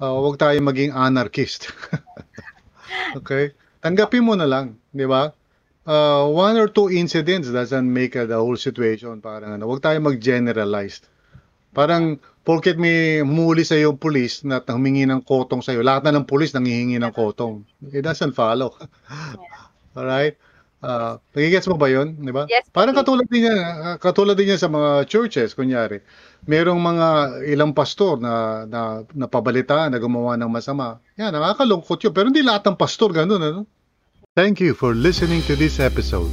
uh, 0.00 0.16
wag 0.24 0.40
tayong 0.40 0.66
maging 0.66 0.92
anarchist. 0.96 1.70
okay? 3.20 3.52
Tanggapin 3.84 4.24
mo 4.24 4.34
na 4.34 4.48
lang, 4.48 4.80
di 4.90 5.04
ba? 5.04 5.32
uh, 5.86 6.24
one 6.28 6.56
or 6.56 6.68
two 6.68 6.90
incidents 6.90 7.48
doesn't 7.50 7.88
make 7.88 8.16
uh, 8.16 8.26
the 8.26 8.36
whole 8.36 8.56
situation. 8.56 9.20
Parang 9.20 9.56
ano, 9.56 9.66
wag 9.66 9.82
tayo 9.82 9.98
mag-generalize. 10.02 11.02
Parang 11.70 12.18
porket 12.42 12.74
may 12.74 13.22
muli 13.22 13.62
sa 13.62 13.78
yung 13.78 13.98
police 14.00 14.42
na 14.42 14.58
humingi 14.58 15.06
ng 15.06 15.22
kotong 15.22 15.62
sa 15.62 15.70
iyo, 15.70 15.86
lahat 15.86 16.10
na 16.10 16.18
ng 16.18 16.26
police 16.26 16.50
nanghihingi 16.54 16.98
ng 16.98 17.14
kotong. 17.14 17.62
It 17.94 18.02
doesn't 18.02 18.34
follow. 18.34 18.74
All 19.96 20.06
right? 20.06 20.34
Uh, 20.80 21.20
nagigets 21.36 21.68
mo 21.68 21.76
ba 21.76 21.92
'yon, 21.92 22.16
'di 22.16 22.32
ba? 22.32 22.48
Yes, 22.48 22.64
Parang 22.72 22.96
katulad 22.96 23.28
din 23.28 23.52
yan, 23.52 23.60
uh, 23.60 24.00
katulad 24.00 24.32
din 24.32 24.56
yan 24.56 24.56
sa 24.56 24.72
mga 24.72 25.04
churches 25.12 25.52
kunyari. 25.52 26.00
Merong 26.48 26.80
mga 26.80 27.08
ilang 27.48 27.76
pastor 27.76 28.16
na 28.16 28.64
na 28.64 29.04
napabalitaan 29.12 29.92
na 29.92 30.00
gumawa 30.00 30.40
ng 30.40 30.48
masama. 30.48 31.00
Yan, 31.20 31.36
nakakalungkot 31.36 32.00
'yun, 32.00 32.12
pero 32.16 32.32
hindi 32.32 32.40
lahat 32.40 32.68
ng 32.70 32.76
pastor 32.80 33.12
ganoon, 33.12 33.42
ano? 33.42 33.60
Thank 34.38 34.62
you 34.62 34.72
for 34.72 34.94
listening 34.94 35.42
to 35.50 35.58
this 35.58 35.82
episode. 35.82 36.30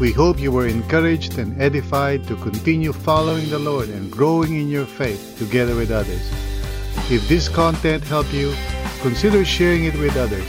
We 0.00 0.10
hope 0.10 0.42
you 0.42 0.50
were 0.50 0.66
encouraged 0.66 1.38
and 1.38 1.54
edified 1.60 2.26
to 2.26 2.34
continue 2.42 2.90
following 2.90 3.46
the 3.50 3.62
Lord 3.62 3.90
and 3.90 4.10
growing 4.10 4.58
in 4.58 4.66
your 4.66 4.86
faith 4.86 5.38
together 5.38 5.76
with 5.76 5.94
others. 5.94 6.24
If 7.10 7.28
this 7.28 7.46
content 7.48 8.02
helped 8.04 8.32
you, 8.32 8.54
consider 9.02 9.44
sharing 9.44 9.84
it 9.84 9.94
with 9.98 10.16
others. 10.16 10.46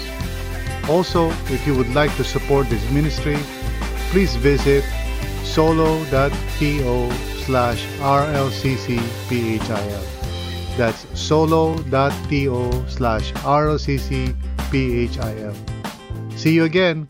Also, 0.90 1.30
if 1.54 1.66
you 1.68 1.76
would 1.76 1.94
like 1.94 2.16
to 2.16 2.24
support 2.24 2.70
this 2.70 2.86
ministry, 2.90 3.38
please 4.10 4.34
visit 4.38 4.86
solo.to 5.44 7.35
slash 7.46 7.86
rlccphil. 8.00 9.68
That's 10.78 11.06
solo.to 11.20 12.86
slash 12.90 13.32
rlccphil. 13.34 14.36
See 16.38 16.54
you 16.54 16.64
again. 16.66 17.08